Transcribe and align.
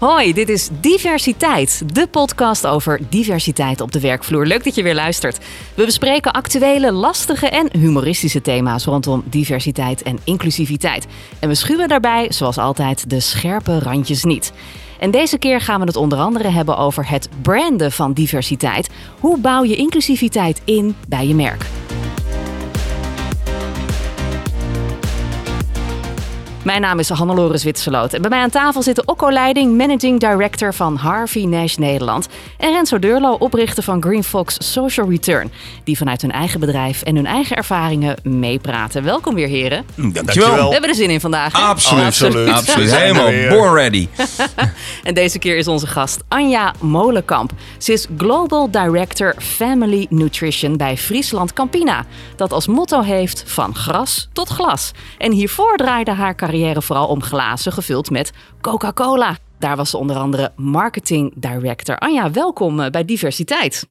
Hoi, 0.00 0.32
dit 0.32 0.48
is 0.48 0.68
Diversiteit, 0.80 1.82
de 1.94 2.06
podcast 2.06 2.66
over 2.66 3.00
diversiteit 3.08 3.80
op 3.80 3.92
de 3.92 4.00
werkvloer. 4.00 4.46
Leuk 4.46 4.64
dat 4.64 4.74
je 4.74 4.82
weer 4.82 4.94
luistert. 4.94 5.38
We 5.74 5.84
bespreken 5.84 6.32
actuele, 6.32 6.92
lastige 6.92 7.48
en 7.48 7.68
humoristische 7.78 8.40
thema's 8.40 8.84
rondom 8.84 9.22
diversiteit 9.26 10.02
en 10.02 10.18
inclusiviteit. 10.24 11.06
En 11.40 11.48
we 11.48 11.54
schuwen 11.54 11.88
daarbij, 11.88 12.32
zoals 12.32 12.58
altijd, 12.58 13.10
de 13.10 13.20
scherpe 13.20 13.78
randjes 13.78 14.24
niet. 14.24 14.52
En 14.98 15.10
deze 15.10 15.38
keer 15.38 15.60
gaan 15.60 15.80
we 15.80 15.86
het 15.86 15.96
onder 15.96 16.18
andere 16.18 16.48
hebben 16.48 16.76
over 16.76 17.08
het 17.08 17.28
branden 17.42 17.92
van 17.92 18.12
diversiteit. 18.12 18.90
Hoe 19.18 19.38
bouw 19.38 19.64
je 19.64 19.76
inclusiviteit 19.76 20.60
in 20.64 20.96
bij 21.08 21.26
je 21.26 21.34
merk? 21.34 21.66
Mijn 26.64 26.80
naam 26.80 26.98
is 26.98 27.08
Hannelore 27.08 27.58
Zwitserloot 27.58 28.12
en 28.12 28.20
bij 28.20 28.30
mij 28.30 28.40
aan 28.40 28.50
tafel 28.50 28.82
zitten 28.82 29.08
Okko 29.08 29.30
Leiding, 29.30 29.76
Managing 29.76 30.20
Director 30.20 30.74
van 30.74 30.96
Harvey 30.96 31.44
Nash 31.44 31.76
Nederland. 31.76 32.28
En 32.58 32.72
Renzo 32.72 32.98
Deurlo, 32.98 33.32
oprichter 33.32 33.82
van 33.82 34.02
Green 34.02 34.24
Fox 34.24 34.56
Social 34.72 35.08
Return. 35.10 35.52
Die 35.84 35.96
vanuit 35.96 36.22
hun 36.22 36.32
eigen 36.32 36.60
bedrijf 36.60 37.02
en 37.02 37.16
hun 37.16 37.26
eigen 37.26 37.56
ervaringen 37.56 38.16
meepraten. 38.22 39.02
Welkom 39.04 39.34
weer 39.34 39.48
heren. 39.48 39.84
Dankjewel. 39.96 40.66
We 40.66 40.72
hebben 40.72 40.90
er 40.90 40.96
zin 40.96 41.10
in 41.10 41.20
vandaag. 41.20 41.52
hè? 41.52 41.58
Absoluut. 41.58 42.04
Absoluut. 42.04 42.48
We 42.48 42.52
Absoluut. 42.52 42.88
zijn 42.88 43.16
Helemaal 43.16 43.58
born 43.58 43.74
ready. 43.74 44.08
En 45.02 45.14
deze 45.14 45.38
keer 45.38 45.56
is 45.56 45.68
onze 45.68 45.86
gast 45.86 46.20
Anja 46.28 46.74
Molenkamp. 46.80 47.50
Ze 47.78 47.92
is 47.92 48.06
Global 48.16 48.70
Director 48.70 49.34
Family 49.38 50.06
Nutrition 50.08 50.76
bij 50.76 50.96
Friesland 50.96 51.52
Campina. 51.52 52.04
Dat 52.36 52.52
als 52.52 52.66
motto 52.66 53.00
heeft 53.00 53.42
van 53.46 53.74
gras 53.74 54.28
tot 54.32 54.48
glas. 54.48 54.90
En 55.18 55.32
hiervoor 55.32 55.76
draaide 55.76 56.10
haar 56.10 56.34
carrière 56.34 56.48
vooral 56.82 57.06
om 57.06 57.22
glazen 57.22 57.72
gevuld 57.72 58.10
met 58.10 58.32
Coca-Cola. 58.60 59.38
Daar 59.58 59.76
was 59.76 59.90
ze 59.90 59.96
onder 59.96 60.16
andere 60.16 60.52
Marketing 60.56 61.32
Director. 61.36 61.98
Anja, 61.98 62.30
welkom 62.30 62.80
eh, 62.80 62.90
bij 62.90 63.04
Diversiteit. 63.04 63.88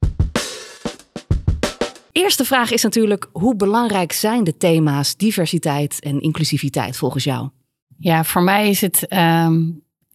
Eerste 2.12 2.46
vraag 2.46 2.72
is 2.72 2.84
natuurlijk, 2.84 3.30
hoe 3.32 3.56
belangrijk 3.56 4.12
zijn 4.12 4.44
de 4.44 4.58
thema's 4.58 5.16
diversiteit 5.16 6.00
en 6.00 6.22
inclusiviteit 6.22 6.98
volgens 6.98 7.24
jou? 7.24 7.50
Ja, 7.98 8.24
voor 8.24 8.44
mij 8.44 8.70
is 8.70 8.82
het 8.82 9.08
ehm, 9.08 9.62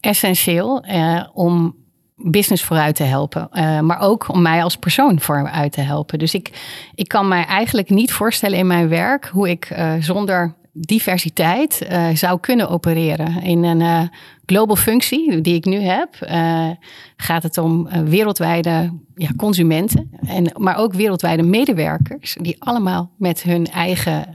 essentieel 0.00 0.82
eh, 0.82 1.28
om 1.32 1.76
business 2.16 2.64
vooruit 2.64 2.96
te 2.96 3.02
helpen. 3.02 3.48
eh, 3.50 3.80
maar 3.80 4.00
ook 4.00 4.28
om 4.28 4.42
mij 4.42 4.62
als 4.62 4.76
persoon 4.76 5.20
vooruit 5.20 5.72
te 5.72 5.80
helpen. 5.80 6.18
Dus 6.18 6.34
ik, 6.34 6.50
ik 6.94 7.08
kan 7.08 7.28
mij 7.28 7.44
eigenlijk 7.44 7.90
niet 7.90 8.12
voorstellen 8.12 8.58
in 8.58 8.66
mijn 8.66 8.88
werk 8.88 9.24
hoe 9.32 9.50
ik 9.50 9.76
zonder 10.00 10.54
diversiteit 10.76 11.82
eh, 11.82 12.08
zou 12.14 12.40
kunnen 12.40 12.68
opereren. 12.68 13.42
In 13.42 13.64
een 13.64 13.80
eh, 13.80 14.02
global 14.46 14.76
functie 14.76 15.40
die 15.40 15.54
ik 15.54 15.64
nu 15.64 15.76
heb, 15.76 16.14
eh, 16.20 16.70
gaat 17.16 17.42
het 17.42 17.58
om 17.58 17.88
wereldwijde 18.04 18.92
ja, 19.14 19.30
consumenten, 19.36 20.10
en, 20.26 20.52
maar 20.56 20.76
ook 20.76 20.94
wereldwijde 20.94 21.42
medewerkers, 21.42 22.36
die 22.40 22.56
allemaal 22.58 23.10
met 23.16 23.42
hun 23.42 23.66
eigen 23.66 24.26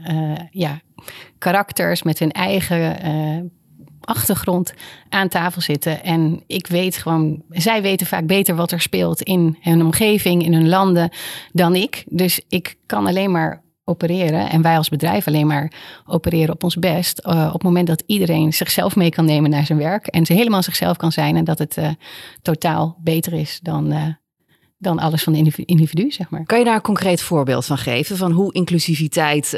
ja, 0.50 0.80
karakters, 1.38 2.02
met 2.02 2.18
hun 2.18 2.32
eigen 2.32 2.98
achtergrond 4.00 4.74
aan 5.08 5.28
tafel 5.28 5.60
zitten. 5.60 6.04
En 6.04 6.42
ik 6.46 6.66
weet 6.66 6.96
gewoon, 6.96 7.42
zij 7.48 7.82
weten 7.82 8.06
vaak 8.06 8.26
beter 8.26 8.54
wat 8.54 8.72
er 8.72 8.80
speelt 8.80 9.22
in 9.22 9.56
hun 9.60 9.82
omgeving, 9.82 10.44
in 10.44 10.52
hun 10.52 10.68
landen, 10.68 11.10
dan 11.52 11.74
ik. 11.74 12.04
Dus 12.08 12.40
ik 12.48 12.76
kan 12.86 13.06
alleen 13.06 13.30
maar 13.30 13.62
opereren 13.90 14.50
en 14.50 14.62
wij 14.62 14.76
als 14.76 14.88
bedrijf 14.88 15.26
alleen 15.26 15.46
maar 15.46 15.72
opereren 16.06 16.54
op 16.54 16.64
ons 16.64 16.76
best. 16.76 17.18
eh, 17.18 17.46
op 17.46 17.52
het 17.52 17.62
moment 17.62 17.86
dat 17.86 18.02
iedereen 18.06 18.52
zichzelf 18.52 18.96
mee 18.96 19.10
kan 19.10 19.24
nemen 19.24 19.50
naar 19.50 19.66
zijn 19.66 19.78
werk 19.78 20.06
en 20.06 20.26
ze 20.26 20.32
helemaal 20.32 20.62
zichzelf 20.62 20.96
kan 20.96 21.12
zijn 21.12 21.36
en 21.36 21.44
dat 21.44 21.58
het 21.58 21.76
eh, 21.76 21.88
totaal 22.42 22.98
beter 23.02 23.32
is 23.32 23.60
dan, 23.62 23.92
eh, 23.92 24.02
dan 24.78 24.98
alles 24.98 25.22
van 25.22 25.32
de 25.32 25.38
individu, 25.38 25.62
individu, 25.66 26.10
zeg 26.10 26.30
maar. 26.30 26.44
Kan 26.44 26.58
je 26.58 26.64
daar 26.64 26.74
een 26.74 26.80
concreet 26.80 27.22
voorbeeld 27.22 27.66
van 27.66 27.78
geven 27.78 28.16
van 28.16 28.32
hoe 28.32 28.52
inclusiviteit 28.52 29.50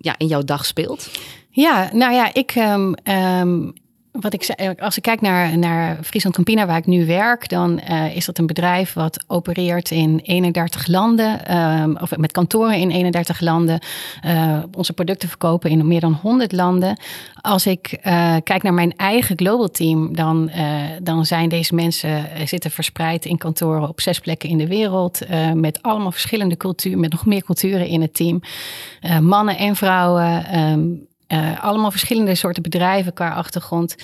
ja, 0.00 0.14
in 0.18 0.26
jouw 0.26 0.42
dag 0.42 0.66
speelt? 0.66 1.10
Ja, 1.50 1.90
nou 1.92 2.12
ja, 2.14 2.34
ik. 2.34 2.50
ehm, 2.50 2.92
ehm, 2.92 3.68
wat 4.12 4.32
ik 4.32 4.42
zei, 4.42 4.74
als 4.78 4.96
ik 4.96 5.02
kijk 5.02 5.20
naar, 5.20 5.58
naar 5.58 5.98
Friesland 6.02 6.34
Campina, 6.34 6.66
waar 6.66 6.76
ik 6.76 6.86
nu 6.86 7.06
werk, 7.06 7.48
dan 7.48 7.78
eh, 7.80 8.16
is 8.16 8.24
dat 8.24 8.38
een 8.38 8.46
bedrijf 8.46 8.92
wat 8.92 9.24
opereert 9.26 9.90
in 9.90 10.20
31 10.24 10.86
landen, 10.86 11.46
ehm, 11.46 11.94
of 12.00 12.16
met 12.16 12.32
kantoren 12.32 12.74
in 12.76 12.90
31 12.90 13.40
landen. 13.40 13.80
eh, 14.20 14.58
onze 14.76 14.92
producten 14.92 15.28
verkopen 15.28 15.70
in 15.70 15.86
meer 15.86 16.00
dan 16.00 16.18
100 16.22 16.52
landen. 16.52 16.96
Als 17.40 17.66
ik 17.66 17.86
eh, 18.02 18.36
kijk 18.44 18.62
naar 18.62 18.74
mijn 18.74 18.96
eigen 18.96 19.36
global 19.38 19.70
team, 19.70 20.16
dan, 20.16 20.48
eh, 20.48 20.64
dan 21.02 21.26
zijn 21.26 21.48
deze 21.48 21.74
mensen 21.74 22.30
eh, 22.32 22.46
zitten 22.46 22.70
verspreid 22.70 23.24
in 23.24 23.38
kantoren 23.38 23.88
op 23.88 24.00
zes 24.00 24.18
plekken 24.18 24.48
in 24.48 24.58
de 24.58 24.66
wereld, 24.66 25.24
eh, 25.24 25.52
met 25.52 25.82
allemaal 25.82 26.12
verschillende 26.12 26.56
culturen, 26.56 27.00
met 27.00 27.12
nog 27.12 27.26
meer 27.26 27.44
culturen 27.44 27.86
in 27.86 28.00
het 28.00 28.14
team. 28.14 28.40
Eh, 29.00 29.18
mannen 29.18 29.56
en 29.56 29.76
vrouwen. 29.76 30.44
ehm, 30.44 30.80
eh, 31.30 31.64
allemaal 31.64 31.90
verschillende 31.90 32.34
soorten 32.34 32.62
bedrijven 32.62 33.12
qua 33.12 33.30
achtergrond. 33.30 33.94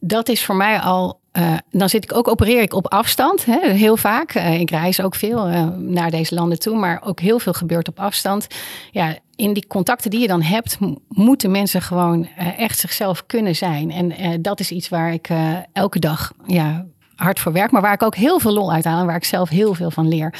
Dat 0.00 0.28
is 0.28 0.44
voor 0.44 0.56
mij 0.56 0.80
al. 0.80 1.20
eh, 1.32 1.54
dan 1.70 1.88
zit 1.88 2.04
ik 2.04 2.16
ook, 2.16 2.28
opereer 2.28 2.62
ik 2.62 2.74
op 2.74 2.92
afstand, 2.92 3.44
hè, 3.44 3.70
heel 3.70 3.96
vaak. 3.96 4.34
Eh, 4.34 4.60
ik 4.60 4.70
reis 4.70 5.00
ook 5.00 5.14
veel 5.14 5.46
naar 5.76 6.10
deze 6.10 6.34
landen 6.34 6.58
toe, 6.58 6.76
maar 6.76 7.02
ook 7.04 7.20
heel 7.20 7.38
veel 7.38 7.52
gebeurt 7.52 7.88
op 7.88 8.00
afstand. 8.00 8.46
Ja, 8.90 9.18
in 9.34 9.52
die 9.52 9.66
contacten 9.66 10.10
die 10.10 10.20
je 10.20 10.26
dan 10.26 10.42
hebt, 10.42 10.78
moeten 11.08 11.50
mensen 11.50 11.82
gewoon 11.82 12.28
echt 12.56 12.78
zichzelf 12.78 13.26
kunnen 13.26 13.56
zijn. 13.56 13.90
En 13.90 14.42
dat 14.42 14.60
is 14.60 14.70
iets 14.70 14.88
waar 14.88 15.12
ik 15.12 15.28
elke 15.72 15.98
dag 15.98 16.32
ja, 16.46 16.86
hard 17.16 17.40
voor 17.40 17.52
werk, 17.52 17.70
maar 17.70 17.82
waar 17.82 17.92
ik 17.92 18.02
ook 18.02 18.16
heel 18.16 18.40
veel 18.40 18.52
lol 18.52 18.72
uit 18.72 18.84
haal 18.84 19.00
en 19.00 19.06
waar 19.06 19.16
ik 19.16 19.24
zelf 19.24 19.48
heel 19.48 19.74
veel 19.74 19.90
van 19.90 20.08
leer. 20.08 20.34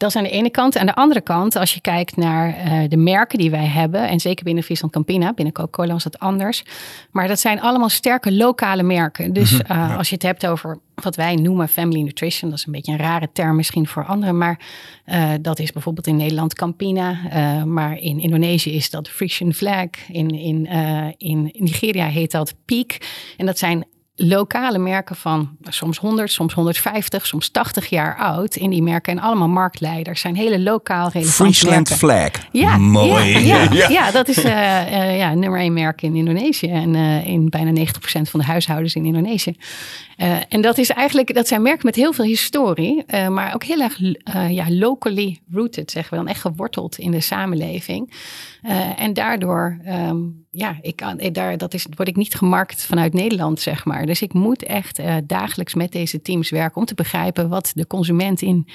Dat 0.00 0.10
is 0.10 0.16
aan 0.16 0.22
de 0.22 0.30
ene 0.30 0.50
kant. 0.50 0.78
Aan 0.78 0.86
de 0.86 0.94
andere 0.94 1.20
kant, 1.20 1.56
als 1.56 1.74
je 1.74 1.80
kijkt 1.80 2.16
naar 2.16 2.54
eh, 2.56 2.88
de 2.88 2.96
merken 2.96 3.38
die 3.38 3.50
wij 3.50 3.66
hebben, 3.66 4.08
en 4.08 4.20
zeker 4.20 4.44
binnen 4.44 4.62
Friesland 4.64 4.92
Campina, 4.92 5.32
binnen 5.32 5.54
Coca-Cola 5.54 5.92
was 5.92 6.02
dat 6.02 6.18
anders. 6.18 6.64
Maar 7.10 7.28
dat 7.28 7.40
zijn 7.40 7.60
allemaal 7.60 7.88
sterke 7.88 8.32
lokale 8.32 8.82
merken. 8.82 9.32
Dus 9.32 9.62
eh, 9.62 9.96
als 9.96 10.08
je 10.08 10.14
het 10.14 10.22
hebt 10.22 10.46
over 10.46 10.78
wat 10.94 11.16
wij 11.16 11.34
noemen 11.34 11.68
family 11.68 12.02
nutrition, 12.02 12.50
dat 12.50 12.58
is 12.58 12.66
een 12.66 12.72
beetje 12.72 12.92
een 12.92 12.98
rare 12.98 13.28
term 13.32 13.56
misschien 13.56 13.86
voor 13.86 14.04
anderen, 14.04 14.38
maar 14.38 14.60
eh, 15.04 15.30
dat 15.40 15.58
is 15.58 15.72
bijvoorbeeld 15.72 16.06
in 16.06 16.16
Nederland 16.16 16.54
Campina, 16.54 17.18
maar 17.64 17.98
in 17.98 18.20
Indonesië 18.20 18.74
is 18.74 18.90
dat 18.90 19.08
Frisian 19.08 19.52
Flag, 19.52 19.88
in, 20.08 20.30
in, 20.30 20.66
in 21.18 21.50
Nigeria 21.52 22.06
heet 22.06 22.30
dat 22.30 22.54
Peak. 22.64 22.98
En 23.36 23.46
dat 23.46 23.58
zijn 23.58 23.84
lokale 24.22 24.78
merken 24.78 25.16
van 25.16 25.56
soms 25.62 25.98
100, 25.98 26.32
soms 26.32 26.54
150, 26.54 27.26
soms 27.26 27.48
80 27.50 27.86
jaar 27.86 28.16
oud 28.16 28.56
in 28.56 28.70
die 28.70 28.82
merken. 28.82 29.12
En 29.12 29.18
allemaal 29.22 29.48
marktleiders. 29.48 30.20
Zijn 30.20 30.34
hele 30.36 30.60
lokaal 30.60 31.08
relevante 31.08 31.32
Friesland 31.32 31.74
merken. 31.88 31.96
flag. 31.96 32.30
Ja, 32.52 32.76
Mooi. 32.76 33.38
Ja, 33.46 33.62
ja, 33.72 33.88
ja, 33.88 34.10
dat 34.10 34.28
is 34.28 34.42
eh, 34.42 34.80
eh, 35.10 35.18
ja, 35.18 35.34
nummer 35.34 35.60
één 35.60 35.72
merk 35.72 36.02
in 36.02 36.14
Indonesië. 36.14 36.68
En 36.70 36.94
eh, 36.94 37.26
in 37.26 37.48
bijna 37.48 37.80
90% 37.80 37.82
van 38.22 38.40
de 38.40 38.46
huishoudens 38.46 38.94
in 38.94 39.04
Indonesië. 39.04 39.54
En 40.48 40.60
dat, 40.60 40.78
is 40.78 40.90
eigenlijk, 40.90 41.34
dat 41.34 41.48
zijn 41.48 41.62
merken 41.62 41.86
met 41.86 41.94
heel 41.94 42.12
veel 42.12 42.24
historie. 42.24 43.04
maar 43.28 43.54
ook 43.54 43.64
heel 43.64 43.80
erg 43.80 43.98
ja, 44.50 44.70
locally 44.70 45.38
rooted, 45.52 45.90
zeggen 45.90 46.10
we 46.12 46.24
dan. 46.24 46.28
Echt 46.32 46.40
geworteld 46.40 46.98
in 46.98 47.10
de 47.10 47.20
samenleving. 47.20 48.12
En 48.96 49.12
daardoor, 49.14 49.78
ehm, 49.84 50.16
ja, 50.50 50.76
ik, 50.80 50.96
kan- 50.96 51.20
daar, 51.32 51.58
dat 51.58 51.74
is, 51.74 51.86
word 51.96 52.08
ik 52.08 52.16
niet 52.16 52.34
gemarkt 52.34 52.84
vanuit 52.84 53.12
Nederland, 53.12 53.60
zeg 53.60 53.84
maar. 53.84 54.06
Dus 54.10 54.22
ik 54.22 54.32
moet 54.32 54.62
echt 54.62 54.98
eh, 54.98 55.16
dagelijks 55.24 55.74
met 55.74 55.92
deze 55.92 56.22
teams 56.22 56.50
werken 56.50 56.76
om 56.76 56.84
te 56.84 56.94
begrijpen 56.94 57.48
wat 57.48 57.70
de 57.74 57.86
consument 57.86 58.42
in 58.42 58.68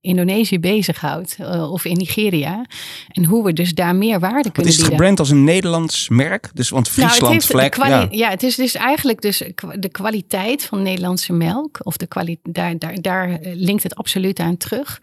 Indonesië 0.00 0.60
bezighoudt. 0.60 1.36
eh, 1.40 1.72
of 1.72 1.84
in 1.84 1.96
Nigeria. 1.96 2.66
En 3.08 3.24
hoe 3.24 3.44
we 3.44 3.52
dus 3.52 3.74
daar 3.74 3.96
meer 3.96 4.20
waarde 4.20 4.50
kunnen 4.50 4.72
is 4.72 4.78
het 4.78 4.88
bieden. 4.88 4.88
gebrand 5.06 5.18
als 5.18 5.30
een 5.30 5.44
Nederlands 5.44 6.08
merk? 6.08 6.50
Dus, 6.54 6.68
want 6.68 6.96
Nou, 6.96 7.08
Friesland 7.10 7.46
de 7.46 7.68
kwali- 7.68 7.90
ja. 7.92 8.06
ja. 8.10 8.30
het 8.30 8.42
is 8.42 8.56
dus 8.56 8.74
eigenlijk 8.74 9.20
dus 9.20 9.42
de 9.78 9.88
kwaliteit 9.88 10.64
van 10.64 10.82
Nederlandse 10.82 11.32
melk. 11.32 11.78
Of 11.82 11.96
de 11.96 12.06
kwali- 12.06 12.38
daar, 12.42 12.78
daar, 12.78 13.00
daar 13.00 13.30
eh, 13.30 13.52
linkt 13.54 13.82
het 13.82 13.94
absoluut 13.94 14.38
aan 14.38 14.56
terug. 14.56 15.00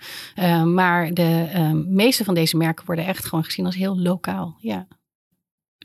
Maar 0.66 1.14
de 1.14 1.48
eh, 1.54 1.72
meeste 1.88 2.24
van 2.24 2.34
deze 2.34 2.58
merken 2.58 2.86
worden 2.86 3.06
echt 3.06 3.26
gewoon 3.26 3.44
gezien 3.44 3.66
als 3.66 3.76
heel 3.76 3.98
lokaal. 4.00 4.58
Ja. 4.60 4.88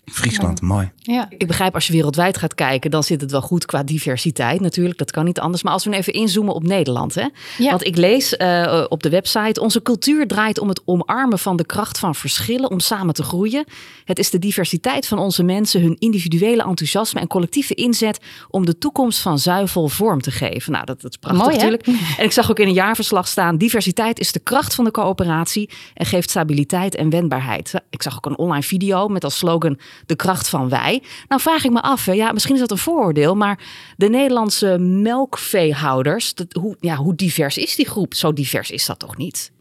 Friesland, 0.05 0.61
mooi. 0.61 0.91
ja. 0.97 1.29
Ik 1.39 1.47
begrijp 1.47 1.75
als 1.75 1.87
je 1.87 1.93
wereldwijd 1.93 2.39
gaat 2.39 2.55
kijken, 2.55 2.91
dan 2.91 3.03
zit 3.03 3.21
het 3.21 3.31
wel 3.31 3.41
goed 3.41 3.67
qua 3.67 3.83
diversiteit 3.83 4.61
natuurlijk. 4.61 4.99
Dat 4.99 5.11
kan 5.11 5.25
niet 5.25 5.41
anders. 5.41 5.63
Maar 5.63 5.73
als 5.73 5.85
we 5.85 5.97
even 5.97 6.13
inzoomen 6.13 6.55
op 6.55 6.63
Nederland. 6.63 7.15
Hè? 7.15 7.29
Ja. 7.59 7.71
Want 7.71 7.87
ik 7.87 7.97
lees 7.97 8.37
eh, 8.37 8.85
op 8.89 9.03
de 9.03 9.09
website, 9.09 9.61
onze 9.61 9.83
cultuur 9.83 10.27
draait 10.27 10.59
om 10.59 10.69
het 10.69 10.83
omarmen 10.85 11.39
van 11.39 11.57
de 11.57 11.65
kracht 11.65 11.99
van 11.99 12.15
verschillen 12.15 12.71
om 12.71 12.81
samen 12.81 13.15
te 13.15 13.23
groeien. 13.23 13.65
Het 14.05 14.19
is 14.19 14.31
de 14.31 14.39
diversiteit 14.39 15.07
van 15.07 15.19
onze 15.19 15.43
mensen, 15.43 15.81
hun 15.81 15.97
individuele 15.99 16.63
enthousiasme 16.63 17.21
en 17.21 17.27
collectieve 17.27 17.75
inzet 17.75 18.21
om 18.51 18.67
de 18.67 18.79
toekomst 18.79 19.21
van 19.21 19.39
zuivel 19.39 19.89
vorm 19.89 20.21
te 20.21 20.31
geven. 20.31 20.73
Nou, 20.73 20.85
dat, 20.85 21.01
dat 21.01 21.11
is 21.11 21.17
prachtig 21.17 21.43
Mooi, 21.43 21.55
natuurlijk. 21.55 21.87
En 22.19 22.25
ik 22.25 22.33
zag 22.33 22.51
ook 22.51 22.59
in 22.59 22.67
een 22.67 22.73
jaarverslag 22.73 23.29
staan, 23.29 23.57
diversiteit 23.57 24.19
is 24.19 24.33
de 24.33 24.41
kracht 24.41 24.75
van 24.75 24.85
de 24.85 24.91
coöperatie 24.91 25.71
en 25.95 26.07
geeft 26.07 26.31
stabiliteit 26.31 26.95
en 26.95 27.11
wendbaarheid. 27.11 27.75
Ik 27.91 28.03
zag 28.03 28.17
ook 28.17 28.27
een 28.27 28.39
online 28.39 28.63
video 28.63 29.09
met 29.09 29.25
als 29.25 29.37
slogan 29.37 29.79
de 30.07 30.17
kracht 30.17 30.49
van 30.49 30.69
wij. 30.69 31.03
Nou 31.29 31.41
vraag 31.41 31.65
ik 31.65 31.71
me 31.71 31.83
af, 31.83 32.07
ja, 32.07 32.33
misschien 32.33 32.55
is 32.55 32.61
dat 32.61 32.71
een 32.71 32.79
vooroordeel, 32.79 33.35
maar 33.35 33.59
de 33.97 34.09
Nederlandse 34.09 34.79
melkveehouders, 34.79 36.35
dat, 36.35 36.53
hoe, 36.53 36.77
ja, 36.81 36.97
hoe 36.97 37.15
divers 37.15 37.59
is 37.59 37.77
die 37.77 37.89
groep? 37.89 38.15
Zo 38.15 38.33
divers 38.33 38.71
is 38.71 38.87
dat 38.87 38.99
toch 38.99 39.17
niet? 39.17 39.53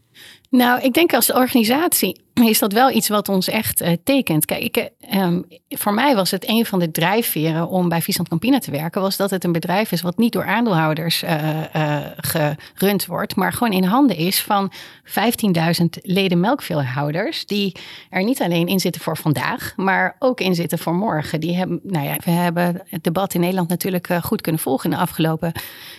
Nou, 0.50 0.80
ik 0.80 0.92
denk 0.92 1.14
als 1.14 1.32
organisatie 1.32 2.23
is 2.42 2.58
dat 2.58 2.72
wel 2.72 2.90
iets 2.90 3.08
wat 3.08 3.28
ons 3.28 3.48
echt 3.48 3.82
uh, 3.82 3.88
tekent. 4.04 4.44
Kijk, 4.44 4.62
ik, 4.62 4.90
um, 5.14 5.44
voor 5.68 5.94
mij 5.94 6.14
was 6.14 6.30
het 6.30 6.48
een 6.48 6.66
van 6.66 6.78
de 6.78 6.90
drijfveren 6.90 7.68
om 7.68 7.88
bij 7.88 8.02
Visant 8.02 8.28
Campina 8.28 8.58
te 8.58 8.70
werken, 8.70 9.00
was 9.00 9.16
dat 9.16 9.30
het 9.30 9.44
een 9.44 9.52
bedrijf 9.52 9.92
is 9.92 10.02
wat 10.02 10.18
niet 10.18 10.32
door 10.32 10.44
aandeelhouders 10.44 11.22
uh, 11.22 11.30
gerund 12.74 13.06
wordt, 13.06 13.36
maar 13.36 13.52
gewoon 13.52 13.72
in 13.72 13.84
handen 13.84 14.16
is 14.16 14.42
van 14.42 14.72
15.000 15.04 15.84
leden 16.02 16.40
melkveehouders, 16.40 17.46
die 17.46 17.76
er 18.10 18.24
niet 18.24 18.42
alleen 18.42 18.66
in 18.66 18.80
zitten 18.80 19.00
voor 19.00 19.16
vandaag, 19.16 19.72
maar 19.76 20.16
ook 20.18 20.40
in 20.40 20.54
zitten 20.54 20.78
voor 20.78 20.94
morgen. 20.94 21.40
Die 21.40 21.56
hebben, 21.56 21.80
nou 21.82 22.06
ja, 22.06 22.16
we 22.24 22.30
hebben 22.30 22.82
het 22.88 23.04
debat 23.04 23.34
in 23.34 23.40
Nederland 23.40 23.68
natuurlijk 23.68 24.08
goed 24.22 24.40
kunnen 24.40 24.60
volgen 24.60 24.90
in 24.90 24.96
de 24.96 25.02
afgelopen 25.02 25.52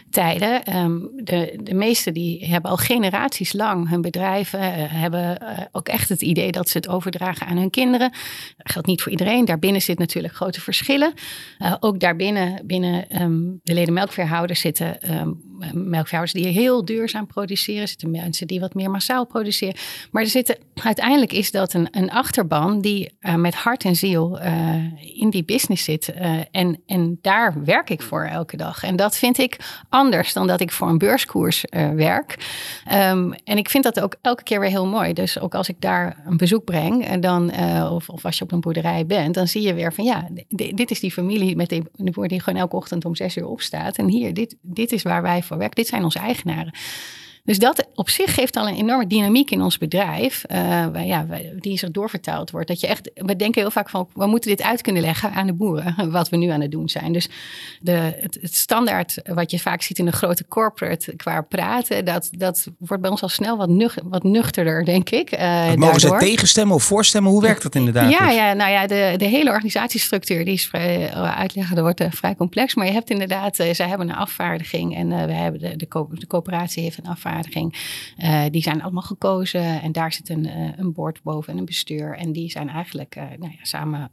tijden. 0.10 0.78
Um, 0.78 1.10
de, 1.16 1.60
de 1.64 1.74
meesten 1.74 2.14
die 2.14 2.46
hebben 2.46 2.72
al 2.72 2.78
generaties 2.78 3.54
lang 3.54 3.90
hun 3.90 4.02
bedrijven, 4.02 4.90
hebben 4.90 5.38
ook 5.72 5.88
echt 5.88 6.10
het 6.10 6.22
idee 6.26 6.52
dat 6.52 6.70
ze 6.70 6.78
het 6.78 6.88
overdragen 6.88 7.48
aan 7.48 7.58
hun 7.58 7.70
kinderen. 7.70 8.12
Dat 8.58 8.72
geldt 8.72 8.88
niet 8.88 9.02
voor 9.02 9.12
iedereen. 9.12 9.46
Daarbinnen 9.46 9.82
zitten 9.82 10.06
natuurlijk 10.06 10.34
grote 10.34 10.62
verschillen. 10.62 11.14
Uh, 11.60 11.76
ook 11.80 12.00
daarbinnen, 12.00 12.62
binnen 12.66 13.22
um, 13.22 13.60
de 13.64 13.74
leden 13.74 13.94
melkveehouders 13.94 14.60
zitten 14.60 15.16
um, 15.20 15.42
melkveehouders 15.74 16.44
die 16.44 16.54
heel 16.54 16.86
duurzaam 16.86 17.28
produceren. 17.28 17.88
Zitten 17.88 18.12
mensen 18.12 18.48
die 18.48 18.60
wat 18.60 18.74
meer 18.74 18.92
massaal 18.92 19.26
produceren. 19.26 19.76
Maar 20.12 20.24
er 20.24 20.30
zitten, 20.30 20.58
uiteindelijk 20.74 21.34
is 21.34 21.52
dat 21.52 21.74
een, 21.74 21.88
een 21.92 22.12
achterban 22.12 22.82
die 22.82 23.12
uh, 23.22 23.36
met 23.36 23.56
hart 23.56 23.84
en 23.84 23.96
ziel 23.96 24.40
uh, 24.42 24.76
in 25.20 25.30
die 25.30 25.44
business 25.44 25.84
zit. 25.84 26.14
en, 26.52 26.82
en 26.86 27.20
daar 27.22 27.64
werk 27.64 27.90
ik 27.90 28.02
voor 28.02 28.24
elke 28.24 28.58
dag. 28.58 28.84
En 28.84 28.96
dat 28.96 29.18
vind 29.18 29.38
ik 29.38 29.58
anders 29.90 30.34
dan 30.34 30.48
dat 30.48 30.62
ik 30.62 30.72
voor 30.72 30.88
een 30.88 30.98
beurskoers 30.98 31.66
werk. 31.96 32.38
Um, 32.94 33.34
en 33.34 33.58
ik 33.58 33.70
vind 33.70 33.84
dat 33.84 34.00
ook 34.00 34.16
elke 34.22 34.44
keer 34.44 34.60
weer 34.60 34.70
heel 34.70 34.88
mooi. 34.88 35.14
Dus 35.14 35.40
ook 35.40 35.56
als 35.56 35.70
ik 35.70 35.76
daar 35.82 36.24
een 36.26 36.38
bezoek 36.38 36.64
breng, 36.64 37.06
en 37.06 37.22
dan, 37.22 37.52
of, 37.90 38.10
of 38.10 38.26
als 38.26 38.38
je 38.38 38.44
op 38.44 38.52
een 38.52 38.60
boerderij 38.60 39.06
bent, 39.06 39.34
dan 39.34 39.48
zie 39.48 39.62
je 39.62 39.74
weer 39.74 39.94
van 39.94 40.04
ja, 40.04 40.28
dit 40.48 40.92
is 40.92 41.00
die 41.00 41.12
familie 41.12 41.56
met 41.56 41.70
die, 41.70 41.84
boer 41.96 42.28
die 42.28 42.40
gewoon 42.42 42.60
elke 42.60 42.76
ochtend 42.76 43.06
om 43.06 43.16
zes 43.16 43.38
uur 43.38 43.48
opstaat. 43.48 43.98
En 43.98 44.08
hier, 44.08 44.34
dit, 44.34 44.56
dit 44.62 44.92
is 44.92 45.04
waar 45.04 45.22
wij 45.22 45.44
voor. 45.46 45.70
Dit 45.70 45.88
zijn 45.88 46.04
onze 46.04 46.20
eigenaren. 46.20 46.74
Dus 47.46 47.60
dat 47.60 47.88
op 47.94 48.10
zich 48.10 48.34
geeft 48.34 48.56
al 48.56 48.68
een 48.68 48.76
enorme 48.76 49.08
dynamiek 49.08 49.52
in 49.52 49.62
ons 49.62 49.78
bedrijf, 49.78 50.44
uh, 50.52 50.58
waar, 50.88 51.06
ja, 51.06 51.26
die 51.60 51.78
zich 51.78 51.92
doorvertaald 51.92 52.52
wordt. 52.52 52.68
Dat 52.68 52.80
je 52.80 52.88
echt, 52.88 53.12
we 53.14 53.36
denken 53.36 53.62
heel 53.62 53.72
vaak 53.72 53.90
van, 53.90 54.08
we 54.14 54.26
moeten 54.26 54.50
dit 54.50 54.62
uit 54.62 54.82
kunnen 54.82 55.02
leggen 55.02 55.32
aan 55.32 55.48
de 55.48 55.54
boeren, 55.54 55.96
wat 56.12 56.30
we 56.30 56.38
nu 56.38 56.50
aan 56.50 56.62
het 56.62 56.72
doen 56.72 56.90
zijn. 56.90 57.14
Dus 57.14 57.30
de, 57.80 57.92
het, 57.92 58.38
het 58.42 58.56
standaard 58.56 59.22
wat 59.24 59.52
je 59.52 59.60
vaak 59.60 59.82
ziet 59.82 60.00
in 60.00 60.08
een 60.08 60.14
grote 60.14 60.48
corporate 60.48 61.16
qua 61.16 61.42
praten, 61.42 62.06
dat, 62.06 62.30
dat 62.32 62.68
wordt 62.78 63.02
bij 63.02 63.12
ons 63.12 63.22
al 63.22 63.30
snel 63.30 63.58
wat, 63.58 63.70
nuch, 63.70 63.98
wat 64.04 64.24
nuchterder, 64.24 64.86
denk 64.86 65.10
ik. 65.10 65.40
Uh, 65.40 65.74
mogen 65.74 66.00
ze 66.00 66.18
tegenstemmen 66.18 66.76
of 66.76 66.84
voorstemmen? 66.84 67.32
Hoe 67.32 67.42
werkt 67.42 67.64
dat 67.64 67.76
inderdaad? 67.76 68.12
Ja, 68.12 68.30
ja 68.30 68.54
nou 68.54 68.72
ja, 68.72 68.88
de, 68.88 69.14
de 69.18 69.26
hele 69.26 69.50
organisatiestructuur 69.50 70.46
die 70.46 70.54
is 70.54 70.66
vrij, 70.66 71.12
uh, 71.12 71.38
uitleggen, 71.38 71.76
dat 71.76 71.84
wordt 71.84 72.16
vrij 72.16 72.36
complex. 72.36 72.76
Maar 72.76 72.86
je 72.86 72.92
hebt 72.92 73.10
inderdaad, 73.10 73.56
zij 73.56 73.88
hebben 73.88 74.10
een 74.10 74.16
afvaardiging 74.16 74.96
en 74.96 75.08
we 75.08 75.34
hebben 75.34 75.62
de, 75.62 75.76
de, 75.76 75.88
co 75.88 76.10
de 76.12 76.28
coöperatie 76.28 76.84
heeft 76.84 76.98
een 76.98 77.08
afvaardiging 77.08 77.34
uh, 78.18 78.44
die 78.50 78.62
zijn 78.62 78.82
allemaal 78.82 79.02
gekozen 79.02 79.82
en 79.82 79.92
daar 79.92 80.14
zit 80.14 80.30
een, 80.30 80.46
uh, 80.46 80.78
een 80.78 80.94
board 80.94 81.24
boven 81.24 81.54
en 81.54 81.60
een 81.60 81.66
bestuur. 81.66 82.18
En 82.18 82.32
die 82.32 82.52
zijn 82.52 82.70
eigenlijk 82.70 83.16
uh, 83.16 83.24
nou 83.24 83.52
ja, 83.52 83.60
samen 83.62 84.12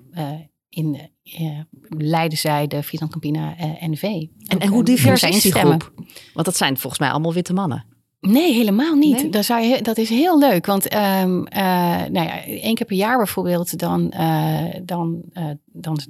in 0.68 1.10
leiden 1.88 2.38
zij 2.38 2.66
de 2.66 2.82
Friesland 2.82 3.12
Campina 3.12 3.54
NV. 3.80 4.02
En, 4.02 4.58
en 4.58 4.68
hoe 4.68 4.84
divers 4.84 5.22
is 5.22 5.42
die 5.42 5.52
groep? 5.52 5.92
Want 6.34 6.46
dat 6.46 6.56
zijn 6.56 6.78
volgens 6.78 7.00
mij 7.00 7.10
allemaal 7.10 7.32
witte 7.32 7.52
mannen. 7.52 7.92
Nee, 8.30 8.52
helemaal 8.52 8.94
niet. 8.94 9.22
Nee? 9.22 9.28
Dat, 9.28 9.44
zou 9.44 9.62
je, 9.62 9.82
dat 9.82 9.98
is 9.98 10.08
heel 10.08 10.38
leuk. 10.38 10.66
Want 10.66 10.94
um, 10.94 11.00
uh, 11.00 11.42
nou 12.06 12.12
ja, 12.12 12.44
één 12.44 12.74
keer 12.74 12.86
per 12.86 12.96
jaar 12.96 13.16
bijvoorbeeld, 13.16 13.78
dan, 13.78 14.12
uh, 14.16 14.64
dan, 14.82 15.22
uh, 15.32 15.50
dan 15.66 16.00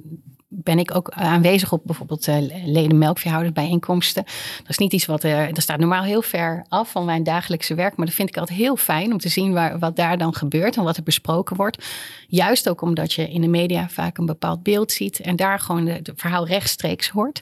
ben 0.55 0.79
ik 0.79 0.95
ook 0.95 1.09
aanwezig 1.09 1.71
op 1.71 1.81
bijvoorbeeld 1.85 2.27
uh, 2.27 2.35
leden 2.65 2.97
melkveehoudersbijeenkomsten. 2.97 4.23
Dat 4.57 4.69
is 4.69 4.77
niet 4.77 4.93
iets 4.93 5.05
wat 5.05 5.23
er, 5.23 5.53
dat 5.53 5.63
staat 5.63 5.79
normaal 5.79 6.03
heel 6.03 6.21
ver 6.21 6.65
af 6.69 6.91
van 6.91 7.05
mijn 7.05 7.23
dagelijkse 7.23 7.75
werk, 7.75 7.95
maar 7.95 8.05
dat 8.05 8.15
vind 8.15 8.29
ik 8.29 8.37
altijd 8.37 8.57
heel 8.57 8.75
fijn 8.75 9.11
om 9.11 9.17
te 9.17 9.29
zien 9.29 9.53
waar, 9.53 9.79
wat 9.79 9.95
daar 9.95 10.17
dan 10.17 10.35
gebeurt 10.35 10.77
en 10.77 10.83
wat 10.83 10.97
er 10.97 11.03
besproken 11.03 11.55
wordt. 11.55 11.85
Juist 12.27 12.69
ook 12.69 12.81
omdat 12.81 13.13
je 13.13 13.29
in 13.29 13.41
de 13.41 13.47
media 13.47 13.89
vaak 13.89 14.17
een 14.17 14.25
bepaald 14.25 14.63
beeld 14.63 14.91
ziet 14.91 15.19
en 15.19 15.35
daar 15.35 15.59
gewoon 15.59 15.85
het 15.85 16.11
verhaal 16.15 16.47
rechtstreeks 16.47 17.09
hoort. 17.09 17.41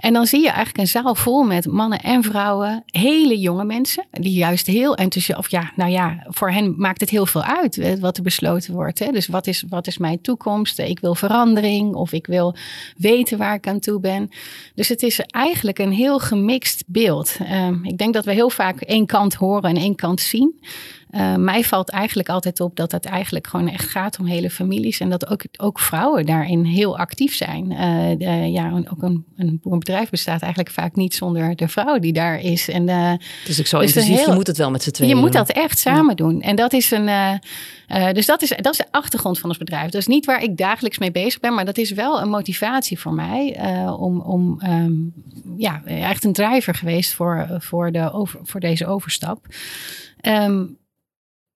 En 0.00 0.12
dan 0.12 0.26
zie 0.26 0.40
je 0.40 0.48
eigenlijk 0.48 0.78
een 0.78 0.86
zaal 0.86 1.14
vol 1.14 1.42
met 1.42 1.66
mannen 1.66 2.00
en 2.00 2.22
vrouwen, 2.22 2.82
hele 2.86 3.38
jonge 3.38 3.64
mensen, 3.64 4.04
die 4.10 4.32
juist 4.32 4.66
heel 4.66 4.94
enthousiast, 4.94 5.38
of 5.38 5.50
ja, 5.50 5.72
nou 5.76 5.90
ja, 5.90 6.26
voor 6.28 6.50
hen 6.50 6.74
maakt 6.76 7.00
het 7.00 7.10
heel 7.10 7.26
veel 7.26 7.42
uit 7.42 7.98
wat 8.00 8.16
er 8.16 8.22
besloten 8.22 8.74
wordt. 8.74 8.98
Hè? 8.98 9.12
Dus 9.12 9.26
wat 9.26 9.46
is, 9.46 9.64
wat 9.68 9.86
is 9.86 9.98
mijn 9.98 10.20
toekomst? 10.20 10.78
Ik 10.78 11.00
wil 11.00 11.14
verandering 11.14 11.94
of 11.94 12.12
ik 12.12 12.26
wil 12.26 12.54
weten 12.96 13.38
waar 13.38 13.54
ik 13.54 13.66
aan 13.66 13.80
toe 13.80 14.00
ben. 14.00 14.28
Dus 14.74 14.88
het 14.88 15.02
is 15.02 15.20
eigenlijk 15.20 15.78
een 15.78 15.92
heel 15.92 16.18
gemixt 16.18 16.84
beeld. 16.86 17.36
Um, 17.52 17.84
ik 17.84 17.98
denk 17.98 18.14
dat 18.14 18.24
we 18.24 18.32
heel 18.32 18.50
vaak 18.50 18.80
één 18.80 19.06
kant 19.06 19.34
horen 19.34 19.70
en 19.70 19.76
één 19.76 19.94
kant 19.94 20.20
zien. 20.20 20.60
Uh, 21.10 21.36
mij 21.36 21.64
valt 21.64 21.88
eigenlijk 21.88 22.28
altijd 22.28 22.60
op 22.60 22.76
dat 22.76 22.92
het 22.92 23.04
eigenlijk 23.04 23.46
gewoon 23.46 23.68
echt 23.68 23.88
gaat 23.88 24.18
om 24.18 24.26
hele 24.26 24.50
families. 24.50 25.00
En 25.00 25.10
dat 25.10 25.30
ook, 25.30 25.44
ook 25.56 25.78
vrouwen 25.78 26.26
daarin 26.26 26.64
heel 26.64 26.98
actief 26.98 27.34
zijn. 27.34 27.70
Uh, 27.70 27.78
de, 28.18 28.50
ja, 28.50 28.82
ook 28.90 29.02
een, 29.02 29.24
een 29.36 29.60
bedrijf 29.62 30.10
bestaat 30.10 30.40
eigenlijk 30.40 30.72
vaak 30.72 30.96
niet 30.96 31.14
zonder 31.14 31.56
de 31.56 31.68
vrouw 31.68 31.98
die 31.98 32.12
daar 32.12 32.40
is. 32.40 32.68
En, 32.68 32.88
uh, 32.88 33.10
het 33.10 33.48
is 33.48 33.60
ook 33.60 33.66
zo 33.66 33.78
dus 33.78 33.86
intensief, 33.86 34.26
je 34.26 34.32
moet 34.32 34.46
het 34.46 34.56
wel 34.56 34.70
met 34.70 34.82
z'n 34.82 34.90
tweeën 34.90 35.10
Je 35.10 35.20
moet 35.20 35.32
dat 35.32 35.50
echt 35.50 35.78
samen 35.78 36.16
doen. 36.16 36.42
En 36.42 36.56
dat 36.56 36.72
is 36.72 36.90
een... 36.90 37.10
dus 38.12 38.26
dat 38.26 38.42
is, 38.42 38.48
dat 38.56 38.72
is 38.72 38.78
de 38.78 38.86
achtergrond 38.90 39.38
van 39.38 39.48
ons 39.48 39.58
bedrijf. 39.58 39.90
Dat 39.90 40.00
is 40.00 40.06
niet 40.06 40.26
waar 40.26 40.42
ik 40.42 40.56
dagelijks 40.56 40.98
mee 40.98 41.10
bezig 41.10 41.40
ben, 41.40 41.54
maar 41.54 41.64
dat 41.64 41.78
is 41.78 41.90
wel 41.90 42.20
een 42.20 42.28
motivatie 42.28 42.98
voor 42.98 43.14
mij 43.14 43.58
om, 43.98 44.20
om 44.20 44.60
um, 44.64 45.12
ja, 45.56 45.82
echt 45.84 46.24
een 46.24 46.32
driver 46.32 46.74
geweest 46.74 47.14
voor, 47.14 47.46
voor, 47.58 47.92
de 47.92 48.12
over, 48.12 48.40
voor 48.42 48.60
deze 48.60 48.86
overstap. 48.86 49.46
Um, 50.22 50.78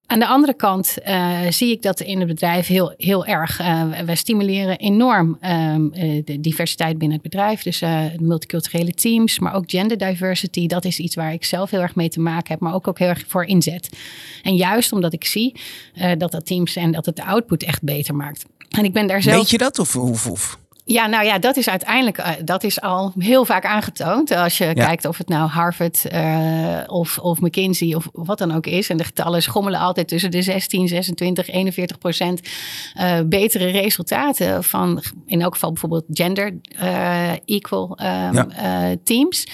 aan 0.07 0.19
de 0.19 0.27
andere 0.27 0.53
kant 0.53 0.97
uh, 1.07 1.39
zie 1.49 1.71
ik 1.71 1.81
dat 1.81 1.99
in 1.99 2.19
het 2.19 2.27
bedrijf 2.27 2.67
heel, 2.67 2.93
heel 2.97 3.25
erg. 3.25 3.59
Uh, 3.59 3.83
wij 4.05 4.15
stimuleren 4.15 4.77
enorm 4.77 5.37
um, 5.41 5.91
de 6.25 6.37
diversiteit 6.39 6.97
binnen 6.97 7.17
het 7.17 7.29
bedrijf. 7.29 7.63
Dus 7.63 7.83
multiculturele 8.19 8.93
teams, 8.93 9.39
maar 9.39 9.53
ook 9.53 9.63
gender 9.67 9.97
diversity. 9.97 10.67
Dat 10.67 10.85
is 10.85 10.99
iets 10.99 11.15
waar 11.15 11.33
ik 11.33 11.45
zelf 11.45 11.71
heel 11.71 11.81
erg 11.81 11.95
mee 11.95 12.09
te 12.09 12.19
maken 12.19 12.51
heb, 12.51 12.59
maar 12.59 12.73
ook, 12.73 12.87
ook 12.87 12.99
heel 12.99 13.07
erg 13.07 13.23
voor 13.27 13.45
inzet. 13.45 13.89
En 14.43 14.55
juist 14.55 14.91
omdat 14.91 15.13
ik 15.13 15.25
zie 15.25 15.55
dat 16.17 16.31
dat 16.31 16.45
teams 16.45 16.75
en 16.75 16.91
dat 16.91 17.05
het 17.05 17.15
de 17.15 17.25
output 17.25 17.63
echt 17.63 17.83
beter 17.83 18.15
maakt. 18.15 18.45
En 18.69 18.83
ik 18.83 18.93
ben 18.93 19.07
daar 19.07 19.21
zelf. 19.21 19.35
Weet 19.35 19.49
je 19.49 19.57
dat 19.57 19.79
of? 19.79 19.95
of? 19.95 20.57
Ja, 20.87 21.07
nou 21.07 21.25
ja, 21.25 21.39
dat 21.39 21.57
is 21.57 21.69
uiteindelijk 21.69 22.17
uh, 22.17 22.29
dat 22.43 22.63
is 22.63 22.81
al 22.81 23.13
heel 23.17 23.45
vaak 23.45 23.65
aangetoond. 23.65 24.31
Als 24.31 24.57
je 24.57 24.73
kijkt 24.73 25.05
of 25.05 25.17
het 25.17 25.27
nou 25.27 25.49
Harvard 25.49 26.05
uh, 26.13 26.79
of, 26.87 27.17
of 27.17 27.39
McKinsey 27.39 27.93
of 27.93 28.09
wat 28.11 28.37
dan 28.37 28.51
ook 28.51 28.65
is. 28.65 28.89
En 28.89 28.97
de 28.97 29.03
getallen 29.03 29.41
schommelen 29.41 29.79
altijd 29.79 30.07
tussen 30.07 30.31
de 30.31 30.41
16, 30.41 30.87
26, 30.87 31.49
41 31.49 31.97
procent 31.97 32.41
uh, 32.97 33.19
betere 33.25 33.67
resultaten 33.67 34.63
van 34.63 35.03
in 35.25 35.41
elk 35.41 35.53
geval 35.53 35.71
bijvoorbeeld 35.71 36.05
gender 36.09 36.59
equal 37.45 37.97
um, 38.01 38.33
ja. 38.33 38.95
teams. 39.03 39.47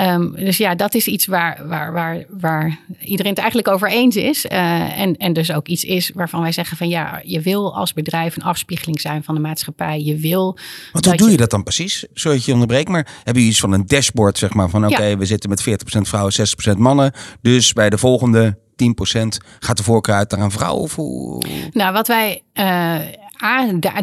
Um, 0.00 0.36
dus 0.36 0.56
ja, 0.56 0.74
dat 0.74 0.94
is 0.94 1.06
iets 1.06 1.26
waar, 1.26 1.68
waar, 1.68 1.92
waar, 1.92 2.24
waar 2.28 2.78
iedereen 3.00 3.32
het 3.32 3.40
eigenlijk 3.40 3.68
over 3.68 3.88
eens 3.90 4.16
is. 4.16 4.46
en, 4.46 5.16
en 5.16 5.32
dus 5.32 5.52
ook 5.52 5.68
iets 5.68 5.84
is 5.84 6.10
waarvan 6.14 6.40
wij 6.42 6.52
zeggen 6.52 6.76
van 6.76 6.88
ja, 6.88 7.20
je 7.24 7.40
wil 7.40 7.76
als 7.76 7.92
bedrijf 7.92 8.36
een 8.36 8.42
afspiegeling 8.42 9.00
zijn 9.00 9.24
van 9.24 9.34
de 9.34 9.40
maatschappij. 9.40 10.00
Je 10.00 10.16
wil 10.16 10.58
want 10.92 11.04
hoe 11.04 11.16
doe 11.16 11.30
je, 11.30 11.36
dat 11.36 11.50
dan 11.50 11.62
precies? 11.62 12.06
Sorry 12.12 12.36
dat 12.36 12.46
je 12.46 12.52
onderbreekt, 12.52 12.88
maar 12.88 13.06
hebben 13.24 13.42
je 13.42 13.48
iets 13.48 13.60
van 13.60 13.72
een 13.72 13.86
dashboard, 13.86 14.38
zeg 14.38 14.54
maar, 14.54 14.68
van 14.68 14.86
oké, 14.86 15.16
we 15.16 15.24
zitten 15.24 15.50
met 15.50 15.68
40% 15.68 15.72
vrouwen, 16.00 16.32
60% 16.74 16.76
mannen. 16.76 17.12
Dus 17.40 17.72
bij 17.72 17.90
de 17.90 17.98
volgende 17.98 18.58
10% 18.58 19.26
gaat 19.58 19.76
de 19.76 19.82
voorkeur 19.82 20.14
uit 20.14 20.30
naar 20.30 20.40
een 20.40 20.50
vrouw? 20.50 20.74
Of 20.74 20.94
hoe? 20.94 21.42
Nou, 21.72 21.92
wat 21.92 22.06
wij 22.06 22.42
uh, 22.54 22.98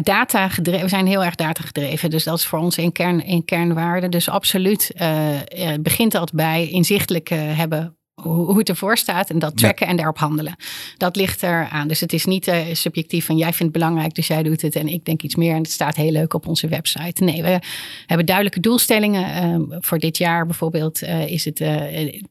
data 0.02 0.48
gedreven, 0.48 0.82
we 0.82 0.88
zijn 0.88 1.06
heel 1.06 1.24
erg 1.24 1.34
data 1.34 1.62
gedreven. 1.62 2.10
Dus 2.10 2.24
dat 2.24 2.38
is 2.38 2.46
voor 2.46 2.58
ons 2.58 2.76
in, 2.76 2.92
kern, 2.92 3.24
in 3.24 3.44
kernwaarde. 3.44 4.08
Dus 4.08 4.28
absoluut 4.28 4.92
uh, 4.96 5.74
begint 5.80 6.12
dat 6.12 6.32
bij 6.32 6.68
inzichtelijk 6.68 7.28
hebben 7.28 7.94
hoe, 8.22 8.58
het 8.58 8.68
ervoor 8.68 8.96
staat 8.96 9.30
en 9.30 9.38
dat 9.38 9.56
tracken 9.56 9.86
en 9.86 9.96
daarop 9.96 10.18
handelen. 10.18 10.56
Dat 10.96 11.16
ligt 11.16 11.42
er 11.42 11.68
aan. 11.68 11.88
Dus 11.88 12.00
het 12.00 12.12
is 12.12 12.24
niet 12.24 12.48
uh, 12.48 12.56
subjectief 12.72 13.26
van 13.26 13.36
jij 13.36 13.52
vindt 13.52 13.62
het 13.62 13.82
belangrijk, 13.82 14.14
dus 14.14 14.26
jij 14.26 14.42
doet 14.42 14.62
het 14.62 14.76
en 14.76 14.88
ik 14.88 15.04
denk 15.04 15.22
iets 15.22 15.34
meer 15.34 15.54
en 15.54 15.62
het 15.62 15.70
staat 15.70 15.96
heel 15.96 16.10
leuk 16.10 16.34
op 16.34 16.46
onze 16.46 16.68
website. 16.68 17.24
Nee, 17.24 17.42
we 17.42 17.60
hebben 18.06 18.26
duidelijke 18.26 18.60
doelstellingen. 18.60 19.60
Uh, 19.70 19.78
voor 19.80 19.98
dit 19.98 20.18
jaar 20.18 20.46
bijvoorbeeld 20.46 21.02
uh, 21.02 21.26
is 21.26 21.44
het 21.44 21.58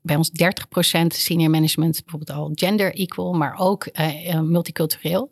bij 0.01 0.15
ons 0.15 0.29
30% 0.29 1.08
senior 1.08 1.50
management 1.50 2.01
bijvoorbeeld 2.03 2.38
al 2.38 2.51
gender 2.53 2.93
equal, 2.93 3.34
maar 3.34 3.55
ook 3.58 3.88
multicultureel. 4.41 5.29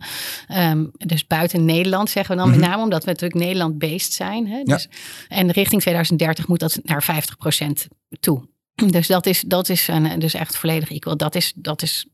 Um, 0.58 0.92
dus 0.98 1.28
buiten 1.28 1.66
Nederland 1.66 2.10
zeggen 2.10 2.36
we 2.36 2.42
dan 2.42 2.50
met 2.50 2.60
name 2.60 2.84
omdat 2.84 3.04
we 3.04 3.10
natuurlijk 3.10 3.40
Nederland-based 3.40 4.14
zijn. 4.14 4.48
Hè? 4.48 4.64
Dus, 4.64 4.88
ja. 4.90 5.36
En 5.38 5.52
richting 5.52 5.82
2030 5.82 6.48
moet 6.48 6.60
dat 6.60 6.80
naar 6.84 7.04
50% 7.04 7.88
toe. 8.20 8.48
Dus 8.86 9.08
dat 9.08 9.26
is, 9.26 9.42
dat 9.42 9.70
is 9.70 9.88
een, 9.88 10.20
dus 10.20 10.34
echt 10.34 10.58
volledig 10.58 10.92
equal. 10.92 11.18
Dat 11.18 11.36
is, 11.36 11.54
dat 11.56 11.82
is 11.82 12.06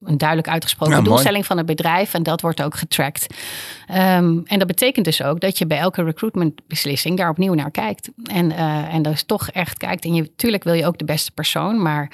een 0.00 0.18
duidelijk 0.18 0.48
uitgesproken 0.48 1.04
doelstelling 1.04 1.46
van 1.46 1.56
het 1.56 1.66
bedrijf 1.66 2.14
en 2.14 2.22
dat 2.22 2.40
wordt 2.40 2.62
ook 2.62 2.74
getracked. 2.76 3.26
Um, 3.90 4.42
en 4.44 4.58
dat 4.58 4.66
betekent 4.66 5.04
dus 5.04 5.22
ook 5.22 5.40
dat 5.40 5.58
je 5.58 5.66
bij 5.66 5.78
elke 5.78 6.02
recruitmentbeslissing 6.02 7.16
daar 7.16 7.30
opnieuw 7.30 7.54
naar 7.54 7.70
kijkt. 7.70 8.10
En, 8.24 8.50
uh, 8.50 8.94
en 8.94 9.02
dus 9.02 9.22
toch 9.22 9.50
echt 9.50 9.76
kijkt. 9.78 10.04
En 10.04 10.14
je, 10.14 10.22
natuurlijk 10.22 10.64
wil 10.64 10.74
je 10.74 10.86
ook 10.86 10.98
de 10.98 11.04
beste 11.04 11.30
persoon, 11.30 11.82
maar 11.82 12.10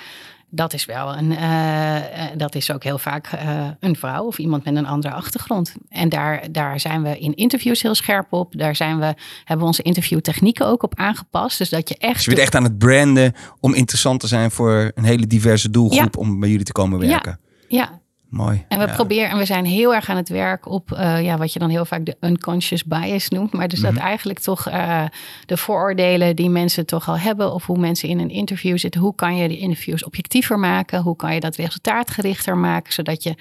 dat 0.54 0.72
is 0.72 0.84
wel 0.84 1.16
een, 1.16 1.30
uh, 1.30 1.96
dat 2.36 2.54
is 2.54 2.72
ook 2.72 2.84
heel 2.84 2.98
vaak 2.98 3.32
uh, 3.34 3.66
een 3.80 3.96
vrouw 3.96 4.24
of 4.24 4.38
iemand 4.38 4.64
met 4.64 4.76
een 4.76 4.86
andere 4.86 5.14
achtergrond. 5.14 5.74
En 5.88 6.08
daar, 6.08 6.52
daar 6.52 6.80
zijn 6.80 7.02
we 7.02 7.18
in 7.18 7.34
interviews 7.34 7.82
heel 7.82 7.94
scherp 7.94 8.32
op. 8.32 8.58
Daar 8.58 8.76
zijn 8.76 8.98
we, 8.98 9.14
hebben 9.38 9.58
we 9.58 9.64
onze 9.64 9.82
interviewtechnieken 9.82 10.66
ook 10.66 10.82
op 10.82 10.98
aangepast. 10.98 11.58
Dus 11.58 11.68
dat 11.68 11.88
je 11.88 11.96
echt. 11.98 12.14
Dus 12.14 12.24
je 12.24 12.30
bent 12.30 12.42
echt 12.42 12.54
aan 12.54 12.64
het 12.64 12.78
branden 12.78 13.34
om 13.60 13.74
interessant 13.74 14.20
te 14.20 14.26
zijn 14.26 14.50
voor 14.50 14.92
een 14.94 15.04
hele 15.04 15.26
diverse 15.26 15.70
doelgroep 15.70 16.14
ja. 16.14 16.20
om 16.20 16.40
bij 16.40 16.48
jullie 16.48 16.64
te 16.64 16.72
komen 16.72 16.98
werken. 16.98 17.40
Ja, 17.68 17.78
ja. 17.78 18.01
Mooi. 18.32 18.64
En 18.68 18.78
we 18.78 18.88
proberen, 18.88 19.30
en 19.30 19.38
we 19.38 19.44
zijn 19.44 19.64
heel 19.64 19.94
erg 19.94 20.08
aan 20.08 20.16
het 20.16 20.28
werk 20.28 20.68
op 20.68 20.90
uh, 20.92 21.22
ja, 21.22 21.36
wat 21.36 21.52
je 21.52 21.58
dan 21.58 21.68
heel 21.68 21.84
vaak 21.84 22.06
de 22.06 22.16
unconscious 22.20 22.84
bias 22.84 23.28
noemt. 23.28 23.52
Maar 23.52 23.68
dus 23.68 23.78
mm 23.78 23.84
-hmm. 23.84 23.94
dat 23.94 24.02
eigenlijk 24.02 24.38
toch 24.38 24.68
uh, 24.68 25.04
de 25.46 25.56
vooroordelen 25.56 26.36
die 26.36 26.50
mensen 26.50 26.86
toch 26.86 27.08
al 27.08 27.18
hebben, 27.18 27.52
of 27.52 27.66
hoe 27.66 27.78
mensen 27.78 28.08
in 28.08 28.18
een 28.18 28.30
interview 28.30 28.78
zitten, 28.78 29.00
hoe 29.00 29.14
kan 29.14 29.36
je 29.36 29.48
die 29.48 29.58
interviews 29.58 30.04
objectiever 30.04 30.58
maken? 30.58 31.02
Hoe 31.02 31.16
kan 31.16 31.34
je 31.34 31.40
dat 31.40 31.56
resultaatgerichter 31.56 32.56
maken, 32.56 32.92
zodat 32.92 33.22
je 33.22 33.34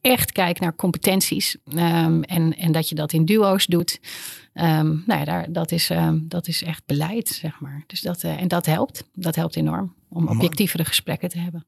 echt 0.00 0.32
kijkt 0.32 0.60
naar 0.60 0.76
competenties 0.76 1.56
um, 1.74 2.22
en, 2.22 2.56
en 2.56 2.72
dat 2.72 2.88
je 2.88 2.94
dat 2.94 3.12
in 3.12 3.24
duo's 3.24 3.66
doet. 3.66 4.00
Um, 4.54 5.02
nou 5.06 5.18
ja, 5.18 5.24
daar, 5.24 5.52
dat, 5.52 5.72
is, 5.72 5.90
um, 5.90 6.24
dat 6.28 6.48
is 6.48 6.62
echt 6.62 6.82
beleid, 6.86 7.28
zeg 7.28 7.60
maar. 7.60 7.84
Dus 7.86 8.00
dat, 8.00 8.22
uh, 8.22 8.40
en 8.40 8.48
dat 8.48 8.66
helpt. 8.66 9.04
Dat 9.14 9.34
helpt 9.34 9.56
enorm 9.56 9.94
om 10.08 10.28
objectievere 10.28 10.84
gesprekken 10.84 11.28
te 11.28 11.38
hebben. 11.38 11.66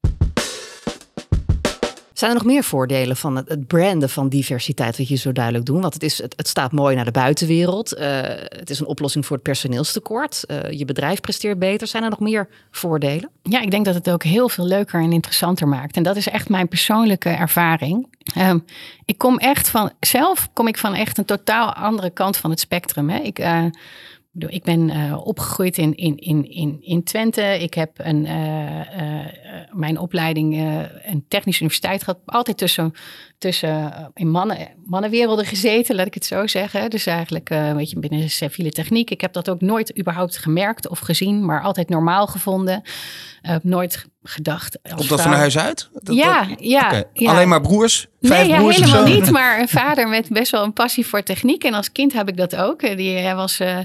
Zijn 2.21 2.33
er 2.33 2.39
nog 2.43 2.53
meer 2.53 2.63
voordelen 2.63 3.17
van 3.17 3.35
het, 3.35 3.67
branden 3.67 4.09
van 4.09 4.29
diversiteit, 4.29 4.97
wat 4.97 5.07
je 5.07 5.15
zo 5.15 5.31
duidelijk 5.31 5.65
doet? 5.65 5.81
Want 5.81 5.93
het, 5.93 6.03
is, 6.03 6.21
het, 6.21 6.33
het 6.35 6.47
staat 6.47 6.71
mooi 6.71 6.95
naar 6.95 7.05
de 7.05 7.11
buitenwereld. 7.11 7.97
Uh, 7.97 8.19
het 8.43 8.69
is 8.69 8.79
een 8.79 8.85
oplossing 8.85 9.25
voor 9.25 9.35
het 9.35 9.45
personeelstekort. 9.45 10.43
Uh, 10.47 10.71
je 10.71 10.85
bedrijf 10.85 11.21
presteert 11.21 11.59
beter. 11.59 11.87
Zijn 11.87 12.03
er 12.03 12.09
nog 12.09 12.19
meer 12.19 12.47
voordelen? 12.71 13.29
Ja, 13.43 13.61
ik 13.61 13.71
denk 13.71 13.85
dat 13.85 13.93
het 13.93 14.09
ook 14.09 14.23
heel 14.23 14.49
veel 14.49 14.65
leuker 14.65 15.01
en 15.01 15.11
interessanter 15.11 15.67
maakt. 15.67 15.95
En 15.95 16.03
dat 16.03 16.15
is 16.15 16.27
echt 16.27 16.49
mijn 16.49 16.67
persoonlijke 16.67 17.29
ervaring. 17.29 18.07
Um, 18.37 18.65
ik 19.05 19.17
kom 19.17 19.37
echt 19.37 19.69
van, 19.69 19.91
zelf 19.99 20.49
kom 20.53 20.67
ik 20.67 20.77
van 20.77 20.93
echt 20.93 21.17
een 21.17 21.25
totaal 21.25 21.73
andere 21.73 22.09
kant 22.09 22.37
van 22.37 22.49
het 22.49 22.59
spectrum. 22.59 23.09
Hè. 23.09 23.19
Ik, 23.19 23.39
uh, 23.39 23.65
ik 24.37 24.63
ben 24.63 24.89
uh, 24.89 25.21
opgegroeid 25.23 25.77
in, 25.77 25.95
in, 25.95 26.17
in, 26.17 26.49
in, 26.49 26.77
in 26.81 27.03
Twente. 27.03 27.41
Ik 27.41 27.73
heb 27.73 27.91
een, 27.97 28.25
uh, 28.25 28.79
uh, 28.79 29.25
mijn 29.71 29.97
opleiding 29.97 30.55
een 31.03 31.25
technische 31.27 31.61
universiteit 31.61 32.03
gehad. 32.03 32.19
Altijd 32.25 32.57
tussen, 32.57 32.93
tussen 33.41 34.11
in 34.13 34.29
mannen, 34.29 34.67
mannenwerelden 34.85 35.45
gezeten, 35.45 35.95
laat 35.95 36.05
ik 36.05 36.13
het 36.13 36.25
zo 36.25 36.47
zeggen. 36.47 36.89
Dus 36.89 37.05
eigenlijk 37.05 37.49
een 37.49 37.77
beetje 37.77 37.99
binnen 37.99 38.19
de 38.19 38.27
civiele 38.27 38.71
techniek. 38.71 39.09
Ik 39.09 39.21
heb 39.21 39.33
dat 39.33 39.49
ook 39.49 39.61
nooit 39.61 39.99
überhaupt 39.99 40.37
gemerkt 40.37 40.87
of 40.87 40.99
gezien, 40.99 41.45
maar 41.45 41.61
altijd 41.61 41.89
normaal 41.89 42.27
gevonden. 42.27 42.81
nooit 43.61 44.05
gedacht. 44.23 44.79
Komt 44.95 45.09
dat 45.09 45.21
van 45.21 45.33
huis 45.33 45.57
uit? 45.57 45.89
Dat, 45.93 46.15
ja, 46.15 46.43
dat, 46.43 46.57
ja, 46.59 46.85
okay. 46.85 47.03
ja, 47.13 47.31
Alleen 47.31 47.47
maar 47.47 47.61
broers? 47.61 48.07
Vijf 48.21 48.47
nee, 48.47 48.57
broers 48.57 48.77
ja, 48.77 48.85
helemaal 48.85 49.13
niet. 49.13 49.31
Maar 49.31 49.59
een 49.59 49.67
vader 49.81 50.07
met 50.07 50.29
best 50.29 50.51
wel 50.51 50.63
een 50.63 50.73
passie 50.73 51.05
voor 51.05 51.23
techniek. 51.23 51.63
En 51.63 51.73
als 51.73 51.91
kind 51.91 52.13
heb 52.13 52.29
ik 52.29 52.37
dat 52.37 52.55
ook. 52.55 52.97
Die, 52.97 53.17
hij 53.17 53.35
was 53.35 53.59
uh, 53.59 53.77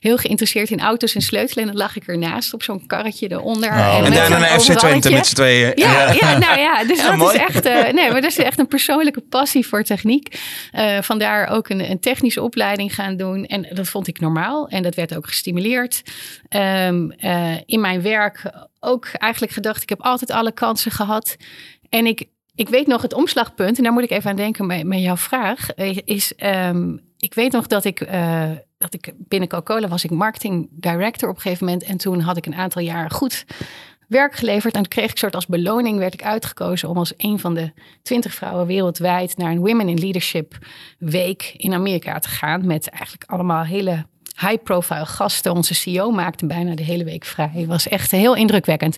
heel 0.00 0.16
geïnteresseerd 0.16 0.70
in 0.70 0.80
auto's 0.80 1.14
en 1.14 1.20
sleutelen. 1.20 1.64
En 1.64 1.70
dan 1.70 1.76
lag 1.80 1.96
ik 1.96 2.06
ernaast 2.06 2.54
op 2.54 2.62
zo'n 2.62 2.86
karretje 2.86 3.30
eronder. 3.30 3.68
Oh. 3.68 3.96
En, 3.96 4.04
en 4.04 4.12
daarna 4.12 4.38
naar 4.38 4.60
FC 4.60 4.72
Twente 4.72 5.10
met 5.10 5.26
z'n 5.26 5.34
tweeën. 5.34 5.72
Ja, 5.74 6.12
ja, 6.12 6.38
nou 6.38 6.58
ja. 6.58 6.84
Dus 6.84 7.02
dat 7.02 7.16
mooi. 7.16 7.34
is 7.34 7.40
echt, 7.40 7.66
uh, 7.66 7.92
nee, 7.92 8.10
maar 8.10 8.20
dat 8.20 8.30
is 8.30 8.38
echt 8.38 8.58
een 8.58 8.68
persoonlijke 9.04 9.38
passie 9.38 9.66
voor 9.66 9.82
techniek. 9.82 10.40
Uh, 10.72 11.02
vandaar 11.02 11.48
ook 11.48 11.68
een, 11.68 11.90
een, 11.90 12.00
technische 12.00 12.42
opleiding 12.42 12.94
gaan 12.94 13.16
doen. 13.16 13.44
En 13.46 13.66
dat 13.72 13.88
vond 13.88 14.06
ik 14.06 14.20
normaal. 14.20 14.68
En 14.68 14.82
dat 14.82 14.94
werd 14.94 15.16
ook 15.16 15.26
gestimuleerd. 15.26 16.02
Um, 16.48 17.12
in 17.66 17.80
mijn 17.80 18.02
werk 18.02 18.52
ook 18.80 19.06
eigenlijk 19.06 19.52
gedacht, 19.52 19.82
ik 19.82 19.88
heb 19.88 20.00
altijd 20.00 20.30
alle 20.30 20.52
kansen 20.52 20.90
gehad. 20.90 21.36
En 21.88 22.06
ik, 22.06 22.24
ik 22.54 22.68
weet 22.68 22.86
nog 22.86 23.02
het 23.02 23.14
omslagpunt, 23.14 23.76
en 23.76 23.82
daar 23.82 23.92
moet 23.92 24.02
ik 24.02 24.10
even 24.10 24.30
aan 24.30 24.36
denken 24.36 24.66
met, 24.66 24.84
met 24.84 25.00
jouw 25.00 25.16
vraag, 25.16 25.70
eh, 25.70 25.98
is 26.04 26.32
um, 26.36 27.00
ik 27.18 27.34
weet 27.34 27.52
nog 27.52 27.66
dat 27.66 27.84
ik, 27.84 28.08
dat 28.78 28.94
ik 28.94 29.12
binnen 29.16 29.48
Coca-Cola 29.48 29.88
was 29.88 30.04
ik 30.04 30.10
marketing 30.10 30.68
director 30.70 31.28
op 31.28 31.34
een 31.34 31.40
gegeven 31.40 31.66
moment. 31.66 31.84
En 31.84 31.96
toen 31.96 32.20
had 32.20 32.36
ik 32.36 32.46
een 32.46 32.54
aantal 32.54 32.82
jaar 32.82 33.10
goed 33.10 33.44
werk 34.14 34.34
geleverd. 34.34 34.74
En 34.74 34.82
toen 34.82 34.90
kreeg 34.90 35.10
ik 35.10 35.18
soort 35.18 35.34
als 35.34 35.46
beloning, 35.46 35.98
werd 35.98 36.14
ik 36.14 36.22
uitgekozen 36.22 36.88
om 36.88 36.96
als 36.96 37.12
een 37.16 37.38
van 37.38 37.54
de 37.54 37.72
twintig 38.02 38.34
vrouwen 38.34 38.66
wereldwijd 38.66 39.36
naar 39.36 39.50
een 39.50 39.58
Women 39.58 39.88
in 39.88 39.98
Leadership 39.98 40.58
Week 40.98 41.54
in 41.56 41.72
Amerika 41.72 42.18
te 42.18 42.28
gaan. 42.28 42.66
Met 42.66 42.88
eigenlijk 42.88 43.30
allemaal 43.30 43.64
hele 43.64 44.06
high-profile 44.40 45.06
gasten. 45.06 45.52
Onze 45.52 45.74
CEO 45.74 46.10
maakte 46.10 46.46
bijna 46.46 46.74
de 46.74 46.82
hele 46.82 47.04
week 47.04 47.24
vrij. 47.24 47.50
Het 47.52 47.66
was 47.66 47.88
echt 47.88 48.10
heel 48.10 48.34
indrukwekkend. 48.34 48.96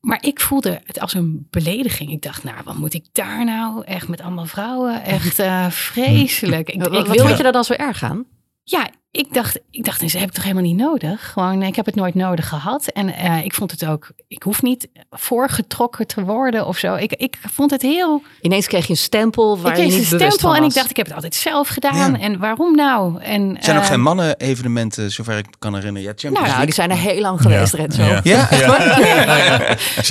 Maar 0.00 0.18
ik 0.24 0.40
voelde 0.40 0.80
het 0.84 1.00
als 1.00 1.14
een 1.14 1.46
belediging. 1.50 2.10
Ik 2.10 2.22
dacht, 2.22 2.44
nou, 2.44 2.56
wat 2.64 2.76
moet 2.76 2.94
ik 2.94 3.06
daar 3.12 3.44
nou? 3.44 3.84
Echt 3.84 4.08
met 4.08 4.20
allemaal 4.20 4.46
vrouwen. 4.46 5.02
Echt 5.02 5.40
uh, 5.40 5.70
vreselijk. 5.90 6.68
Ik, 6.68 6.86
ik 6.86 7.06
wil 7.06 7.28
je 7.28 7.42
dat 7.42 7.52
dan 7.52 7.64
zo 7.64 7.72
erg 7.72 8.02
aan? 8.02 8.24
Ja, 8.64 8.90
ik 9.12 9.34
dacht, 9.34 9.58
ik 9.70 9.84
dacht, 9.84 10.10
ze 10.10 10.18
heb 10.18 10.28
ik 10.28 10.34
toch 10.34 10.42
helemaal 10.42 10.64
niet 10.64 10.76
nodig. 10.76 11.32
Gewoon, 11.32 11.62
ik 11.62 11.76
heb 11.76 11.86
het 11.86 11.94
nooit 11.94 12.14
nodig 12.14 12.48
gehad. 12.48 12.86
En 12.86 13.08
uh, 13.08 13.44
ik 13.44 13.54
vond 13.54 13.70
het 13.70 13.86
ook, 13.86 14.10
ik 14.28 14.42
hoef 14.42 14.62
niet 14.62 14.88
voorgetrokken 15.10 16.06
te 16.06 16.24
worden 16.24 16.66
of 16.66 16.78
zo. 16.78 16.94
Ik, 16.94 17.12
ik 17.12 17.38
vond 17.52 17.70
het 17.70 17.82
heel. 17.82 18.22
Ineens 18.40 18.66
kreeg 18.66 18.84
je 18.84 18.90
een 18.90 18.96
stempel 18.96 19.58
waar 19.58 19.72
ik 19.72 19.78
je 19.78 19.82
niet 19.82 19.98
een 19.98 20.04
stempel 20.04 20.56
en 20.56 20.62
ik 20.62 20.74
dacht, 20.74 20.90
ik 20.90 20.96
heb 20.96 21.06
het 21.06 21.14
altijd 21.14 21.34
zelf 21.34 21.68
gedaan. 21.68 22.12
Ja. 22.12 22.18
En 22.18 22.38
waarom 22.38 22.74
nou? 22.74 23.20
En, 23.20 23.56
zijn 23.60 23.76
uh, 23.76 23.82
ook 23.82 23.88
geen 23.88 24.00
mannen-evenementen, 24.00 25.10
zover 25.10 25.38
ik 25.38 25.46
kan 25.58 25.74
herinneren. 25.74 26.14
Ja, 26.16 26.30
nou, 26.30 26.46
nou, 26.46 26.64
die 26.64 26.74
zijn 26.74 26.90
er 26.90 26.96
heel 26.96 27.20
lang 27.20 27.40
geweest, 27.40 27.72
ja. 27.72 27.78
Renzo. 27.78 28.02
Ja, 28.02 28.20
ja. 28.22 28.66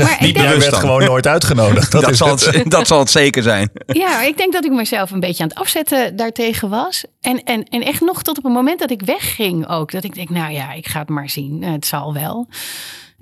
Maar 0.04 0.18
niet 0.20 0.42
werd 0.42 0.76
gewoon 0.76 1.04
nooit 1.04 1.28
uitgenodigd. 1.28 1.92
Dat, 1.92 2.04
dat, 2.04 2.18
zal 2.18 2.30
het, 2.30 2.64
dat 2.72 2.88
zal 2.88 3.00
het 3.00 3.10
zeker 3.10 3.44
zijn. 3.44 3.72
Ja, 3.86 4.22
ik 4.22 4.38
denk 4.38 4.54
dat 4.54 4.66
ik 4.66 4.72
mezelf 4.72 5.12
een 5.12 5.20
beetje 5.20 5.44
aan 5.44 5.50
het 5.50 5.58
afzetten 5.58 6.16
daartegen 6.16 6.70
was. 6.70 7.04
En, 7.22 7.44
en, 7.44 7.64
en 7.64 7.82
echt 7.82 8.02
nog 8.02 8.24
tot 8.24 8.38
op 8.38 8.44
het 8.44 8.54
moment 8.54 8.80
dat 8.80 8.91
ik 8.92 9.02
wegging 9.02 9.68
ook. 9.68 9.92
Dat 9.92 10.04
ik 10.04 10.16
denk, 10.16 10.30
nou 10.30 10.52
ja, 10.52 10.72
ik 10.74 10.88
ga 10.88 11.00
het 11.00 11.10
maar 11.10 11.30
zien. 11.30 11.64
Het 11.64 11.86
zal 11.86 12.14
wel. 12.14 12.48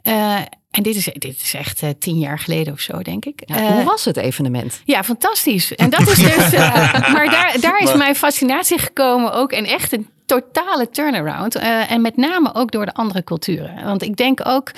Uh, 0.04 0.36
en 0.72 0.84
dit 0.84 0.96
is, 0.96 1.10
dit 1.14 1.42
is 1.44 1.54
echt 1.54 1.84
uh, 1.84 1.90
tien 2.00 2.20
jaar 2.20 2.40
geleden 2.40 2.74
of 2.74 2.80
zo, 2.80 3.02
denk 3.02 3.26
ik. 3.26 3.42
Ja, 3.46 3.62
uh, 3.62 3.68
hoe 3.68 3.84
was 3.84 4.06
het 4.06 4.18
evenement? 4.18 4.82
Ja, 4.86 5.04
fantastisch. 5.04 5.76
En 5.76 5.90
dat 5.90 6.08
is 6.08 6.18
dus. 6.18 6.52
maar 7.16 7.30
daar, 7.30 7.56
daar 7.60 7.80
is 7.80 7.94
mijn 7.94 8.16
fascinatie 8.16 8.78
gekomen 8.78 9.34
ook. 9.34 9.52
En 9.52 9.66
echt 9.66 9.92
een 9.92 10.10
totale 10.30 10.90
turnaround. 10.90 11.58
Uh, 11.58 11.92
en 11.92 12.02
met 12.02 12.18
name 12.18 12.54
ook 12.54 12.72
door 12.72 12.86
de 12.86 12.94
andere 12.94 13.24
culturen. 13.24 13.84
Want 13.84 14.02
ik 14.02 14.16
denk 14.16 14.40
ook, 14.48 14.72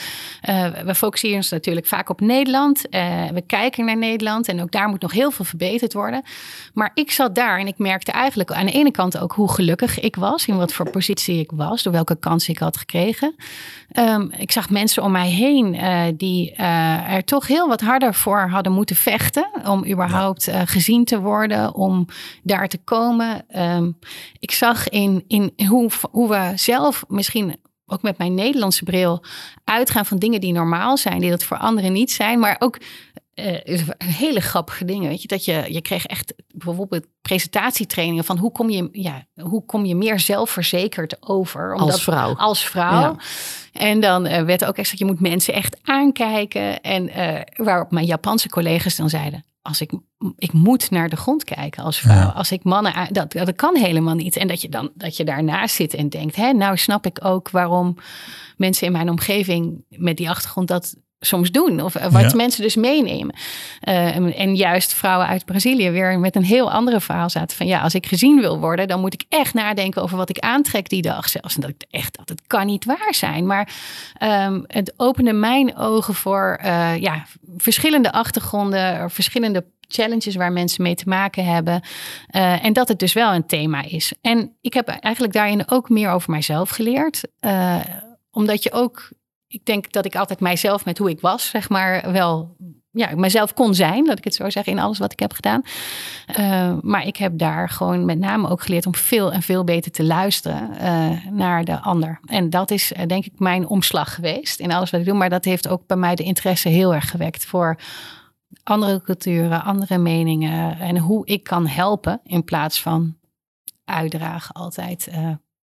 uh, 0.50 0.68
we 0.68 0.96
focussen 0.96 1.34
ons 1.34 1.50
natuurlijk 1.50 1.86
vaak 1.86 2.10
op 2.10 2.22
Nederland. 2.22 2.86
Uh, 2.90 3.28
we 3.34 3.42
kijken 3.42 3.86
naar 3.86 3.98
Nederland 3.98 4.48
en 4.48 4.62
ook 4.62 4.72
daar 4.72 4.88
moet 4.88 5.02
nog 5.02 5.12
heel 5.12 5.32
veel 5.32 5.46
verbeterd 5.46 5.94
worden. 5.94 6.24
Maar 6.74 6.92
ik 6.94 7.12
zat 7.12 7.36
daar 7.36 7.60
en 7.60 7.68
ik 7.68 7.78
merkte 7.78 8.12
eigenlijk 8.12 8.52
aan 8.52 8.66
de 8.66 8.72
ene 8.72 8.92
kant 8.92 9.18
ook 9.18 9.32
hoe 9.32 9.52
gelukkig 9.52 10.00
ik 10.00 10.16
was. 10.16 10.46
In 10.46 10.58
wat 10.58 10.74
voor 10.74 10.90
positie 10.90 11.40
ik 11.40 11.52
was, 11.54 11.84
door 11.84 11.94
welke 11.94 12.20
kans 12.20 12.50
ik 12.50 12.58
had 12.58 12.78
gekregen. 12.78 13.36
Um, 13.94 14.32
ik 14.38 14.52
zag 14.52 14.70
mensen 14.70 15.04
om 15.04 15.12
mij 15.12 15.30
heen 15.30 15.78
die 16.18 16.56
er 16.56 17.24
toch 17.24 17.48
heel 17.48 17.68
wat 17.68 17.82
harder 17.82 18.14
voor 18.14 18.50
hadden 18.50 18.74
moeten 18.74 18.96
vechten. 18.96 19.48
Om 19.66 19.86
überhaupt 19.86 20.52
gezien 20.66 21.06
te 21.06 21.20
worden, 21.20 21.76
om 21.76 22.06
daar 22.44 22.68
te 22.68 22.78
komen. 22.78 23.46
Um, 23.58 23.98
ik 24.40 24.52
zag 24.52 24.90
in 24.90 25.24
in 25.56 25.66
hoe, 25.66 25.90
hoe 26.12 26.30
we 26.30 26.52
zelf 26.56 27.04
misschien 27.08 27.56
ook 27.86 28.02
met 28.02 28.18
mijn 28.18 28.34
Nederlandse 28.34 28.84
bril 28.84 29.24
uitgaan 29.64 30.06
van 30.06 30.18
dingen 30.18 30.42
die 30.42 30.54
normaal 30.54 30.98
zijn, 30.98 31.20
die 31.20 31.30
dat 31.30 31.44
voor 31.44 31.58
anderen 31.58 31.92
niet 31.92 32.12
zijn, 32.12 32.40
maar 32.40 32.56
ook 32.60 32.78
uh, 33.36 33.80
hele 33.98 34.42
grappige 34.42 34.86
dingen. 34.86 35.10
Weet 35.10 35.22
je, 35.22 35.28
dat 35.28 35.46
je, 35.46 35.66
je 35.68 35.82
kreeg 35.82 36.06
echt 36.06 36.34
bijvoorbeeld 36.48 37.06
presentatietrainingen 37.22 38.24
van 38.24 38.38
hoe 38.38 38.52
kom 38.52 38.70
je, 38.70 38.90
ja, 38.92 39.26
hoe 39.42 39.66
kom 39.66 39.86
je 39.86 39.96
meer 39.96 40.20
zelfverzekerd 40.20 41.16
over? 41.20 41.74
Omdat, 41.74 41.92
als 41.92 42.04
vrouw. 42.04 42.36
Als 42.36 42.64
vrouw. 42.64 43.16
En 43.72 44.00
dan 44.00 44.26
uh, 44.26 44.42
werd 44.42 44.66
ook 44.66 44.78
echt 44.78 44.90
dat 44.90 45.00
je 45.00 45.06
moet 45.06 45.20
mensen 45.20 45.54
echt 45.54 45.78
aankijken. 45.84 46.82
En 46.82 47.10
uh, 47.10 47.42
waarop 47.66 47.92
mijn 47.92 48.06
Japanse 48.06 48.50
collega's 48.50 48.96
dan 48.96 49.10
zeiden: 49.10 49.46
als 49.62 49.82
ik, 49.82 49.92
ik 50.36 50.54
moet 50.54 50.90
naar 50.90 51.10
de 51.10 51.16
grond 51.16 51.44
kijken 51.44 51.84
als 51.84 52.00
vrouw. 52.00 52.30
Als 52.30 52.52
ik 52.52 52.64
mannen, 52.64 53.08
dat, 53.12 53.32
dat 53.32 53.56
kan 53.56 53.76
helemaal 53.76 54.16
niet. 54.16 54.36
En 54.36 54.48
dat 54.48 54.62
je 54.62 54.70
dan 54.70 54.92
dat 54.96 55.18
je 55.18 55.24
daarnaast 55.24 55.76
zit 55.76 55.94
en 55.94 56.10
denkt, 56.10 56.36
hè, 56.36 56.54
nou 56.54 56.78
snap 56.78 57.06
ik 57.06 57.26
ook 57.26 57.50
waarom 57.50 57.98
mensen 58.58 58.86
in 58.86 58.92
mijn 58.92 59.10
omgeving 59.10 59.86
met 59.90 60.18
die 60.18 60.30
achtergrond 60.30 60.68
dat 60.68 60.96
soms 61.24 61.52
doen. 61.52 61.82
Of 61.82 61.96
eh, 61.96 62.12
wat 62.12 62.34
mensen 62.34 62.62
dus 62.62 62.76
meenemen. 62.76 63.36
Uh, 63.88 64.40
en 64.40 64.56
juist 64.56 64.94
vrouwen 64.94 65.28
uit 65.28 65.46
Brazilië 65.46 65.90
weer 65.90 66.20
met 66.20 66.36
een 66.36 66.44
heel 66.44 66.72
andere 66.72 67.02
verhaal 67.02 67.30
zaten. 67.30 67.58
Van 67.58 67.68
ja, 67.68 67.82
als 67.82 67.96
ik 67.96 68.06
gezien 68.06 68.40
wil 68.40 68.60
worden, 68.60 68.88
dan 68.88 69.00
moet 69.00 69.14
ik 69.14 69.24
echt 69.30 69.54
nadenken 69.54 70.02
over 70.02 70.18
wat 70.18 70.30
ik 70.30 70.40
aantrek 70.40 70.90
die 70.90 71.02
dag 71.02 71.30
zelfs. 71.30 71.56
En 71.56 71.62
dat 71.62 71.70
ik 71.70 71.84
echt, 71.90 72.18
dat 72.18 72.30
het 72.30 72.42
kan 72.48 72.66
niet 72.66 72.86
waar 72.86 73.14
zijn. 73.14 73.46
Maar 73.46 73.74
um, 74.24 74.64
het 74.68 74.94
opende 74.98 75.34
mijn 75.34 75.78
ogen 75.78 76.14
voor 76.14 76.60
uh, 76.64 76.98
ja, 76.98 77.26
verschillende 77.58 78.12
achtergronden, 78.12 79.12
verschillende 79.12 79.66
challenges 79.88 80.36
waar 80.36 80.52
mensen 80.52 80.84
mee 80.84 80.96
te 80.96 81.10
maken 81.10 81.46
hebben. 81.46 81.82
Uh, 82.32 82.66
en 82.66 82.74
dat 82.74 82.88
het 82.88 83.00
dus 83.00 83.14
wel 83.14 83.34
een 83.34 83.46
thema 83.46 83.84
is. 83.84 84.14
En 84.22 84.58
ik 84.62 84.74
heb 84.74 84.88
eigenlijk 84.88 85.34
daarin 85.34 85.70
ook 85.70 85.90
meer 85.90 86.10
over 86.10 86.32
mijzelf 86.32 86.70
geleerd. 86.70 87.22
Omdat 88.32 88.64
je 88.64 88.72
ook 88.72 89.10
ik 89.52 89.66
denk 89.66 89.92
dat 89.92 90.06
ik 90.06 90.16
altijd 90.16 90.40
mijzelf 90.40 90.86
met 90.86 90.98
hoe 90.98 91.10
ik 91.10 91.22
was, 91.22 91.50
zeg 91.50 91.70
maar, 91.70 92.12
wel 92.12 92.56
ja, 92.92 93.16
mezelf 93.16 93.54
kon 93.54 93.76
zijn, 93.76 94.06
dat 94.06 94.18
ik 94.18 94.24
het 94.24 94.36
zo 94.36 94.50
zeg, 94.50 94.66
in 94.66 94.80
alles 94.80 94.98
wat 94.98 95.12
ik 95.12 95.20
heb 95.20 95.34
gedaan. 95.34 95.62
Uh, 96.40 96.74
maar 96.82 97.06
ik 97.06 97.18
heb 97.18 97.38
daar 97.38 97.70
gewoon 97.70 98.06
met 98.06 98.20
name 98.20 98.50
ook 98.50 98.62
geleerd 98.62 98.86
om 98.86 98.96
veel 98.96 99.32
en 99.32 99.42
veel 99.42 99.64
beter 99.64 99.92
te 99.92 100.04
luisteren 100.04 100.70
uh, 100.74 101.32
naar 101.32 101.66
de 101.66 101.80
ander. 101.80 102.20
En 102.26 102.50
dat 102.50 102.72
is 102.72 102.92
uh, 102.92 103.06
denk 103.08 103.26
ik 103.26 103.40
mijn 103.40 103.68
omslag 103.68 104.16
geweest 104.16 104.60
in 104.60 104.72
alles 104.72 104.90
wat 104.90 105.00
ik 105.00 105.06
doe. 105.06 105.16
Maar 105.16 105.30
dat 105.30 105.46
heeft 105.46 105.68
ook 105.68 105.88
bij 105.88 105.98
mij 105.98 106.16
de 106.16 106.24
interesse 106.24 106.70
heel 106.70 106.94
erg 106.94 107.10
gewekt 107.10 107.46
voor 107.46 107.78
andere 108.64 109.02
culturen, 109.02 109.64
andere 109.64 109.98
meningen 109.98 110.80
en 110.80 110.98
hoe 110.98 111.26
ik 111.26 111.44
kan 111.44 111.68
helpen 111.68 112.20
in 112.24 112.44
plaats 112.44 112.82
van 112.82 113.18
uitdragen 113.86 114.56
altijd 114.56 115.10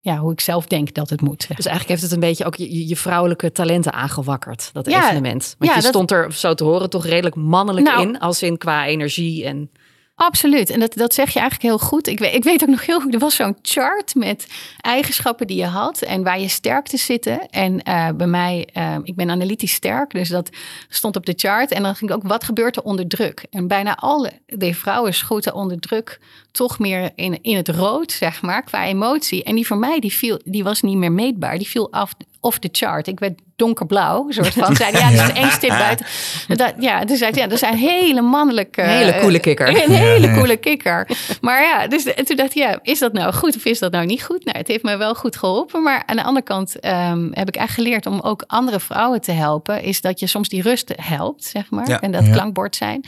ja, 0.08 0.18
hoe 0.18 0.32
ik 0.32 0.42
zelf 0.42 0.66
denk 0.66 0.94
dat 0.94 1.10
het 1.10 1.22
moet. 1.22 1.48
Dus 1.48 1.66
eigenlijk 1.66 1.88
heeft 1.88 2.02
het 2.02 2.12
een 2.12 2.28
beetje 2.28 2.46
ook 2.46 2.56
je, 2.56 2.88
je 2.88 2.96
vrouwelijke 2.96 3.52
talenten 3.52 3.94
aangewakkerd, 3.94 4.70
dat 4.74 4.88
evenement. 4.88 5.56
Want 5.58 5.74
je 5.74 5.82
stond 5.82 6.12
er 6.12 6.34
zo 6.34 6.54
te 6.54 6.64
horen 6.64 6.90
toch 6.90 7.06
redelijk 7.06 7.36
mannelijk 7.36 7.86
nou, 7.86 8.02
in, 8.02 8.20
als 8.20 8.42
in 8.42 8.58
qua 8.58 8.86
energie 8.86 9.46
en... 9.46 9.70
Absoluut. 10.16 10.70
En 10.70 10.80
dat, 10.80 10.94
dat 10.94 11.14
zeg 11.14 11.30
je 11.30 11.40
eigenlijk 11.40 11.70
heel 11.70 11.88
goed. 11.88 12.08
Ik 12.08 12.20
weet, 12.20 12.34
ik 12.34 12.44
weet 12.44 12.62
ook 12.62 12.70
nog 12.70 12.86
heel 12.86 13.02
goed, 13.02 13.14
er 13.14 13.20
was 13.20 13.36
zo'n 13.36 13.58
chart 13.62 14.16
met 14.16 14.48
eigenschappen 14.82 15.48
die 15.48 15.58
je 15.58 15.66
had 15.66 16.02
en 16.02 16.24
waar 16.24 16.40
je 16.40 16.48
sterkte 16.48 16.98
zitten. 16.98 17.50
En 17.50 17.82
uh, 17.88 18.10
bij 18.16 18.28
mij, 18.28 18.68
uh, 18.74 18.96
ik 19.04 19.16
ben 19.16 19.30
analytisch 19.30 19.74
sterk, 19.74 20.12
dus 20.12 20.30
dat 20.30 20.50
stond 20.90 21.16
op 21.16 21.26
de 21.26 21.34
chart. 21.36 21.72
En 21.72 21.84
dan 21.84 21.96
ging 21.96 22.10
ik 22.12 22.16
ook, 22.16 22.28
wat 22.28 22.44
gebeurt 22.44 22.76
er 22.76 22.84
onder 22.84 23.08
druk? 23.08 23.46
En 23.50 23.68
bijna 23.68 23.96
alle 23.96 24.32
de 24.46 24.74
vrouwen 24.74 25.14
schoten 25.14 25.54
onder 25.54 25.80
druk 25.80 26.20
toch 26.58 26.80
meer 26.80 27.12
in, 27.16 27.40
in 27.42 27.56
het 27.56 27.70
rood, 27.70 28.12
zeg 28.12 28.42
maar, 28.42 28.64
qua 28.64 28.86
emotie. 28.86 29.44
En 29.44 29.56
die 29.56 29.68
voor 29.68 29.78
mij, 29.78 30.00
die, 30.00 30.14
viel, 30.14 30.40
die 30.44 30.64
was 30.64 30.82
niet 30.82 30.98
meer 30.98 31.12
meetbaar. 31.12 31.58
Die 31.58 31.68
viel 31.68 31.92
af, 31.92 32.12
off 32.40 32.60
the 32.60 32.70
chart. 32.72 33.08
Ik 33.08 33.20
werd 33.20 33.40
donkerblauw, 33.56 34.32
soort 34.32 34.54
van. 34.54 34.76
Zeiden, 34.76 35.02
ja, 35.02 35.08
er 35.08 35.24
is 35.24 35.42
één 35.42 35.52
stip 35.52 35.70
buiten. 35.70 36.06
Dat, 36.48 36.74
ja, 36.80 37.06
dus 37.06 37.20
ja, 37.20 37.48
dat 37.48 37.60
zijn 37.60 37.76
hele 37.76 38.22
mannelijke... 38.22 38.82
Een 38.82 38.90
hele 38.90 39.20
coole 39.20 39.40
kikker. 39.40 39.68
Een 39.68 39.92
hele 39.92 40.34
coole 40.34 40.58
kikker. 40.58 41.10
Maar 41.42 41.62
ja, 41.62 41.88
dus 41.88 42.04
toen 42.04 42.36
dacht 42.36 42.50
ik, 42.50 42.54
ja, 42.54 42.80
is 42.82 43.00
dat 43.00 43.14
nou 43.14 43.34
goed 43.34 43.56
of 43.56 43.66
is 43.66 43.80
dat 43.80 43.92
nou 43.92 44.06
niet 44.06 44.24
goed? 44.24 44.46
Nou, 44.46 44.58
het 44.58 44.68
heeft 44.68 44.84
me 44.84 44.98
wel 44.98 45.16
goed 45.16 45.36
geholpen. 45.36 45.84
Maar 45.84 46.04
aan 46.06 46.16
de 46.16 46.24
andere 46.24 46.46
kant 46.46 46.86
um, 46.86 47.30
heb 47.34 47.48
ik 47.48 47.56
echt 47.56 47.74
geleerd 47.74 48.06
om 48.06 48.20
ook 48.20 48.44
andere 48.48 48.80
vrouwen 48.80 49.22
te 49.22 49.32
helpen. 49.32 49.84
Is 49.84 50.02
dat 50.02 50.20
je 50.20 50.28
soms 50.28 50.50
die 50.50 50.62
rust 50.62 50.94
helpt, 50.96 51.44
zeg 51.44 51.70
maar. 51.70 51.90
Ja. 51.90 52.02
En 52.02 52.12
dat 52.12 52.30
klankbord 52.30 52.76
zijn. 52.76 53.04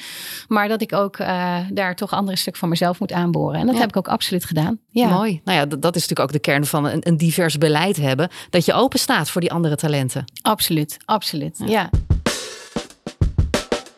Maar 0.48 0.68
dat 0.68 0.82
ik 0.82 0.94
ook 0.94 1.18
uh, 1.18 1.58
daar 1.72 1.96
toch 1.96 2.14
andere 2.14 2.38
stuk 2.38 2.56
van 2.56 2.70
mezelf 2.70 3.00
moet 3.00 3.12
aanboren. 3.12 3.39
En 3.48 3.66
dat 3.66 3.78
heb 3.78 3.90
ik 3.90 3.98
ook 3.98 4.08
absoluut 4.08 4.46
gedaan. 4.46 4.80
Ja. 4.90 5.08
Mooi. 5.08 5.42
Nou 5.44 5.58
ja, 5.58 5.66
dat, 5.66 5.96
is 5.96 6.02
natuurlijk 6.02 6.20
ook 6.20 6.32
de 6.32 6.40
kern 6.40 6.66
van 6.66 6.86
een, 6.86 7.08
een 7.08 7.18
divers 7.18 7.58
beleid 7.58 7.98
hebben. 7.98 8.30
Dat 8.50 8.66
je 8.66 8.74
open 8.74 9.00
staat 9.00 9.30
voor 9.30 9.42
die 9.42 9.52
andere 9.52 9.76
talenten. 9.76 10.26
Absoluut, 10.42 10.98
absoluut. 11.06 11.62
Ja. 11.66 11.90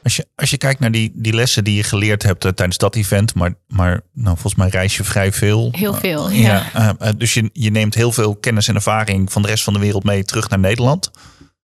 Als 0.03 0.15
je, 0.15 0.27
als 0.36 0.50
je 0.50 0.57
kijkt 0.57 0.79
naar 0.79 0.91
die, 0.91 1.12
die 1.13 1.33
lessen 1.33 1.63
die 1.63 1.75
je 1.75 1.83
geleerd 1.83 2.24
hebt 2.24 2.45
uh, 2.45 2.51
tijdens 2.51 2.77
dat 2.77 2.95
event, 2.95 3.36
maar, 3.36 3.53
maar 3.67 4.01
nou, 4.13 4.38
volgens 4.38 4.55
mij 4.55 4.69
reis 4.69 4.98
je 4.98 5.03
vrij 5.03 5.31
veel. 5.31 5.69
Heel 5.71 5.93
veel, 5.93 6.29
uh, 6.29 6.43
ja. 6.43 6.65
ja 6.74 6.95
uh, 7.01 7.10
dus 7.17 7.33
je, 7.33 7.50
je 7.53 7.71
neemt 7.71 7.95
heel 7.95 8.12
veel 8.12 8.36
kennis 8.36 8.67
en 8.67 8.75
ervaring 8.75 9.31
van 9.31 9.41
de 9.41 9.48
rest 9.48 9.63
van 9.63 9.74
de 9.74 9.79
wereld 9.79 10.03
mee 10.03 10.24
terug 10.24 10.50
naar 10.50 10.60
Nederland. 10.60 11.12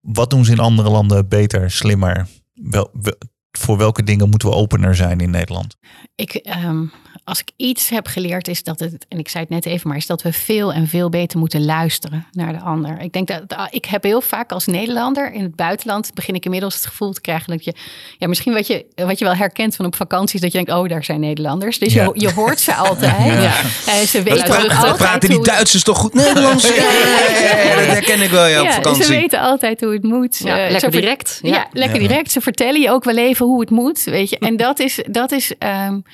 Wat 0.00 0.30
doen 0.30 0.44
ze 0.44 0.52
in 0.52 0.58
andere 0.58 0.90
landen 0.90 1.28
beter, 1.28 1.70
slimmer? 1.70 2.26
Wel, 2.54 2.90
wel, 2.92 3.14
voor 3.58 3.76
welke 3.76 4.02
dingen 4.02 4.28
moeten 4.28 4.48
we 4.48 4.54
opener 4.54 4.94
zijn 4.94 5.20
in 5.20 5.30
Nederland? 5.30 5.76
Ik, 6.14 6.50
um, 6.64 6.92
als 7.28 7.40
ik 7.40 7.50
iets 7.56 7.88
heb 7.88 8.06
geleerd, 8.06 8.48
is 8.48 8.62
dat 8.62 8.80
het, 8.80 9.06
en 9.08 9.18
ik 9.18 9.28
zei 9.28 9.44
het 9.44 9.52
net 9.52 9.66
even, 9.66 9.88
maar 9.88 9.96
is 9.96 10.06
dat 10.06 10.22
we 10.22 10.32
veel 10.32 10.72
en 10.72 10.88
veel 10.88 11.08
beter 11.08 11.38
moeten 11.38 11.64
luisteren 11.64 12.26
naar 12.32 12.52
de 12.52 12.60
ander. 12.60 13.00
Ik 13.00 13.12
denk 13.12 13.28
dat 13.28 13.42
ah, 13.48 13.66
ik 13.70 13.84
heb 13.84 14.02
heel 14.02 14.20
vaak 14.20 14.52
als 14.52 14.66
Nederlander 14.66 15.32
in 15.32 15.42
het 15.42 15.56
buitenland 15.56 16.14
begin 16.14 16.34
ik 16.34 16.44
inmiddels 16.44 16.74
het 16.74 16.86
gevoel 16.86 17.12
te 17.12 17.20
krijgen 17.20 17.50
dat 17.50 17.64
je, 17.64 17.74
ja, 18.18 18.28
misschien 18.28 18.52
wat 18.52 18.66
je, 18.66 18.86
wat 18.94 19.18
je 19.18 19.24
wel 19.24 19.34
herkent 19.34 19.76
van 19.76 19.86
op 19.86 19.96
vakanties, 19.96 20.40
dat 20.40 20.52
je 20.52 20.64
denkt, 20.64 20.72
oh, 20.72 20.88
daar 20.88 21.04
zijn 21.04 21.20
Nederlanders. 21.20 21.78
Dus 21.78 21.92
je, 21.92 22.10
je 22.14 22.32
hoort 22.32 22.60
ze 22.60 22.74
altijd. 22.88 23.42
Ja. 23.42 23.60
En 23.86 24.06
ze 24.06 24.22
weten 24.22 24.44
praten, 24.44 24.70
altijd 24.70 24.96
praten 24.96 25.28
die 25.28 25.42
Duitsers 25.42 25.82
toch 25.82 25.98
goed 25.98 26.14
Nederlands? 26.14 26.68
ja, 26.74 27.74
dat 27.74 27.86
herken 27.86 28.20
ik 28.20 28.30
wel 28.30 28.46
ja, 28.46 28.62
op 28.62 28.70
vakantie. 28.70 29.04
Ze 29.04 29.10
weten 29.10 29.40
altijd 29.40 29.80
hoe 29.80 29.92
het 29.92 30.02
moet. 30.02 30.38
Ja, 30.38 30.64
uh, 30.64 30.70
lekker 30.70 30.90
direct. 30.90 31.38
Ja, 31.42 31.68
lekker 31.72 31.98
direct. 31.98 32.32
Ze 32.32 32.40
vertellen 32.40 32.80
je 32.80 32.90
ook 32.90 33.04
wel 33.04 33.16
even 33.16 33.46
hoe 33.46 33.60
het 33.60 33.70
moet, 33.70 34.04
weet 34.04 34.30
je. 34.30 34.38
En 34.38 34.56
dat 34.66 34.78
is, 34.78 35.00
dat 35.10 35.32
is 35.32 35.52
um, 35.58 36.04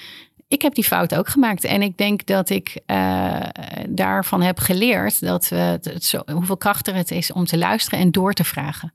ik 0.55 0.63
heb 0.63 0.75
die 0.75 0.85
fout 0.85 1.15
ook 1.15 1.29
gemaakt. 1.29 1.65
En 1.65 1.83
ik 1.83 1.99
denk 1.99 2.27
dat 2.27 2.51
ik 2.51 2.81
uh, 2.87 3.41
daarvan 3.89 4.43
heb 4.43 4.59
geleerd 4.59 5.21
dat 5.21 5.49
we 5.49 5.57
het 5.57 6.05
zo, 6.05 6.23
hoeveel 6.33 6.57
krachtiger 6.57 6.99
het 6.99 7.11
is 7.11 7.33
om 7.33 7.45
te 7.45 7.59
luisteren 7.59 7.99
en 7.99 8.11
door 8.11 8.33
te 8.33 8.45
vragen. 8.45 8.93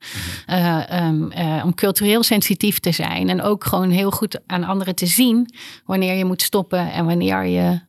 Uh, 0.48 1.06
um, 1.08 1.32
uh, 1.32 1.62
om 1.66 1.74
cultureel 1.76 2.24
sensitief 2.24 2.80
te 2.80 2.92
zijn. 2.92 3.30
En 3.30 3.42
ook 3.42 3.64
gewoon 3.64 3.90
heel 3.90 4.12
goed 4.12 4.40
aan 4.46 4.64
anderen 4.64 4.96
te 4.96 5.06
zien 5.06 5.54
wanneer 5.86 6.14
je 6.14 6.26
moet 6.26 6.42
stoppen 6.42 6.92
en 6.92 7.06
wanneer 7.06 7.46
je 7.46 7.88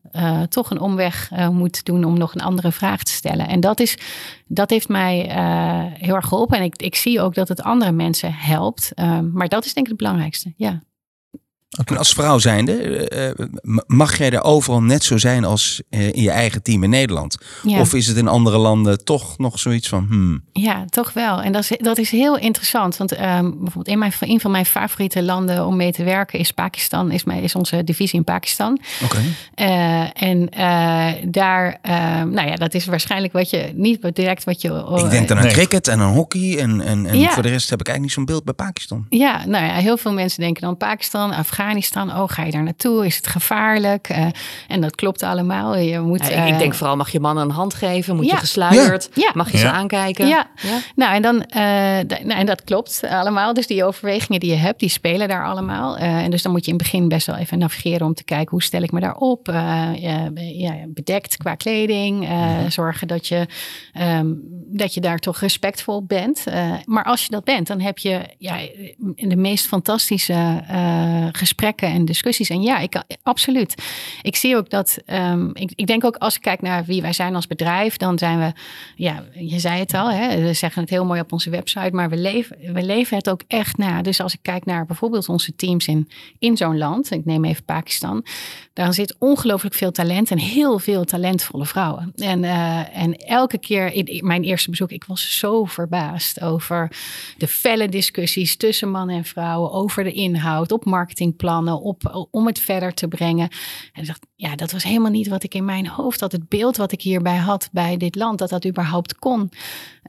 toch 0.49 0.71
een 0.71 0.81
omweg 0.81 1.31
moet 1.51 1.85
doen 1.85 2.05
om 2.05 2.19
nog 2.19 2.35
een 2.35 2.41
andere 2.41 2.73
vraag 2.73 3.03
te 3.03 3.13
stellen. 3.13 3.49
En 3.49 3.61
dat, 3.61 3.81
is, 3.81 3.99
dat 4.47 4.71
heeft 4.71 4.89
mij 4.89 5.17
heel 5.99 6.15
erg 6.15 6.27
geholpen. 6.27 6.59
En 6.59 6.65
ik, 6.65 6.83
ik 6.83 6.95
zie 6.95 7.21
ook 7.21 7.35
dat 7.35 7.49
het 7.49 7.63
andere 7.63 7.93
mensen 7.93 8.33
helpt. 8.35 8.93
maar 9.33 9.49
dat 9.49 9.65
is 9.65 9.75
denk 9.75 9.87
ik 9.87 9.93
het 9.93 10.03
belangrijkste. 10.03 10.53
Ja. 10.57 10.81
En 11.71 11.99
als 11.99 12.13
vrouw 12.13 12.39
zijnde, 12.39 13.35
uh, 13.39 13.47
mag 13.87 14.19
jij 14.19 14.31
er 14.31 14.43
overal 14.43 14.83
net 14.83 15.05
zo 15.05 15.19
zijn 15.19 15.45
als 15.45 15.83
uh, 15.91 16.07
in 16.07 16.23
je 16.23 16.31
eigen 16.31 16.63
team 16.63 16.83
in 16.83 16.91
Nederland? 16.91 17.39
Ja. 17.63 17.81
Of 17.81 17.95
is 17.95 18.07
het 18.07 18.17
in 18.17 18.29
andere 18.29 18.59
landen 18.59 19.05
toch 19.05 19.39
nog 19.39 19.59
zoiets 19.59 19.89
van... 19.89 20.07
Hmm. 20.09 20.43
Ja, 20.53 20.85
toch 20.85 21.13
wel. 21.13 21.43
En 21.43 21.53
dat 21.53 21.63
is, 21.63 21.79
dat 21.79 21.99
is 21.99 22.11
heel 22.11 22.39
interessant. 22.39 22.97
Want 22.97 23.13
um, 23.13 23.19
bijvoorbeeld 23.51 23.89
in 23.89 23.99
mijn, 23.99 24.13
een 24.21 24.41
van 24.41 24.51
mijn 24.51 24.67
favoriete 24.67 25.23
landen 25.23 25.67
om 25.67 25.77
mee 25.77 25.93
te 25.93 26.05
werken 26.05 26.39
is 26.39 26.51
Pakistan. 26.51 27.11
Is, 27.11 27.25
mijn, 27.25 27.43
is 27.43 27.55
onze 27.55 27.85
divisie 27.85 28.19
in 28.19 28.25
Pakistan. 28.25 28.79
Oké. 29.03 29.17
Okay. 29.55 30.09
Uh, 30.15 30.29
en 30.29 30.49
daar, 31.31 31.79
nou 32.27 32.49
ja, 32.49 32.55
dat 32.55 32.75
is 32.75 32.85
waarschijnlijk 32.85 33.33
wat 33.33 33.51
je, 33.51 33.73
niet 33.75 34.15
direct 34.15 34.45
wat 34.45 34.61
je... 34.61 35.03
ik 35.05 35.11
denk 35.11 35.29
dan 35.29 35.37
aan 35.37 35.45
nee. 35.45 35.53
cricket 35.53 35.89
en 35.89 36.01
aan 36.01 36.13
hockey. 36.13 36.59
En, 36.59 36.81
en, 36.81 37.07
en 37.07 37.19
ja. 37.19 37.31
voor 37.31 37.43
de 37.43 37.49
rest 37.49 37.71
heb 37.71 37.81
ik 37.81 37.87
eigenlijk 37.87 38.01
niet 38.01 38.13
zo'n 38.13 38.25
beeld 38.25 38.45
bij 38.45 38.67
Pakistan. 38.67 39.07
Ja, 39.11 39.47
nou 39.47 39.65
ja, 39.65 39.75
heel 39.75 39.97
veel 39.97 40.13
mensen 40.13 40.41
denken 40.41 40.63
dan 40.63 40.77
Pakistan, 40.77 41.21
Afghanistan 41.21 41.59
Afghanistan. 41.61 42.11
Oh, 42.11 42.25
ga 42.27 42.45
je 42.45 42.51
daar 42.51 42.63
naartoe? 42.63 43.07
Is 43.07 43.17
het 43.17 43.27
gevaarlijk? 43.27 44.09
Uh, 44.11 44.27
en 44.69 44.81
dat 44.81 44.95
klopt 44.95 45.23
allemaal. 45.23 45.77
Je 45.77 46.01
moet, 46.01 46.29
ja, 46.29 46.45
ik 46.45 46.59
denk 46.59 46.75
vooral, 46.75 46.97
mag 46.97 47.11
je 47.11 47.21
mannen 47.21 47.45
een 47.45 47.51
hand 47.51 47.75
geven? 47.75 48.17
Moet 48.17 48.25
ja. 48.25 48.31
je 48.31 48.39
gesluierd? 48.39 49.09
Ja. 49.15 49.31
Mag 49.35 49.53
je 49.53 49.59
ze 49.59 49.71
aankijken? 49.71 50.27
Ja. 50.27 50.51
Nou, 50.97 51.15
en, 51.15 51.23
dan, 51.23 51.35
uh, 51.35 51.63
nou, 52.25 52.31
en 52.31 52.47
dat 52.47 52.65
klopt 52.65 53.01
allemaal. 53.11 53.55
Dus 53.55 53.67
die 53.67 53.85
overwegingen 53.85 54.41
die 54.41 54.51
je 54.51 54.57
hebt, 54.57 54.81
die 54.81 54.89
spelen 54.89 55.29
daar 55.29 55.45
allemaal. 55.45 55.99
Uh, 55.99 56.03
en 56.03 56.31
dus 56.31 56.43
dan 56.43 56.53
moet 56.53 56.65
je 56.65 56.71
in 56.71 56.77
het 56.77 56.83
begin 56.83 57.09
best 57.09 57.27
wel 57.27 57.37
even 57.37 57.59
navigeren 57.59 58.07
om 58.07 58.15
te 58.15 58.25
kijken 58.25 58.51
hoe 58.51 58.63
stel 58.63 58.83
ik 58.83 58.93
me 58.93 59.01
daarop. 59.01 59.47
ja, 60.37 60.73
bedekt 60.89 61.37
qua 61.37 61.55
kleding. 61.55 62.29
Zorgen 62.69 63.09
dat 63.09 63.29
je, 63.29 63.47
um, 64.01 64.41
dat 64.67 64.95
je 64.95 65.01
daar 65.01 65.19
toch 65.19 65.41
respectvol 65.41 66.05
bent. 66.05 66.45
maar 66.85 67.05
als 67.05 67.23
je 67.23 67.31
dat 67.31 67.45
bent, 67.45 67.67
dan 67.67 67.81
heb 67.81 67.99
je 67.99 68.21
ja, 68.39 68.59
in 69.15 69.29
de 69.29 69.37
meest 69.37 69.67
fantastische 69.67 70.63
gesprekken 71.33 71.50
gesprekken 71.51 71.89
en 71.89 72.05
discussies. 72.05 72.49
En 72.49 72.63
ja, 72.63 72.79
ik, 72.79 73.03
absoluut. 73.23 73.75
Ik 74.23 74.37
zie 74.37 74.57
ook 74.57 74.71
dat, 74.71 74.99
ehm, 75.07 75.51
ik, 75.53 75.73
ik 75.75 75.87
denk 75.87 76.05
ook 76.05 76.17
als 76.17 76.35
ik 76.35 76.41
kijk 76.41 76.63
naar 76.63 76.85
wie 76.85 77.03
wij 77.03 77.13
zijn 77.13 77.35
als 77.35 77.47
bedrijf, 77.47 77.97
dan 77.97 78.19
zijn 78.19 78.39
we, 78.39 78.53
ja, 78.97 79.25
je 79.35 79.59
zei 79.59 79.79
het 79.79 79.95
al, 79.95 80.11
hè, 80.11 80.43
we 80.43 80.53
zeggen 80.53 80.83
het 80.83 80.91
heel 80.91 81.05
mooi 81.05 81.21
op 81.21 81.33
onze 81.33 81.51
website, 81.51 81.91
maar 81.93 82.09
we 82.09 82.17
leven, 82.17 82.57
we 82.73 82.83
leven 82.83 83.17
het 83.17 83.31
ook 83.31 83.43
echt 83.49 83.77
na. 83.77 84.03
Dus 84.03 84.21
als 84.21 84.33
ik 84.33 84.39
kijk 84.43 84.65
naar 84.65 84.87
bijvoorbeeld 84.87 85.29
onze 85.29 85.55
teams 85.57 85.87
in, 85.87 86.09
in 86.39 86.57
zo'n 86.57 86.79
land, 86.79 87.11
ik 87.11 87.25
neem 87.25 87.45
even 87.45 87.65
Pakistan, 87.65 88.25
daar 88.73 88.95
zit 88.95 89.17
ongelooflijk 89.19 89.75
veel 89.75 89.91
talent 89.91 90.31
en 90.31 90.39
heel 90.39 90.79
veel 90.79 91.05
talentvolle 91.05 91.67
vrouwen. 91.67 92.13
En, 92.17 92.43
uh, 92.43 92.97
en 92.97 93.17
elke 93.17 93.59
keer 93.59 93.93
in 93.93 94.27
mijn 94.27 94.43
eerste 94.43 94.71
bezoek, 94.71 94.91
ik 94.91 95.05
was 95.05 95.39
zo 95.39 95.65
verbaasd 95.65 96.41
over 96.41 96.93
de 97.37 97.49
felle 97.49 97.89
discussies 97.89 98.57
tussen 98.57 98.91
mannen 98.91 99.17
en 99.17 99.25
vrouwen 99.25 99.73
over 99.73 100.05
de 100.05 100.13
inhoud, 100.13 100.73
op 100.73 100.85
marketingplannen, 101.43 101.81
op, 101.81 102.29
om 102.31 102.47
het 102.47 102.59
verder 102.59 102.95
te 102.95 103.09
brengen. 103.09 103.49
En 103.93 104.01
ik 104.01 104.07
dacht, 104.07 104.27
ja, 104.35 104.57
dat 104.57 104.73
was 104.73 104.83
helemaal 104.83 105.11
niet 105.11 105.29
wat 105.29 105.43
ik 105.43 105.55
in 105.55 105.65
mijn 105.65 105.87
hoofd 105.87 106.21
had. 106.21 106.33
Het 106.33 106.49
beeld 106.49 106.77
wat 106.77 106.93
ik 106.93 107.03
hierbij 107.03 107.37
had 107.37 107.69
bij 107.73 107.97
dit 107.97 108.15
land, 108.15 108.39
dat 108.39 108.51
dat 108.51 108.67
überhaupt 108.67 109.19
kon. 109.19 109.51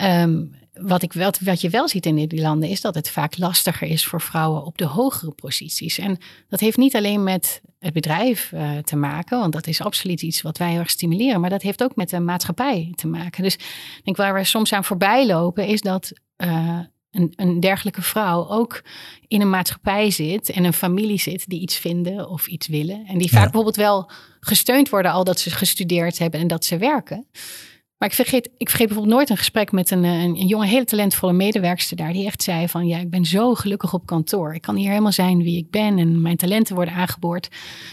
Um, 0.01 0.59
wat, 0.73 1.03
ik 1.03 1.13
wel, 1.13 1.33
wat 1.43 1.61
je 1.61 1.69
wel 1.69 1.87
ziet 1.87 2.05
in 2.05 2.15
die 2.27 2.41
landen 2.41 2.69
is 2.69 2.81
dat 2.81 2.95
het 2.95 3.09
vaak 3.09 3.37
lastiger 3.37 3.87
is 3.87 4.05
voor 4.05 4.21
vrouwen 4.21 4.65
op 4.65 4.77
de 4.77 4.85
hogere 4.85 5.31
posities. 5.31 5.97
En 5.97 6.17
dat 6.49 6.59
heeft 6.59 6.77
niet 6.77 6.95
alleen 6.95 7.23
met 7.23 7.61
het 7.79 7.93
bedrijf 7.93 8.51
uh, 8.51 8.77
te 8.77 8.95
maken, 8.95 9.39
want 9.39 9.53
dat 9.53 9.67
is 9.67 9.81
absoluut 9.81 10.21
iets 10.21 10.41
wat 10.41 10.57
wij 10.57 10.69
heel 10.69 10.79
erg 10.79 10.89
stimuleren, 10.89 11.41
maar 11.41 11.49
dat 11.49 11.61
heeft 11.61 11.83
ook 11.83 11.95
met 11.95 12.09
de 12.09 12.19
maatschappij 12.19 12.93
te 12.95 13.07
maken. 13.07 13.43
Dus 13.43 13.53
ik 13.53 14.01
denk 14.03 14.17
waar 14.17 14.33
we 14.33 14.43
soms 14.43 14.73
aan 14.73 14.83
voorbij 14.83 15.27
lopen, 15.27 15.65
is 15.65 15.81
dat 15.81 16.11
uh, 16.37 16.79
een, 17.11 17.33
een, 17.35 17.59
dergelijke 17.59 18.01
vrouw 18.01 18.49
ook 18.49 18.83
in 19.27 19.41
een 19.41 19.49
maatschappij 19.49 20.11
zit 20.11 20.49
en 20.49 20.63
een 20.63 20.73
familie 20.73 21.19
zit 21.19 21.49
die 21.49 21.61
iets 21.61 21.77
vinden 21.77 22.29
of 22.29 22.47
iets 22.47 22.67
willen. 22.67 23.05
En 23.05 23.17
die 23.17 23.29
vaak 23.29 23.43
bijvoorbeeld 23.43 23.75
wel 23.75 24.11
gesteund 24.39 24.89
worden 24.89 25.11
al 25.11 25.23
dat 25.23 25.39
ze 25.39 25.49
gestudeerd 25.49 26.17
hebben 26.17 26.39
en 26.39 26.47
dat 26.47 26.65
ze 26.65 26.77
werken. 26.77 27.27
Maar 28.01 28.09
ik 28.09 28.15
vergeet, 28.15 28.49
ik 28.57 28.69
vergeet 28.69 28.87
bijvoorbeeld 28.87 29.15
nooit 29.15 29.29
een 29.29 29.37
gesprek 29.37 29.71
met 29.71 29.91
een, 29.91 30.03
een, 30.03 30.35
een, 30.39 30.47
jonge, 30.47 30.65
hele 30.65 30.85
talentvolle 30.85 31.33
medewerkster 31.33 31.97
daar. 31.97 32.13
Die 32.13 32.25
echt 32.25 32.43
zei 32.43 32.67
van, 32.67 32.87
ja, 32.87 32.97
ik 32.97 33.09
ben 33.09 33.25
zo 33.25 33.55
gelukkig 33.55 33.93
op 33.93 34.05
kantoor. 34.05 34.53
Ik 34.53 34.61
kan 34.61 34.75
hier 34.75 34.89
helemaal 34.89 35.11
zijn 35.11 35.43
wie 35.43 35.57
ik 35.57 35.69
ben 35.69 35.97
en 35.97 36.21
mijn 36.21 36.37
talenten 36.37 36.75
worden 36.75 36.93
aangeboord. 36.93 37.49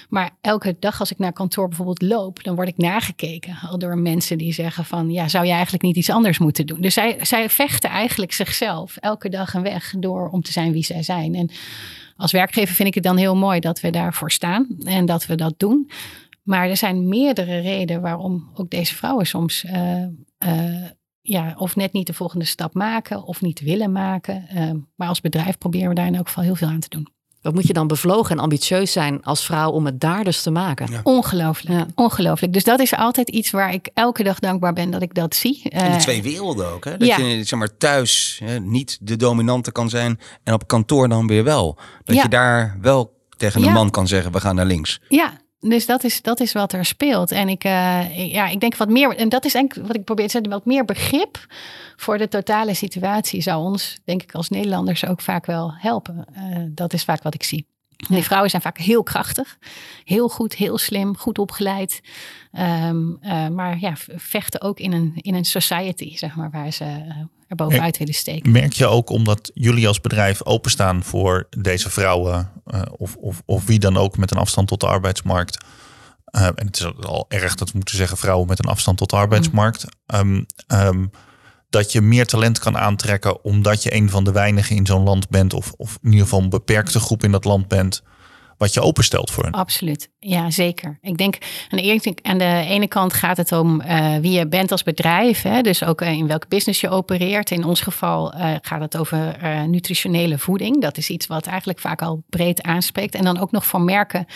Maar 0.08 0.30
elke 0.40 0.76
dag 0.78 1.00
als 1.00 1.10
ik 1.10 1.18
naar 1.18 1.32
kantoor 1.32 1.68
bijvoorbeeld 1.68 2.02
loop, 2.02 2.42
dan 2.44 2.54
word 2.54 2.68
ik 2.68 2.76
nagekeken. 2.76 3.58
Al 3.70 3.78
door 3.78 3.98
mensen 3.98 4.38
die 4.38 4.52
zeggen 4.52 4.84
van, 4.84 5.10
ja, 5.10 5.28
zou 5.28 5.44
je 5.44 5.52
eigenlijk 5.52 5.82
niet 5.82 5.96
iets 5.96 6.10
anders 6.10 6.38
moeten 6.38 6.66
doen? 6.66 6.80
Dus 6.80 6.94
zij, 6.94 7.18
zij 7.20 7.50
vechten 7.50 7.90
eigenlijk 7.90 8.32
zichzelf 8.32 8.96
elke 8.96 9.28
dag 9.28 9.54
een 9.54 9.62
weg 9.62 9.94
door 9.98 10.28
om 10.28 10.42
te 10.42 10.52
zijn 10.52 10.72
wie 10.72 10.84
zij 10.84 11.02
zijn. 11.02 11.34
En 11.34 11.50
als 12.16 12.32
werkgever 12.32 12.74
vind 12.74 12.88
ik 12.88 12.94
het 12.94 13.04
dan 13.04 13.16
heel 13.16 13.36
mooi 13.36 13.60
dat 13.60 13.80
we 13.80 13.90
daarvoor 13.90 14.30
staan 14.30 14.66
en 14.84 15.06
dat 15.06 15.26
we 15.26 15.34
dat 15.34 15.54
doen. 15.56 15.90
Maar 16.48 16.68
er 16.68 16.76
zijn 16.76 17.08
meerdere 17.08 17.58
redenen 17.58 18.02
waarom 18.02 18.50
ook 18.54 18.70
deze 18.70 18.94
vrouwen 18.94 19.26
soms 19.26 19.64
uh, 19.64 20.06
uh, 20.46 20.84
ja, 21.20 21.54
of 21.58 21.76
net 21.76 21.92
niet 21.92 22.06
de 22.06 22.12
volgende 22.12 22.44
stap 22.44 22.74
maken 22.74 23.24
of 23.24 23.40
niet 23.40 23.60
willen 23.60 23.92
maken. 23.92 24.48
Uh, 24.54 24.70
maar 24.96 25.08
als 25.08 25.20
bedrijf 25.20 25.58
proberen 25.58 25.88
we 25.88 25.94
daar 25.94 26.06
in 26.06 26.14
elk 26.14 26.26
geval 26.26 26.42
heel 26.44 26.54
veel 26.54 26.68
aan 26.68 26.80
te 26.80 26.88
doen. 26.88 27.08
Wat 27.42 27.54
moet 27.54 27.66
je 27.66 27.72
dan 27.72 27.86
bevlogen 27.86 28.36
en 28.36 28.42
ambitieus 28.42 28.92
zijn 28.92 29.22
als 29.22 29.44
vrouw 29.44 29.70
om 29.70 29.86
het 29.86 30.00
daar 30.00 30.24
dus 30.24 30.42
te 30.42 30.50
maken? 30.50 30.90
Ja. 30.90 31.00
Ongelooflijk, 31.02 31.78
ja. 31.78 31.86
ongelooflijk. 31.94 32.52
Dus 32.52 32.64
dat 32.64 32.80
is 32.80 32.94
altijd 32.94 33.28
iets 33.28 33.50
waar 33.50 33.72
ik 33.72 33.90
elke 33.94 34.22
dag 34.22 34.38
dankbaar 34.38 34.72
ben 34.72 34.90
dat 34.90 35.02
ik 35.02 35.14
dat 35.14 35.34
zie. 35.34 35.62
In 35.62 35.92
de 35.92 35.96
twee 35.98 36.22
werelden 36.22 36.72
ook, 36.72 36.84
hè? 36.84 36.96
Dat 36.96 37.08
ja. 37.08 37.18
je 37.18 37.44
zeg 37.44 37.58
maar, 37.58 37.76
thuis 37.76 38.40
hè, 38.44 38.60
niet 38.60 38.98
de 39.00 39.16
dominante 39.16 39.72
kan 39.72 39.88
zijn 39.88 40.20
en 40.44 40.54
op 40.54 40.66
kantoor 40.66 41.08
dan 41.08 41.26
weer 41.26 41.44
wel. 41.44 41.78
Dat 42.04 42.16
je 42.16 42.28
daar 42.28 42.78
wel 42.80 43.16
tegen 43.36 43.62
een 43.62 43.72
man 43.72 43.90
kan 43.90 44.06
zeggen, 44.06 44.32
we 44.32 44.40
gaan 44.40 44.54
naar 44.54 44.66
links. 44.66 45.00
Ja, 45.08 45.32
dus 45.60 45.86
dat 45.86 46.04
is, 46.04 46.22
dat 46.22 46.40
is 46.40 46.52
wat 46.52 46.72
er 46.72 46.84
speelt. 46.84 47.30
En 47.30 47.48
ik, 47.48 47.64
uh, 47.64 48.32
ja, 48.32 48.48
ik 48.48 48.60
denk 48.60 48.76
wat 48.76 48.88
meer, 48.88 49.16
en 49.16 49.28
dat 49.28 49.44
is 49.44 49.54
eigenlijk 49.54 49.86
wat 49.86 49.96
ik 49.96 50.04
probeer 50.04 50.24
te 50.24 50.30
zeggen, 50.30 50.50
wat 50.50 50.64
meer 50.64 50.84
begrip 50.84 51.46
voor 51.96 52.18
de 52.18 52.28
totale 52.28 52.74
situatie 52.74 53.40
zou 53.40 53.62
ons, 53.62 53.98
denk 54.04 54.22
ik, 54.22 54.34
als 54.34 54.48
Nederlanders 54.48 55.06
ook 55.06 55.20
vaak 55.20 55.46
wel 55.46 55.74
helpen. 55.74 56.24
Uh, 56.36 56.56
dat 56.68 56.92
is 56.92 57.04
vaak 57.04 57.22
wat 57.22 57.34
ik 57.34 57.42
zie. 57.42 57.66
Die 58.06 58.22
vrouwen 58.22 58.50
zijn 58.50 58.62
vaak 58.62 58.78
heel 58.78 59.02
krachtig, 59.02 59.58
heel 60.04 60.28
goed, 60.28 60.54
heel 60.54 60.78
slim, 60.78 61.16
goed 61.16 61.38
opgeleid. 61.38 62.00
Um, 62.52 63.18
uh, 63.22 63.48
maar 63.48 63.78
ja, 63.78 63.92
vechten 64.16 64.60
ook 64.60 64.78
in 64.78 64.92
een, 64.92 65.12
in 65.14 65.34
een 65.34 65.44
society, 65.44 66.16
zeg 66.16 66.36
maar, 66.36 66.50
waar 66.50 66.72
ze 66.72 66.84
er 67.48 67.56
bovenuit 67.56 67.98
willen 67.98 68.14
steken. 68.14 68.50
Merk 68.50 68.72
je 68.72 68.86
ook 68.86 69.10
omdat 69.10 69.50
jullie 69.54 69.88
als 69.88 70.00
bedrijf 70.00 70.44
openstaan 70.44 71.02
voor 71.02 71.48
deze 71.58 71.90
vrouwen, 71.90 72.50
uh, 72.66 72.82
of, 72.96 73.16
of, 73.16 73.42
of 73.44 73.66
wie 73.66 73.78
dan 73.78 73.96
ook 73.96 74.16
met 74.16 74.30
een 74.30 74.38
afstand 74.38 74.68
tot 74.68 74.80
de 74.80 74.86
arbeidsmarkt? 74.86 75.64
En 76.30 76.66
het 76.66 76.76
is 76.76 77.04
al 77.06 77.26
erg 77.28 77.54
dat 77.54 77.70
we 77.70 77.76
moeten 77.76 77.96
zeggen 77.96 78.16
vrouwen 78.16 78.48
met 78.48 78.58
een 78.58 78.70
afstand 78.70 78.98
tot 78.98 79.10
de 79.10 79.16
arbeidsmarkt. 79.16 79.86
Mm. 80.06 80.18
Um, 80.18 80.46
um, 80.68 81.10
dat 81.70 81.92
je 81.92 82.00
meer 82.00 82.26
talent 82.26 82.58
kan 82.58 82.78
aantrekken 82.78 83.44
omdat 83.44 83.82
je 83.82 83.94
een 83.94 84.10
van 84.10 84.24
de 84.24 84.32
weinigen 84.32 84.76
in 84.76 84.86
zo'n 84.86 85.02
land 85.02 85.28
bent, 85.28 85.54
of, 85.54 85.72
of 85.76 85.98
in 86.02 86.10
ieder 86.10 86.24
geval 86.24 86.40
een 86.40 86.48
beperkte 86.48 87.00
groep 87.00 87.24
in 87.24 87.32
dat 87.32 87.44
land 87.44 87.68
bent, 87.68 88.02
wat 88.58 88.74
je 88.74 88.80
openstelt 88.80 89.30
voor 89.30 89.44
hen. 89.44 89.52
Absoluut, 89.52 90.10
ja 90.18 90.50
zeker. 90.50 90.98
Ik 91.00 91.16
denk 91.16 91.38
aan 91.70 91.78
de 91.78 92.36
de 92.38 92.64
ene 92.68 92.88
kant 92.88 93.12
gaat 93.12 93.36
het 93.36 93.52
om 93.52 93.80
uh, 93.80 94.16
wie 94.16 94.30
je 94.30 94.48
bent 94.48 94.72
als 94.72 94.82
bedrijf, 94.82 95.42
hè? 95.42 95.60
dus 95.60 95.84
ook 95.84 96.00
uh, 96.00 96.08
in 96.08 96.26
welk 96.26 96.48
business 96.48 96.80
je 96.80 96.88
opereert. 96.88 97.50
In 97.50 97.64
ons 97.64 97.80
geval 97.80 98.34
uh, 98.34 98.54
gaat 98.60 98.80
het 98.80 98.96
over 98.96 99.36
nutritionele 99.68 100.38
voeding. 100.38 100.80
Dat 100.80 100.96
is 100.96 101.08
iets 101.08 101.26
wat 101.26 101.46
eigenlijk 101.46 101.78
vaak 101.78 102.02
al 102.02 102.22
breed 102.28 102.62
aanspreekt. 102.62 103.14
En 103.14 103.24
dan 103.24 103.38
ook 103.38 103.50
nog 103.50 103.66
voor 103.66 103.80
merken 103.80 104.26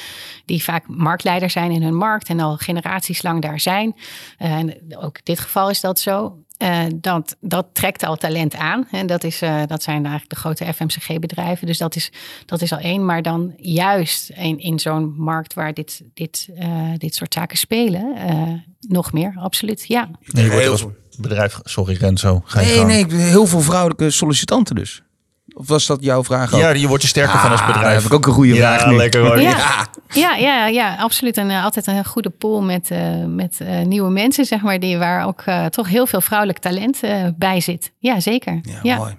die 0.44 0.62
vaak 0.62 0.88
marktleider 0.88 1.50
zijn 1.50 1.70
in 1.70 1.82
hun 1.82 1.96
markt 1.96 2.28
en 2.28 2.40
al 2.40 2.56
generaties 2.56 3.22
lang 3.22 3.42
daar 3.42 3.60
zijn. 3.60 3.96
en 4.38 4.76
ook 4.96 5.16
in 5.16 5.22
dit 5.24 5.40
geval 5.40 5.70
is 5.70 5.80
dat 5.80 6.00
zo. 6.00 6.41
Uh, 6.62 6.82
dat, 6.94 7.36
dat 7.40 7.66
trekt 7.72 8.02
al 8.02 8.16
talent 8.16 8.54
aan. 8.54 8.88
En 8.90 9.06
dat, 9.06 9.24
is, 9.24 9.42
uh, 9.42 9.62
dat 9.66 9.82
zijn 9.82 10.06
eigenlijk 10.06 10.28
de 10.28 10.36
grote 10.36 10.72
FMCG-bedrijven. 10.74 11.66
Dus 11.66 11.78
dat 11.78 11.96
is, 11.96 12.12
dat 12.46 12.62
is 12.62 12.72
al 12.72 12.78
één. 12.78 13.04
Maar 13.04 13.22
dan 13.22 13.54
juist 13.56 14.30
in, 14.30 14.58
in 14.58 14.78
zo'n 14.78 15.14
markt 15.16 15.54
waar 15.54 15.74
dit, 15.74 16.02
dit, 16.14 16.48
uh, 16.58 16.92
dit 16.96 17.14
soort 17.14 17.34
zaken 17.34 17.58
spelen, 17.58 18.14
nog 18.80 19.12
meer, 19.12 19.34
absoluut. 19.36 19.84
Ja. 19.88 20.10
Nee, 20.26 20.44
je 20.44 20.50
wordt 20.50 20.66
als 20.66 20.86
bedrijf, 21.18 21.60
sorry 21.62 21.94
Renzo. 21.94 22.42
Ga 22.44 22.60
je 22.60 22.84
nee, 22.84 23.04
nee, 23.06 23.20
heel 23.20 23.46
veel 23.46 23.60
vrouwelijke 23.60 24.10
sollicitanten 24.10 24.74
dus. 24.74 25.02
Of 25.62 25.68
was 25.68 25.86
dat 25.86 25.98
jouw 26.00 26.24
vraag? 26.24 26.52
Ook? 26.54 26.60
Ja, 26.60 26.70
je 26.70 26.88
wordt 26.88 27.02
er 27.02 27.08
sterker 27.08 27.34
ah, 27.34 27.42
van 27.42 27.50
als 27.50 27.66
bedrijf. 27.66 27.94
heb 27.94 28.04
ik 28.04 28.12
ook 28.12 28.26
een 28.26 28.32
goede 28.32 28.54
ja, 28.54 28.78
vraag. 28.78 28.92
Lekker 28.92 29.20
hoor. 29.20 29.40
Ja, 29.40 29.86
ja, 30.08 30.34
ja, 30.34 30.66
ja, 30.66 30.96
absoluut. 30.96 31.36
En 31.36 31.50
uh, 31.50 31.64
altijd 31.64 31.86
een 31.86 32.04
goede 32.04 32.30
pool 32.30 32.62
met, 32.62 32.90
uh, 32.90 32.98
met 33.26 33.58
uh, 33.62 33.80
nieuwe 33.80 34.10
mensen, 34.10 34.44
zeg 34.44 34.62
maar, 34.62 34.80
die 34.80 34.98
waar 34.98 35.26
ook 35.26 35.44
toch 35.70 35.88
heel 35.88 36.06
veel 36.06 36.20
vrouwelijk 36.20 36.58
talent 36.58 37.00
bij 37.36 37.60
zit. 37.60 37.92
Ja, 37.98 38.20
zeker. 38.20 38.60
Ja, 38.62 38.78
ja. 38.82 38.96
mooi. 38.96 39.14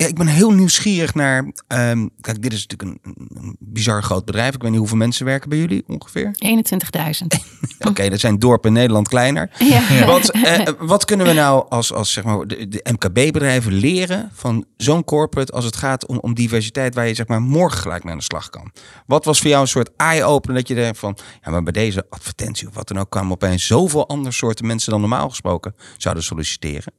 Ja, 0.00 0.06
ik 0.06 0.14
ben 0.14 0.26
heel 0.26 0.50
nieuwsgierig 0.50 1.14
naar. 1.14 1.38
Um, 1.38 2.10
kijk, 2.20 2.42
dit 2.42 2.52
is 2.52 2.66
natuurlijk 2.66 3.00
een, 3.04 3.14
een, 3.34 3.56
bizar 3.58 4.02
groot 4.02 4.24
bedrijf. 4.24 4.54
Ik 4.54 4.62
weet 4.62 4.70
niet 4.70 4.78
hoeveel 4.78 4.96
mensen 4.96 5.24
werken 5.24 5.48
bij 5.48 5.58
jullie 5.58 5.84
ongeveer. 5.86 6.36
21.000. 6.44 7.26
Oké, 7.78 7.88
okay, 7.88 8.08
dat 8.08 8.20
zijn 8.20 8.38
dorpen 8.38 8.68
in 8.68 8.74
Nederland 8.76 9.08
kleiner. 9.08 9.50
Ja. 9.58 10.06
Wat, 10.06 10.36
uh, 10.36 10.58
wat 10.78 11.04
kunnen 11.04 11.26
we 11.26 11.32
nou 11.32 11.66
als, 11.68 11.92
als 11.92 12.12
zeg 12.12 12.24
maar, 12.24 12.46
de, 12.46 12.68
de 12.68 12.86
MKB-bedrijven 12.92 13.72
leren 13.72 14.30
van 14.32 14.64
zo'n 14.76 15.04
corporate 15.04 15.52
als 15.52 15.64
het 15.64 15.76
gaat 15.76 16.06
om, 16.06 16.18
om 16.18 16.34
diversiteit, 16.34 16.94
waar 16.94 17.06
je 17.06 17.14
zeg 17.14 17.26
maar 17.26 17.42
morgen 17.42 17.78
gelijk 17.78 18.04
mee 18.04 18.12
aan 18.12 18.18
de 18.18 18.24
slag 18.24 18.50
kan? 18.50 18.72
Wat 19.06 19.24
was 19.24 19.40
voor 19.40 19.50
jou 19.50 19.62
een 19.62 19.68
soort 19.68 19.90
eye-opener 19.96 20.56
dat 20.56 20.68
je 20.68 20.74
denkt 20.74 20.98
van, 20.98 21.16
ja, 21.42 21.50
maar 21.50 21.62
bij 21.62 21.72
deze 21.72 22.06
advertentie 22.10 22.68
of 22.68 22.74
wat 22.74 22.88
dan 22.88 22.98
ook 22.98 23.10
kwamen 23.10 23.32
opeens 23.32 23.66
zoveel 23.66 24.08
andere 24.08 24.34
soorten 24.34 24.66
mensen 24.66 24.90
dan 24.90 25.00
normaal 25.00 25.28
gesproken 25.28 25.74
zouden 25.96 26.24
solliciteren? 26.24 26.92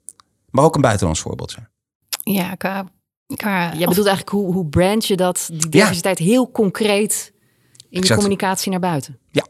Maar 0.50 0.64
ook 0.64 0.76
een 0.76 0.82
buitenlands 0.82 1.22
voorbeeld 1.22 1.52
zijn. 1.52 1.70
Ja, 2.24 2.56
qua, 2.56 2.86
qua, 3.36 3.74
Jij 3.78 3.88
bedoelt 3.88 4.08
eigenlijk 4.08 4.30
hoe, 4.30 4.54
hoe 4.54 4.66
brand 4.66 5.08
je 5.08 5.16
dat, 5.16 5.50
die 5.54 5.70
diversiteit 5.70 6.20
ja. 6.20 6.26
heel 6.26 6.52
concreet 6.52 7.32
in 7.90 8.02
exact. 8.02 8.08
je 8.08 8.16
communicatie 8.16 8.72
naar 8.72 8.80
buiten? 8.80 9.20
Ja. 9.32 9.46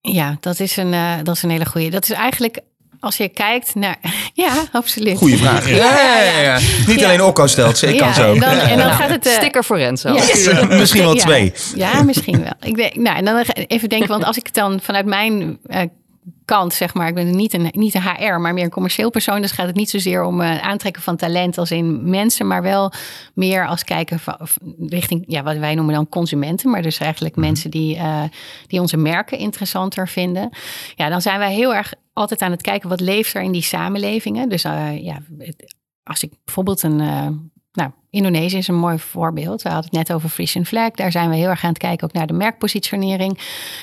Ja, 0.00 0.36
dat 0.40 0.60
is 0.60 0.76
een, 0.76 0.92
uh, 0.92 1.14
dat 1.22 1.36
is 1.36 1.42
een 1.42 1.50
hele 1.50 1.66
goede. 1.66 1.90
Dat 1.90 2.02
is 2.02 2.10
eigenlijk 2.10 2.60
als 3.02 3.16
je 3.16 3.28
kijkt 3.28 3.74
naar. 3.74 3.98
Ja, 4.34 4.64
absoluut. 4.72 5.18
Goeie 5.18 5.36
vraag. 5.36 5.68
Ja, 5.68 5.76
ja, 5.76 6.22
ja, 6.22 6.40
ja. 6.40 6.58
Niet 6.86 7.04
alleen 7.04 7.22
Okko 7.22 7.46
stelt, 7.46 7.78
zeker 7.78 8.00
kan 8.00 8.14
zo. 8.14 8.32
En 8.32 8.40
dan, 8.40 8.50
en 8.50 8.78
dan 8.78 8.90
gaat 8.90 9.10
het. 9.10 9.26
Uh, 9.26 9.32
Sticker 9.32 9.64
voor 9.64 9.78
Renzo. 9.78 10.12
misschien 10.68 11.02
wel 11.02 11.14
twee. 11.14 11.52
Ja, 11.74 12.02
misschien 12.02 12.42
wel. 12.42 12.52
Ik 12.60 12.76
denk, 12.76 12.94
nou, 12.94 13.16
en 13.16 13.24
dan 13.24 13.44
even 13.66 13.88
denken, 13.88 14.08
want 14.08 14.24
als 14.24 14.36
ik 14.36 14.46
het 14.46 14.54
dan 14.54 14.80
vanuit 14.80 15.06
mijn 15.06 15.58
uh, 15.66 15.80
kant, 16.44 16.74
zeg 16.74 16.94
maar. 16.94 17.08
Ik 17.08 17.14
ben 17.14 17.36
niet 17.36 17.52
een, 17.52 17.68
niet 17.70 17.94
een 17.94 18.02
HR, 18.02 18.38
maar 18.38 18.54
meer 18.54 18.64
een 18.64 18.70
commercieel 18.70 19.10
persoon. 19.10 19.40
Dus 19.40 19.50
gaat 19.50 19.66
het 19.66 19.76
niet 19.76 19.90
zozeer 19.90 20.22
om 20.22 20.40
uh, 20.40 20.58
aantrekken 20.58 21.02
van 21.02 21.16
talent 21.16 21.58
als 21.58 21.70
in 21.70 22.10
mensen, 22.10 22.46
maar 22.46 22.62
wel 22.62 22.92
meer 23.34 23.66
als 23.66 23.84
kijken 23.84 24.18
van, 24.18 24.36
richting 24.78 25.24
ja, 25.26 25.42
wat 25.42 25.56
wij 25.56 25.74
noemen 25.74 25.94
dan 25.94 26.08
consumenten. 26.08 26.70
Maar 26.70 26.82
dus 26.82 26.98
eigenlijk 26.98 27.36
mm. 27.36 27.42
mensen 27.42 27.70
die, 27.70 27.96
uh, 27.96 28.22
die 28.66 28.80
onze 28.80 28.96
merken 28.96 29.38
interessanter 29.38 30.08
vinden. 30.08 30.50
Ja, 30.94 31.08
dan 31.08 31.22
zijn 31.22 31.38
wij 31.38 31.54
heel 31.54 31.74
erg 31.74 31.94
altijd 32.12 32.42
aan 32.42 32.50
het 32.50 32.62
kijken 32.62 32.88
wat 32.88 33.00
leeft 33.00 33.34
er 33.34 33.42
in 33.42 33.52
die 33.52 33.62
samenlevingen. 33.62 34.48
Dus 34.48 34.64
uh, 34.64 35.04
ja, 35.04 35.18
als 36.02 36.22
ik 36.22 36.32
bijvoorbeeld 36.44 36.82
een 36.82 36.96
nou, 37.72 37.90
Indonesië 38.12 38.56
is 38.56 38.68
een 38.68 38.74
mooi 38.74 38.98
voorbeeld. 38.98 39.62
We 39.62 39.68
hadden 39.68 39.90
het 39.90 40.08
net 40.08 40.16
over 40.16 40.28
Frisian 40.28 40.66
Flag. 40.66 40.90
Daar 40.90 41.12
zijn 41.12 41.30
we 41.30 41.36
heel 41.36 41.48
erg 41.48 41.62
aan 41.62 41.68
het 41.68 41.78
kijken, 41.78 42.06
ook 42.06 42.12
naar 42.12 42.26
de 42.26 42.32
merkpositionering. 42.32 43.38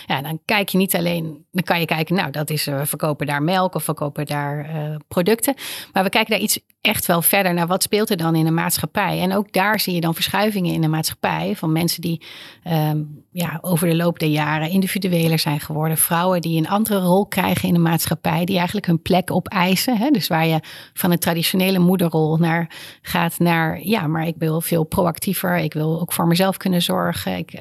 Ja, 0.06 0.22
dan 0.22 0.40
kijk 0.46 0.70
je 0.70 0.78
niet 0.78 0.96
alleen, 0.96 1.46
dan 1.52 1.64
kan 1.64 1.80
je 1.80 1.86
kijken, 1.86 2.16
nou, 2.16 2.32
dat 2.32 2.50
is, 2.50 2.66
we 2.66 2.86
verkopen 2.86 3.28
daar 3.28 3.44
melk 3.44 3.76
of 3.76 3.84
verkopen 3.84 4.26
daar 4.26 4.70
producten. 5.08 5.54
Maar 5.94 6.04
we 6.04 6.10
kijken 6.10 6.32
daar 6.32 6.42
iets 6.42 6.60
echt 6.82 7.06
wel 7.06 7.22
verder 7.22 7.54
naar 7.54 7.68
wat 7.68 7.84
speelt 7.84 8.10
er 8.10 8.18
dan 8.18 8.36
in 8.36 8.46
de 8.46 8.52
maatschappij. 8.52 9.22
En 9.22 9.34
ook 9.36 9.54
daar 9.54 9.80
zie 9.80 9.94
je 9.94 10.02
dan 10.02 10.14
verschuivingen 10.14 10.74
in 10.74 10.82
de 10.82 10.88
maatschappij 10.88 11.56
van 11.56 11.72
mensen 11.72 12.02
die 12.02 12.22
ehm, 12.64 13.04
ja, 13.32 13.60
over 13.62 13.88
de 13.88 13.96
loop 13.96 14.20
der 14.20 14.30
jaren 14.30 14.70
individueler 14.70 15.40
zijn 15.40 15.60
geworden. 15.60 15.98
Vrouwen 15.98 16.42
die 16.42 16.58
een 16.58 16.68
andere 16.68 17.00
rol 17.00 17.26
krijgen 17.26 17.68
in 17.68 17.74
de 17.74 17.80
maatschappij, 17.80 18.46
die 18.46 18.56
eigenlijk 18.56 18.86
hun 18.86 19.02
plek 19.02 19.32
opeisen. 19.32 19.98
Hè? 19.98 20.10
Dus 20.10 20.28
waar 20.28 20.48
je 20.48 20.60
van 20.94 21.12
een 21.12 21.20
traditionele 21.20 21.80
moederrol 21.80 22.38
naar 22.38 22.72
gaat 23.02 23.40
naar, 23.40 23.80
ja, 23.84 24.08
maar 24.08 24.19
ik 24.24 24.36
wil 24.38 24.62
veel 24.62 24.84
proactiever. 24.84 25.58
Ik 25.58 25.74
wil 25.74 26.02
ook 26.02 26.14
voor 26.14 26.28
mezelf 26.28 26.58
kunnen 26.58 26.82
zorgen. 26.82 27.38
Ik, 27.38 27.54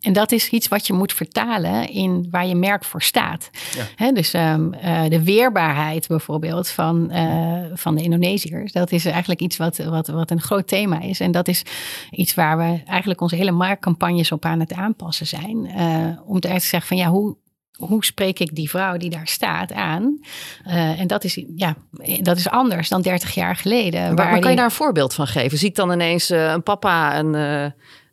en 0.00 0.12
dat 0.12 0.32
is 0.32 0.48
iets 0.48 0.68
wat 0.68 0.86
je 0.86 0.92
moet 0.92 1.12
vertalen 1.12 1.88
in 1.88 2.28
waar 2.30 2.46
je 2.46 2.54
merk 2.54 2.84
voor 2.84 3.02
staat. 3.02 3.50
Ja. 3.96 4.12
Dus 4.12 4.32
um, 4.32 4.70
de 5.08 5.20
weerbaarheid 5.24 6.08
bijvoorbeeld 6.08 6.68
van, 6.68 7.08
uh, 7.12 7.64
van 7.74 7.94
de 7.94 8.02
Indonesiërs. 8.02 8.72
Dat 8.72 8.92
is 8.92 9.04
eigenlijk 9.04 9.40
iets 9.40 9.56
wat, 9.56 9.76
wat, 9.76 10.06
wat 10.06 10.30
een 10.30 10.40
groot 10.40 10.68
thema 10.68 11.00
is. 11.00 11.20
En 11.20 11.30
dat 11.30 11.48
is 11.48 11.62
iets 12.10 12.34
waar 12.34 12.58
we 12.58 12.82
eigenlijk 12.86 13.20
onze 13.20 13.36
hele 13.36 13.50
marktcampagnes 13.50 14.32
op 14.32 14.44
aan 14.44 14.60
het 14.60 14.72
aanpassen 14.72 15.26
zijn. 15.26 15.66
Uh, 15.66 16.20
om 16.26 16.40
te 16.40 16.48
zeggen 16.48 16.82
van 16.82 16.96
ja, 16.96 17.08
hoe, 17.08 17.36
hoe 17.76 18.04
spreek 18.04 18.38
ik 18.38 18.54
die 18.54 18.70
vrouw 18.70 18.96
die 18.96 19.10
daar 19.10 19.26
staat 19.28 19.72
aan? 19.72 20.18
Uh, 20.66 21.00
en 21.00 21.06
dat 21.06 21.24
is, 21.24 21.44
ja, 21.56 21.76
dat 22.20 22.36
is 22.36 22.48
anders 22.48 22.88
dan 22.88 23.02
30 23.02 23.34
jaar 23.34 23.56
geleden. 23.56 24.00
Maar, 24.00 24.30
waar, 24.30 24.40
kan 24.40 24.50
je 24.50 24.56
daar 24.56 24.64
een 24.64 24.70
voorbeeld 24.70 25.14
van 25.14 25.26
geven? 25.26 25.58
Zie 25.58 25.68
ik 25.68 25.74
dan 25.74 25.92
ineens 25.92 26.30
uh, 26.30 26.50
een 26.50 26.62
papa 26.62 27.18
een 27.18 27.34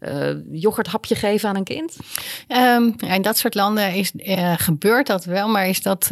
uh, 0.01 0.29
yoghurthapje 0.51 1.15
geven 1.15 1.49
aan 1.49 1.55
een 1.55 1.63
kind? 1.63 1.97
Um, 2.47 2.95
in 2.97 3.21
dat 3.21 3.37
soort 3.37 3.55
landen 3.55 3.93
is, 3.93 4.11
gebeurt 4.57 5.07
dat 5.07 5.25
wel, 5.25 5.47
maar 5.47 5.67
is 5.67 5.81
dat 5.81 6.09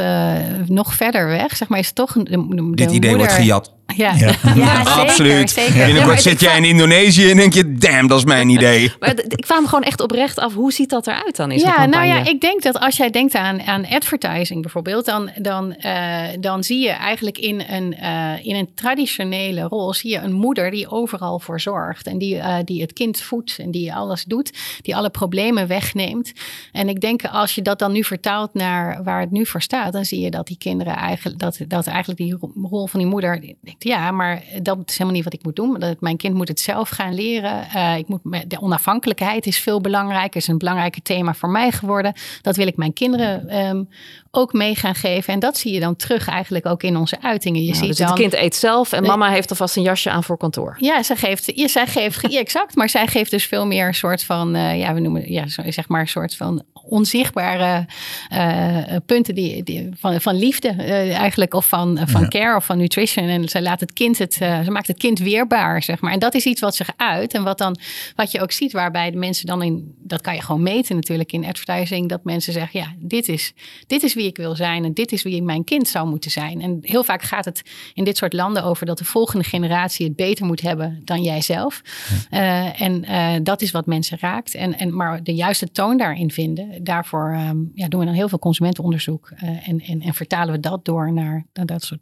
nog 0.66 0.94
verder 0.94 1.28
weg? 1.28 1.58
Zeg 1.58 1.68
maar, 1.68 1.80
is 1.80 1.92
toch 1.92 2.14
de, 2.14 2.24
de 2.24 2.72
Dit 2.76 2.92
idee 2.92 2.92
moeder... 2.92 3.18
wordt 3.18 3.34
gejat. 3.34 3.74
Ja, 3.96 4.14
ja. 4.16 4.32
ja 4.56 4.76
zeker, 4.76 4.92
absoluut. 4.92 5.50
Zeker. 5.50 5.86
Binnenkort 5.86 6.22
zit 6.22 6.40
jij 6.40 6.58
in 6.58 6.64
Indonesië 6.64 7.30
en 7.30 7.38
denk 7.38 7.54
je, 7.54 7.74
damn, 7.74 8.08
dat 8.08 8.18
is 8.18 8.24
mijn 8.26 8.50
idee. 8.50 8.92
maar 9.00 9.10
ik 9.28 9.42
kwam 9.42 9.66
gewoon 9.66 9.84
echt 9.84 10.02
oprecht 10.02 10.40
af, 10.40 10.54
hoe 10.54 10.74
ziet 10.74 10.90
dat 10.90 11.08
eruit 11.08 11.36
dan 11.36 11.52
in 11.52 11.60
zo'n 11.60 11.70
Ja, 11.70 11.76
campagne? 11.76 12.08
nou 12.08 12.20
ja, 12.20 12.30
ik 12.32 12.42
denk 12.42 12.62
dat 12.62 12.80
als 12.80 12.98
jij 12.98 13.10
denkt 13.10 13.36
aan, 13.36 13.62
aan 13.62 13.88
advertising 13.88 14.62
bijvoorbeeld, 14.62 15.06
dan, 15.06 15.30
dan, 15.36 15.76
uh, 15.86 16.24
dan 16.40 16.64
zie 16.64 16.80
je 16.80 16.90
eigenlijk 16.90 17.38
in 17.38 17.64
een, 17.70 17.96
uh, 18.02 18.46
in 18.46 18.56
een 18.56 18.70
traditionele 18.76 19.62
rol, 19.62 19.94
zie 19.94 20.12
je 20.12 20.18
een 20.18 20.34
moeder 20.34 20.72
die 20.72 20.90
overal 20.90 21.40
voor 21.40 21.60
zorgt 21.60 22.08
en 22.08 22.18
die, 22.18 22.36
uh, 22.36 22.56
die 22.66 22.82
het 22.82 22.94
kind 22.94 23.22
voedt 23.22 23.58
en 23.60 23.72
die 23.72 23.94
alles 23.94 24.24
doet, 24.24 24.52
die 24.82 24.96
alle 24.96 25.10
problemen 25.10 25.68
wegneemt. 25.68 26.32
En 26.72 26.90
ik 26.90 27.02
denk 27.02 27.26
als 27.26 27.56
je 27.56 27.62
dat 27.62 27.80
dan 27.80 27.92
nu 27.92 28.04
vertaalt 28.04 28.54
naar 28.54 29.04
waar 29.04 29.20
het 29.20 29.32
nu 29.32 29.46
voor 29.46 29.62
staat, 29.62 29.94
dan 29.94 30.06
zie 30.06 30.20
je 30.20 30.32
dat 30.32 30.48
die 30.48 30.58
kinderen 30.58 30.96
eigenlijk, 30.96 31.40
dat, 31.40 31.60
dat 31.68 31.88
eigenlijk 31.88 32.20
die 32.20 32.38
rol 32.70 32.88
van 32.88 33.00
die 33.00 33.10
moeder 33.10 33.56
ja, 33.84 34.12
maar 34.12 34.44
dat 34.62 34.78
is 34.86 34.92
helemaal 34.94 35.14
niet 35.14 35.24
wat 35.24 35.34
ik 35.34 35.44
moet 35.44 35.56
doen. 35.56 35.84
Mijn 36.00 36.18
kind 36.18 36.36
moet 36.36 36.48
het 36.48 36.60
zelf 36.60 36.90
gaan 36.90 37.14
leren. 37.14 37.68
Uh, 37.76 37.98
ik 37.98 38.08
moet, 38.08 38.22
de 38.48 38.62
onafhankelijkheid 38.62 39.46
is 39.46 39.60
veel 39.60 39.82
belangrijker. 39.82 40.42
is 40.42 40.48
een 40.48 40.58
belangrijk 40.58 41.00
thema 41.04 41.34
voor 41.34 41.50
mij 41.50 41.72
geworden. 41.72 42.14
Dat 42.42 42.56
wil 42.56 42.68
ik 42.68 42.78
mijn 42.78 42.94
kinderen 42.94 43.58
um, 43.58 43.90
ook 44.32 44.54
mee 44.54 44.76
gaan 44.76 44.96
geven. 44.96 45.34
En 45.34 45.40
dat 45.40 45.58
zie 45.58 45.74
je 45.74 45.80
dan 45.80 45.96
terug 45.96 46.28
eigenlijk 46.28 46.66
ook 46.66 46.84
in 46.84 46.98
onze 46.98 47.22
uitingen. 47.22 47.62
Je 47.62 47.68
ja, 47.68 47.74
ziet 47.74 47.88
dus 47.88 47.98
dan, 47.98 48.08
het 48.08 48.20
kind 48.20 48.34
eet 48.34 48.56
zelf 48.56 48.92
en 48.92 49.04
mama 49.04 49.30
heeft 49.30 49.50
alvast 49.50 49.76
een 49.76 49.84
jasje 49.84 50.10
aan 50.10 50.24
voor 50.24 50.38
kantoor. 50.38 50.76
Ja, 50.80 51.04
zij 51.04 51.16
geeft, 51.16 51.52
ja, 51.56 51.68
zij 51.68 51.88
geeft 51.88 52.32
ja, 52.32 52.40
exact. 52.40 52.76
Maar 52.76 52.90
zij 52.90 53.08
geeft 53.08 53.32
dus 53.32 53.46
veel 53.46 53.66
meer 53.66 53.88
een 53.88 53.96
soort 53.96 54.24
van, 54.24 54.56
uh, 54.56 54.80
ja, 54.80 54.94
we 54.94 55.00
noemen, 55.00 55.32
ja, 55.32 55.48
zeg 55.48 55.88
maar 55.88 56.02
een 56.02 56.08
soort 56.08 56.36
van 56.36 56.64
onzichtbare 56.92 57.86
uh, 58.34 58.78
punten 59.06 59.36
die, 59.36 59.64
die, 59.64 59.90
van, 60.00 60.22
van 60.22 60.36
liefde 60.36 60.76
uh, 60.78 61.18
eigenlijk. 61.18 61.54
Of 61.54 61.68
van, 61.68 62.00
van 62.06 62.22
ja. 62.22 62.28
care 62.28 62.56
of 62.56 62.66
van 62.66 62.78
nutrition. 62.78 63.28
En 63.28 63.50
zij 63.50 63.62
laat 63.62 63.80
het 63.80 63.94
kind 63.94 64.18
het, 64.18 64.34
ze 64.34 64.66
maakt 64.70 64.88
het 64.88 64.98
kind 64.98 65.20
weerbaar, 65.20 65.84
zeg 65.84 66.02
maar. 66.02 66.12
En 66.12 66.20
dat 66.20 66.34
is 66.34 66.46
iets 66.46 66.62
wat 66.62 66.76
zich 66.76 66.90
uit. 66.98 67.34
En 67.34 67.44
wat 67.44 67.58
dan, 67.58 67.78
wat 68.16 68.32
je 68.32 68.42
ook 68.42 68.52
ziet 68.52 68.72
waarbij 68.72 69.12
de 69.12 69.18
mensen 69.18 69.46
dan 69.46 69.62
in, 69.62 69.96
dat 69.98 70.22
kan 70.22 70.36
je 70.36 70.42
gewoon 70.42 70.64
meten 70.64 70.96
natuurlijk 70.96 71.32
in 71.32 71.46
advertising. 71.46 72.10
Dat 72.10 72.24
mensen 72.24 72.54
zeggen, 72.54 72.80
ja, 72.80 72.94
dit 73.00 73.28
is, 73.28 73.54
dit 73.88 74.04
is 74.04 74.14
wie 74.22 74.30
ik 74.30 74.38
wil 74.38 74.56
zijn. 74.56 74.86
En 74.86 74.94
dit 74.94 75.12
is 75.12 75.24
wie 75.24 75.44
mijn 75.44 75.64
kind 75.64 75.88
zou 75.88 76.08
moeten 76.08 76.32
zijn. 76.32 76.62
En 76.62 76.78
heel 76.82 77.04
vaak 77.04 77.22
gaat 77.22 77.46
het 77.46 77.62
in 77.94 78.04
dit 78.04 78.18
soort 78.18 78.34
landen 78.34 78.64
over 78.64 78.86
dat 78.86 78.98
de 78.98 79.06
volgende 79.06 79.44
generatie 79.46 80.06
het 80.06 80.16
beter 80.16 80.46
moet 80.46 80.62
hebben 80.62 81.02
dan 81.06 81.22
jijzelf. 81.22 81.82
Ja. 82.30 82.76
en 82.76 83.44
dat 83.44 83.62
is 83.62 83.72
wat 83.72 83.86
mensen 83.86 84.18
raakt. 84.20 84.56
En, 84.56 84.78
en, 84.78 84.96
maar 84.96 85.24
de 85.24 85.34
juiste 85.34 85.72
toon 85.72 85.98
daarin 85.98 86.32
vinden 86.32 86.84
daarvoor 86.84 87.36
um, 87.50 87.72
ja, 87.76 87.88
doen 87.88 88.00
we 88.00 88.06
dan 88.06 88.16
heel 88.16 88.30
veel 88.30 88.40
consumentenonderzoek 88.40 89.32
uh, 89.32 89.68
en, 89.68 89.80
en, 89.80 90.02
en, 90.02 90.14
vertalen 90.14 90.54
we 90.54 90.60
dat 90.60 90.86
door 90.86 91.14
naar, 91.14 91.46
naar 91.54 91.66
dat 91.66 91.84
soort 91.84 92.02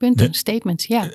punten, 0.00 0.32
de, 0.32 0.36
statements. 0.36 0.86
Ja. 0.86 1.10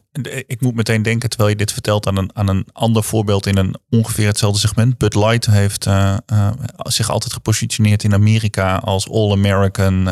Ik 0.47 0.61
moet 0.61 0.75
meteen 0.75 1.01
denken, 1.01 1.29
terwijl 1.29 1.49
je 1.49 1.55
dit 1.55 1.71
vertelt, 1.71 2.07
aan 2.07 2.17
een, 2.17 2.29
aan 2.33 2.47
een 2.47 2.67
ander 2.71 3.03
voorbeeld 3.03 3.45
in 3.45 3.57
een 3.57 3.75
ongeveer 3.89 4.27
hetzelfde 4.27 4.59
segment. 4.59 4.97
Bud 4.97 5.15
Light 5.15 5.45
heeft 5.45 5.85
uh, 5.85 6.17
uh, 6.33 6.51
zich 6.77 7.09
altijd 7.09 7.33
gepositioneerd 7.33 8.03
in 8.03 8.13
Amerika 8.13 8.75
als 8.75 9.09
All-American. 9.09 10.03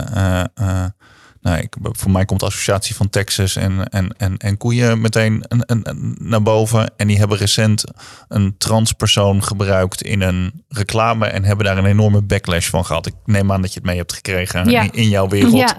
nou, 1.42 1.58
ik, 1.58 1.76
voor 1.82 2.12
mij 2.12 2.26
komt 2.26 2.40
de 2.40 2.46
associatie 2.46 2.96
van 2.96 3.10
Texas 3.10 3.56
en, 3.56 3.90
en, 3.90 4.16
en, 4.18 4.38
en 4.38 4.58
koeien 4.58 5.02
meteen 5.02 5.46
een, 5.48 5.64
een, 5.66 5.90
een, 5.90 6.16
naar 6.20 6.44
boven. 6.44 6.92
En 6.98 7.08
die 7.08 7.18
hebben 7.18 7.38
recent 7.38 7.84
een 8.28 8.58
transpersoon 8.58 9.44
gebruikt 9.44 10.04
in 10.04 10.22
een 10.22 10.64
reclame 10.68 11.26
en 11.26 11.44
hebben 11.44 11.66
daar 11.66 11.78
een 11.78 11.86
enorme 11.86 12.22
backlash 12.22 12.70
van 12.70 12.86
gehad. 12.86 13.06
Ik 13.06 13.16
neem 13.26 13.52
aan 13.52 13.62
dat 13.62 13.74
je 13.74 13.80
het 13.80 13.88
mee 13.88 13.98
hebt 13.98 14.14
gekregen 14.14 14.70
ja. 14.70 14.82
in, 14.82 14.92
in, 14.92 15.10
jouw 15.10 15.28
wereld. 15.28 15.54
Ja. 15.54 15.78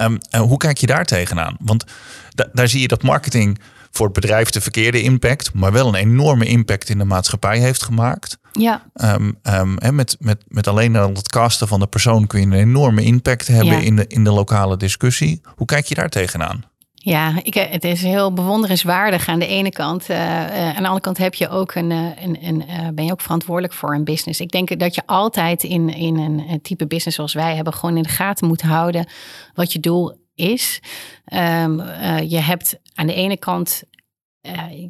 Um, 0.00 0.18
hoe 0.40 0.56
kijk 0.56 0.78
je 0.78 0.86
daar 0.86 1.04
tegenaan? 1.04 1.56
Want 1.60 1.84
da 2.30 2.48
daar 2.52 2.68
zie 2.68 2.80
je 2.80 2.88
dat 2.88 3.02
marketing 3.02 3.58
voor 3.90 4.06
het 4.06 4.14
bedrijf 4.14 4.50
de 4.50 4.60
verkeerde 4.60 5.02
impact, 5.02 5.52
maar 5.54 5.72
wel 5.72 5.88
een 5.88 5.94
enorme 5.94 6.44
impact 6.44 6.88
in 6.88 6.98
de 6.98 7.04
maatschappij 7.04 7.58
heeft 7.58 7.82
gemaakt. 7.82 8.38
Ja. 8.52 8.82
Um, 8.94 9.38
um, 9.42 9.78
en 9.78 9.94
met, 9.94 10.16
met, 10.18 10.44
met 10.48 10.66
alleen 10.66 10.96
al 10.96 11.08
het 11.08 11.28
casten 11.28 11.68
van 11.68 11.80
de 11.80 11.86
persoon 11.86 12.26
kun 12.26 12.40
je 12.40 12.46
een 12.46 12.52
enorme 12.52 13.02
impact 13.02 13.46
hebben 13.46 13.66
Ja. 13.74 13.78
in, 13.78 13.96
de, 13.96 14.06
in 14.06 14.24
de 14.24 14.30
lokale 14.30 14.76
discussie. 14.76 15.40
Hoe 15.56 15.66
kijk 15.66 15.86
je 15.86 15.94
daar 15.94 16.08
tegenaan? 16.08 16.64
Ja, 17.04 17.34
ik, 17.42 17.54
het 17.54 17.84
is 17.84 18.02
heel 18.02 18.32
bewonderenswaardig 18.32 19.28
aan 19.28 19.38
de 19.38 19.46
ene 19.46 19.70
kant. 19.70 20.10
Uh, 20.10 20.16
uh, 20.16 20.68
aan 20.68 20.74
de 20.74 20.88
andere 20.88 21.00
kant 21.00 21.18
heb 21.18 21.34
je 21.34 21.48
ook 21.48 21.74
een, 21.74 21.90
een, 21.90 22.64
ben 22.94 23.04
je 23.04 23.12
ook 23.12 23.20
verantwoordelijk 23.20 23.74
voor 23.74 23.94
een 23.94 24.04
business. 24.04 24.40
Ik 24.40 24.50
denk 24.50 24.78
dat 24.78 24.94
je 24.94 25.02
altijd 25.06 25.62
in, 25.62 25.88
in 25.88 26.16
een 26.16 26.60
type 26.62 26.86
business 26.86 27.16
zoals 27.16 27.34
wij 27.34 27.54
hebben, 27.54 27.72
gewoon 27.72 27.96
in 27.96 28.02
de 28.02 28.08
gaten 28.08 28.46
moet 28.46 28.62
houden 28.62 29.06
wat 29.54 29.72
je 29.72 29.80
doel 29.80 30.16
is. 30.34 30.80
Um, 31.34 31.82
je 32.28 32.40
hebt 32.40 32.78
aan 32.94 33.06
de 33.06 33.14
ene 33.14 33.36
kant 33.36 33.82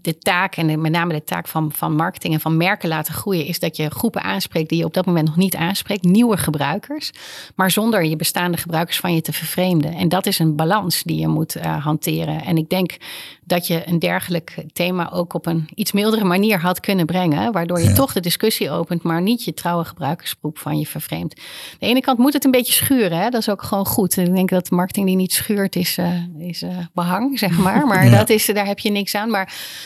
de 0.02 0.18
taak 0.18 0.56
en 0.56 0.80
met 0.80 0.92
name 0.92 1.12
de 1.12 1.24
taak 1.24 1.48
van, 1.48 1.72
van 1.72 1.94
marketing 1.96 2.34
en 2.34 2.40
van 2.40 2.56
merken 2.56 2.88
laten 2.88 3.14
groeien, 3.14 3.46
is 3.46 3.58
dat 3.58 3.76
je 3.76 3.90
groepen 3.90 4.22
aanspreekt 4.22 4.68
die 4.68 4.78
je 4.78 4.84
op 4.84 4.94
dat 4.94 5.06
moment 5.06 5.26
nog 5.26 5.36
niet 5.36 5.56
aanspreekt, 5.56 6.04
nieuwe 6.04 6.36
gebruikers, 6.36 7.10
maar 7.54 7.70
zonder 7.70 8.04
je 8.04 8.16
bestaande 8.16 8.56
gebruikers 8.56 9.00
van 9.00 9.14
je 9.14 9.20
te 9.20 9.32
vervreemden. 9.32 9.94
En 9.94 10.08
dat 10.08 10.26
is 10.26 10.38
een 10.38 10.56
balans 10.56 11.02
die 11.02 11.20
je 11.20 11.28
moet 11.28 11.56
uh, 11.56 11.84
hanteren. 11.84 12.44
En 12.44 12.56
ik 12.56 12.68
denk 12.68 12.96
dat 13.44 13.66
je 13.66 13.88
een 13.88 13.98
dergelijk 13.98 14.64
thema 14.72 15.12
ook 15.12 15.34
op 15.34 15.46
een 15.46 15.68
iets 15.74 15.92
mildere 15.92 16.24
manier 16.24 16.60
had 16.60 16.80
kunnen 16.80 17.06
brengen, 17.06 17.52
waardoor 17.52 17.80
je 17.80 17.88
ja. 17.88 17.94
toch 17.94 18.12
de 18.12 18.20
discussie 18.20 18.70
opent, 18.70 19.02
maar 19.02 19.22
niet 19.22 19.44
je 19.44 19.54
trouwe 19.54 19.84
gebruikersgroep 19.84 20.58
van 20.58 20.78
je 20.78 20.86
vervreemdt. 20.86 21.38
Aan 21.38 21.76
de 21.78 21.86
ene 21.86 22.00
kant 22.00 22.18
moet 22.18 22.32
het 22.32 22.44
een 22.44 22.50
beetje 22.50 22.72
schuren, 22.72 23.18
hè? 23.18 23.30
dat 23.30 23.40
is 23.40 23.48
ook 23.48 23.62
gewoon 23.62 23.86
goed. 23.86 24.16
Ik 24.16 24.34
denk 24.34 24.48
dat 24.48 24.70
marketing 24.70 25.06
die 25.06 25.16
niet 25.16 25.32
schuurt 25.32 25.76
is, 25.76 25.98
uh, 25.98 26.12
is 26.38 26.64
behang, 26.92 27.38
zeg 27.38 27.58
maar. 27.58 27.82
Maar 27.94 28.04
ja. 28.04 28.16
dat 28.18 28.30
is, 28.30 28.46
daar 28.46 28.66
heb 28.66 28.78
je 28.78 28.90
niks 28.90 29.14
aan. 29.14 29.30
Maar 29.30 29.43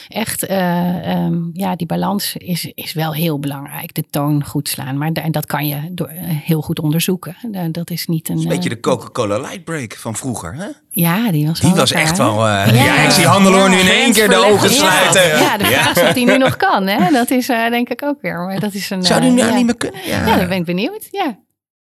echt, 0.09 0.51
uh, 0.51 1.25
um, 1.25 1.51
ja, 1.53 1.77
die 1.77 1.87
balans 1.87 2.37
is, 2.37 2.73
is 2.75 2.93
wel 2.93 3.15
heel 3.15 3.39
belangrijk. 3.39 3.95
De 3.95 4.05
toon 4.11 4.45
goed 4.45 4.69
slaan. 4.69 4.99
Maar 4.99 5.11
en 5.13 5.33
dat 5.33 5.47
kan 5.47 5.67
je 5.67 5.77
door, 5.91 6.11
uh, 6.13 6.21
heel 6.23 6.61
goed 6.61 6.81
onderzoeken. 6.81 7.37
Uh, 7.53 7.61
dat 7.73 7.91
is 7.91 8.07
niet 8.07 8.29
een. 8.29 8.39
een 8.39 8.49
beetje 8.49 8.69
de 8.69 8.81
Coca-Cola 8.81 9.39
Light 9.39 9.65
Break 9.65 9.97
van 9.97 10.17
vroeger, 10.17 10.55
hè? 10.55 10.67
Ja, 10.91 11.31
die 11.31 11.47
was 11.47 11.61
Die 11.61 11.75
was 11.75 11.93
echt 11.93 12.19
wel. 12.19 12.47
Ja. 12.47 12.65
ja, 12.65 13.03
ik 13.03 13.11
zie 13.11 13.27
Handeloor 13.27 13.71
nu 13.71 13.77
in 13.77 13.89
één 13.89 14.13
keer 14.13 14.29
de 14.29 14.37
ogen 14.37 14.71
sluiten. 14.71 15.29
Ja, 15.29 15.57
de 15.57 15.65
vraag 15.65 15.97
is 15.97 16.03
of 16.03 16.13
die 16.13 16.27
nu 16.27 16.39
nog 16.39 16.57
kan, 16.57 16.87
hè? 16.87 17.11
Dat 17.11 17.31
is 17.31 17.47
denk 17.47 17.89
ik 17.89 18.03
ook 18.03 18.21
weer. 18.21 18.39
Maar 18.39 18.61
dat 18.61 18.75
is 18.75 18.91
een, 18.91 19.03
Zou 19.03 19.21
die 19.21 19.31
nou 19.31 19.55
niet 19.55 19.65
meer 19.65 19.77
kunnen? 19.77 20.01
Ja, 20.05 20.27
ja 20.27 20.37
dat 20.37 20.49
ben 20.49 20.57
ik 20.57 20.65
benieuwd. 20.65 21.09
Ja. 21.11 21.39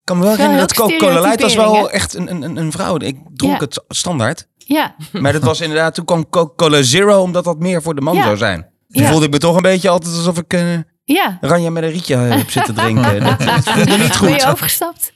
Ik 0.08 0.14
kan 0.14 0.22
me 0.22 0.28
wel 0.28 0.36
herinneren 0.36 0.68
dat 0.68 0.76
Coca-Cola 0.76 1.20
Light 1.20 1.40
was 1.42 1.54
wel 1.54 1.90
echt 1.90 2.14
een, 2.14 2.42
een, 2.42 2.56
een 2.56 2.72
vrouw. 2.72 2.96
Ik 2.98 3.16
dronk 3.34 3.60
het 3.60 3.84
standaard. 3.88 4.46
Ja. 4.56 4.94
Maar 5.12 5.32
dat 5.32 5.42
was 5.42 5.60
inderdaad, 5.60 5.94
toen 5.94 6.04
kwam 6.04 6.28
Coca-Cola 6.28 6.82
Zero, 6.82 7.22
omdat 7.22 7.44
dat 7.44 7.58
meer 7.58 7.82
voor 7.82 7.94
de 7.94 8.00
man 8.00 8.14
ja. 8.14 8.22
zou 8.22 8.36
zijn. 8.36 8.60
Toen 8.88 9.02
Ja. 9.02 9.08
voelde 9.10 9.24
ik 9.26 9.30
me 9.32 9.38
toch 9.38 9.56
een 9.56 9.62
beetje 9.62 9.88
altijd 9.88 10.14
alsof 10.16 10.38
ik... 10.38 10.52
Uh, 10.54 10.78
Ja. 11.04 11.38
Ranja 11.40 11.70
met 11.70 11.82
een 11.82 11.90
rietje 11.90 12.16
heb 12.16 12.50
zitten 12.50 12.74
drinken. 12.74 13.20
dat, 13.24 13.38
dat 13.40 13.64
voelde 13.64 13.96
niet 13.96 14.16
goed. 14.16 14.28
Ben 14.28 14.36
je 14.38 14.46
overgestapt? 14.46 15.12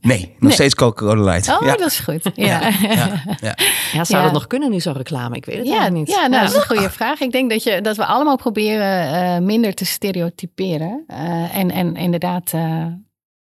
Nee, 0.00 0.20
nog 0.28 0.38
Nee. 0.38 0.52
steeds 0.52 0.74
Coca-Cola 0.74 1.22
Light. 1.32 1.48
Oh, 1.48 1.66
ja. 1.66 1.76
dat 1.76 1.90
is 1.90 1.98
goed. 1.98 2.30
Ja, 2.34 2.46
Ja, 2.60 2.70
ja, 2.82 3.22
ja. 3.40 3.56
Ja, 3.92 4.04
zou 4.04 4.18
Ja. 4.18 4.22
dat 4.22 4.32
nog 4.32 4.46
kunnen 4.46 4.70
nu 4.70 4.80
zo'n 4.80 4.92
reclame? 4.96 5.36
Ik 5.36 5.44
weet 5.44 5.56
het 5.58 5.66
ja, 5.66 5.88
niet. 5.88 6.08
ja 6.08 6.26
nou, 6.26 6.42
dat 6.42 6.50
is 6.50 6.56
een 6.56 6.66
goede 6.76 6.90
vraag. 6.90 7.20
Ik 7.20 7.32
denk 7.32 7.50
dat, 7.50 7.62
je, 7.62 7.80
dat 7.80 7.96
we 7.96 8.04
allemaal 8.06 8.36
proberen 8.36 9.12
eh, 9.12 9.38
minder 9.42 9.74
te 9.74 9.84
stereotyperen. 9.84 11.04
Eh, 11.06 11.56
en, 11.56 11.70
en 11.70 11.96
inderdaad, 11.96 12.50
eh, 12.52 12.86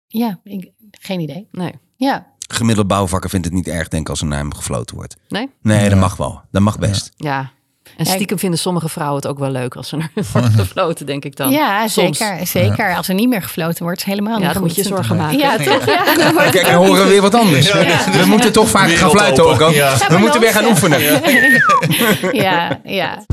ja, 0.09 0.39
ik, 0.45 0.71
geen 0.91 1.21
idee. 1.21 1.49
Nee. 1.53 1.73
Ja, 1.97 2.27
Gemiddeld 2.49 2.87
bouwvakker 2.87 3.31
vindt 3.31 3.45
het 3.47 3.55
niet 3.55 3.69
erg, 3.69 3.89
denk 3.89 4.03
ik, 4.03 4.09
als 4.09 4.21
er 4.21 4.27
naar 4.27 4.39
hem 4.39 4.55
gefloten 4.55 4.97
wordt. 4.97 5.17
Nee? 5.29 5.49
Nee, 5.63 5.89
dat 5.89 5.99
mag 5.99 6.17
wel. 6.17 6.41
Dat 6.51 6.63
mag 6.63 6.79
best. 6.79 7.13
Ja. 7.17 7.51
En 7.97 8.05
Ja, 8.05 8.13
stiekem 8.13 8.39
vinden 8.39 8.59
sommige 8.59 8.89
vrouwen 8.89 9.17
het 9.17 9.27
ook 9.27 9.39
wel 9.39 9.51
leuk 9.51 9.75
als 9.77 9.89
ze 9.89 9.97
er 9.97 10.11
wordt 10.33 10.55
gefloten, 10.55 11.07
denk 11.07 11.25
ik 11.25 11.37
dan. 11.37 11.51
ja 11.51 11.89
Soms. 11.89 12.19
zeker. 12.19 12.47
zeker. 12.47 12.97
Als 12.97 13.09
er 13.09 13.15
niet 13.15 13.29
meer 13.29 13.43
gefloten 13.43 13.83
wordt, 13.85 13.99
is 13.99 14.05
helemaal 14.05 14.39
Ja, 14.39 14.45
niet 14.45 14.53
dan 14.53 14.63
moet 14.63 14.75
je 14.75 14.83
zorgen 14.83 15.17
maken. 15.17 15.39
Ja, 15.39 15.57
toch? 15.57 15.85
Kijk, 16.51 16.67
dan 16.67 16.75
horen 16.75 17.03
we 17.05 17.09
weer 17.09 17.21
wat 17.21 17.35
anders. 17.35 17.73
We 17.73 18.25
moeten 18.27 18.53
toch 18.53 18.69
vaak 18.69 18.91
gaan 18.91 19.11
fluiten 19.11 19.45
ook. 19.47 19.59
We 20.09 20.17
moeten 20.19 20.41
weer 20.41 20.53
gaan 20.53 20.65
oefenen. 20.65 21.01
ja, 22.33 22.81
ja. 23.01 23.25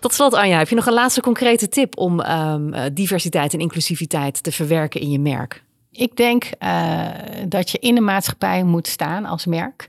Tot 0.00 0.14
slot, 0.14 0.34
Anja, 0.34 0.58
heb 0.58 0.68
je 0.68 0.74
nog 0.74 0.86
een 0.86 0.92
laatste 0.92 1.20
concrete 1.20 1.68
tip 1.68 1.98
om 1.98 2.20
ehm, 2.20 2.72
eh, 2.72 2.84
diversiteit 2.92 3.52
en 3.52 3.60
inclusiviteit 3.60 4.42
te 4.42 4.52
verwerken 4.52 5.00
in 5.00 5.10
je 5.10 5.18
merk? 5.18 5.62
Ik 5.92 6.16
denk 6.16 6.44
eh, 6.44 7.06
dat 7.48 7.70
je 7.70 7.78
in 7.78 7.94
de 7.94 8.00
maatschappij 8.00 8.62
moet 8.62 8.86
staan 8.86 9.24
als 9.24 9.46
merk. 9.46 9.88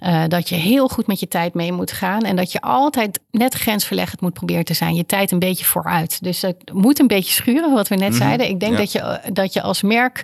Eh, 0.00 0.24
dat 0.28 0.48
je 0.48 0.54
heel 0.54 0.88
goed 0.88 1.06
met 1.06 1.20
je 1.20 1.28
tijd 1.28 1.54
mee 1.54 1.72
moet 1.72 1.92
gaan. 1.92 2.22
En 2.22 2.36
dat 2.36 2.52
je 2.52 2.60
altijd 2.60 3.20
net 3.30 3.54
grensverleggend 3.54 4.20
moet 4.20 4.32
proberen 4.32 4.64
te 4.64 4.74
zijn. 4.74 4.94
Je 4.94 5.06
tijd 5.06 5.30
een 5.30 5.38
beetje 5.38 5.64
vooruit. 5.64 6.22
Dus 6.22 6.42
het 6.42 6.72
moet 6.72 6.98
een 6.98 7.06
beetje 7.06 7.32
schuren, 7.32 7.72
wat 7.72 7.88
we 7.88 7.94
net 7.94 8.14
zeiden. 8.14 8.48
Ik 8.48 8.60
denk 8.60 8.72
ja. 8.72 8.78
dat, 8.78 8.92
je, 8.92 9.20
dat 9.32 9.52
je 9.52 9.62
als 9.62 9.82
merk 9.82 10.22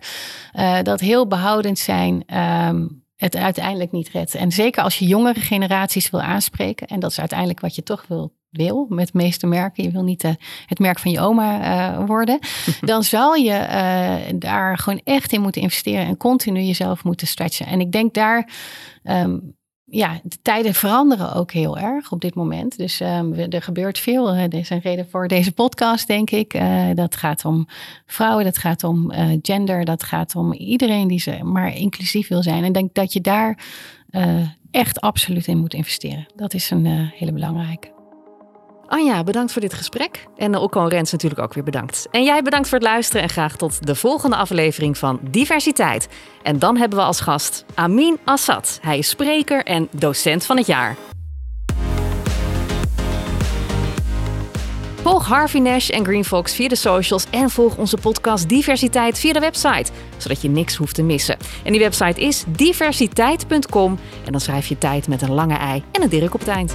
eh, 0.53 0.83
dat 0.83 1.01
heel 1.01 1.27
behoudend 1.27 1.79
zijn. 1.79 2.23
ehm, 2.27 2.87
het 3.17 3.37
uiteindelijk 3.37 3.93
niet 3.93 4.09
redt. 4.09 4.35
En 4.35 4.53
zeker 4.53 4.83
als 4.83 4.99
je 4.99 5.07
jongere 5.07 5.41
generaties 5.41 6.11
wil 6.11 6.21
aanspreken. 6.21 6.87
En 6.87 7.01
dat 7.01 7.11
is 7.11 7.19
uiteindelijk 7.19 7.61
wat 7.61 7.75
je 7.75 7.83
toch 7.83 8.05
wil, 8.09 8.33
wil 8.57 8.87
met 8.89 9.07
de 9.13 9.19
meeste 9.19 9.47
merken. 9.47 9.85
Je 9.85 9.91
wil 9.91 10.03
niet 10.03 10.25
eh, 10.25 10.31
het 10.67 10.79
merk 10.79 10.99
van 10.99 11.11
je 11.11 11.21
oma 11.21 11.61
eh, 11.63 12.07
worden. 12.07 12.39
dan 12.81 13.03
zal 13.03 13.35
je 13.35 13.53
eh, 13.53 14.35
daar 14.35 14.79
gewoon 14.79 15.01
echt 15.05 15.33
in 15.33 15.41
moeten 15.41 15.63
investeren. 15.63 16.07
En 16.07 16.17
continu 16.17 16.61
jezelf 16.61 17.05
moeten 17.05 17.27
stretchen. 17.27 17.67
En 17.67 17.81
ik 17.81 17.93
denk 17.93 18.15
daar... 18.15 18.51
ehm, 19.03 19.39
ja, 19.87 20.21
de 20.23 20.37
tijden 20.43 20.75
veranderen 20.75 21.35
ook 21.35 21.53
heel 21.53 21.79
erg 21.79 22.13
op 22.13 22.21
dit 22.21 22.35
moment. 22.35 22.77
Dus 22.77 23.01
ehm, 23.01 23.33
er 23.33 23.63
gebeurt 23.63 23.99
veel. 23.99 24.35
Er 24.35 24.55
is 24.55 24.71
een 24.71 24.81
reden 24.81 25.09
voor 25.11 25.29
deze 25.29 25.53
podcast, 25.53 26.07
denk 26.07 26.31
ik. 26.31 26.61
Dat 26.95 27.17
gaat 27.17 27.45
om 27.45 27.69
vrouwen, 28.07 28.45
dat 28.45 28.59
gaat 28.59 28.85
om 28.85 29.13
gender, 29.43 29.85
dat 29.85 30.03
gaat 30.03 30.37
om 30.37 30.53
iedereen 30.53 31.09
die 31.09 31.21
ze 31.21 31.39
maar 31.43 31.77
inclusief 31.77 32.29
wil 32.29 32.43
zijn. 32.43 32.59
En 32.59 32.65
ik 32.65 32.75
denk 32.75 32.95
dat 32.95 33.13
je 33.13 33.21
daar 33.21 33.59
echt 34.71 35.01
absoluut 35.01 35.47
in 35.47 35.59
moet 35.59 35.75
investeren. 35.75 36.27
Dat 36.37 36.55
is 36.55 36.71
een 36.71 36.87
hele 36.87 37.33
belangrijke. 37.33 37.94
Anja, 38.87 39.25
bedankt 39.25 39.53
voor 39.53 39.61
dit 39.61 39.75
gesprek. 39.75 40.27
En 40.37 40.57
Ocon 40.57 40.89
Rens 40.89 41.13
natuurlijk 41.13 41.41
ook 41.41 41.55
weer 41.55 41.65
bedankt. 41.65 42.09
En 42.11 42.25
jij 42.25 42.43
bedankt 42.43 42.69
voor 42.69 42.79
het 42.79 42.87
luisteren 42.87 43.23
en 43.23 43.29
graag 43.29 43.57
tot 43.57 43.87
de 43.87 43.95
volgende 43.95 44.37
aflevering 44.37 44.99
van 44.99 45.19
Diversiteit. 45.23 46.09
En 46.43 46.59
dan 46.59 46.77
hebben 46.77 46.99
we 46.99 47.05
als 47.05 47.21
gast 47.21 47.65
Amin 47.75 48.19
Assad. 48.25 48.79
Hij 48.83 48.99
is 48.99 49.09
spreker 49.09 49.65
en 49.65 49.89
docent 49.91 50.47
van 50.47 50.57
het 50.57 50.67
jaar. 50.67 50.97
Volg 55.03 55.27
Harvey 55.27 55.61
Nash 55.61 55.91
en 55.91 56.05
Green 56.05 56.25
Fox 56.25 56.55
via 56.55 56.69
de 56.69 56.77
socials 56.77 57.27
en 57.31 57.51
volg 57.51 57.77
onze 57.77 57.97
podcast 57.97 58.49
Diversiteit 58.49 59.19
via 59.19 59.33
de 59.33 59.41
website, 59.41 59.93
zodat 60.17 60.43
je 60.43 60.49
niks 60.49 60.77
hoeft 60.77 60.95
te 60.95 61.03
missen. 61.03 61.37
En 61.65 61.73
die 61.73 61.81
website 61.81 62.21
is 62.21 62.45
diversiteit.com 62.49 63.99
en 64.25 64.33
dan 64.33 64.41
schrijf 64.41 64.67
je 64.67 64.79
tijd 64.79 65.09
met 65.09 65.23
een 65.23 65.33
lange 65.33 65.57
ei 65.57 65.83
en 65.93 66.03
een 66.03 66.09
dirk 66.09 66.35
op 66.35 66.41
het 66.41 66.49
eind. 66.49 66.75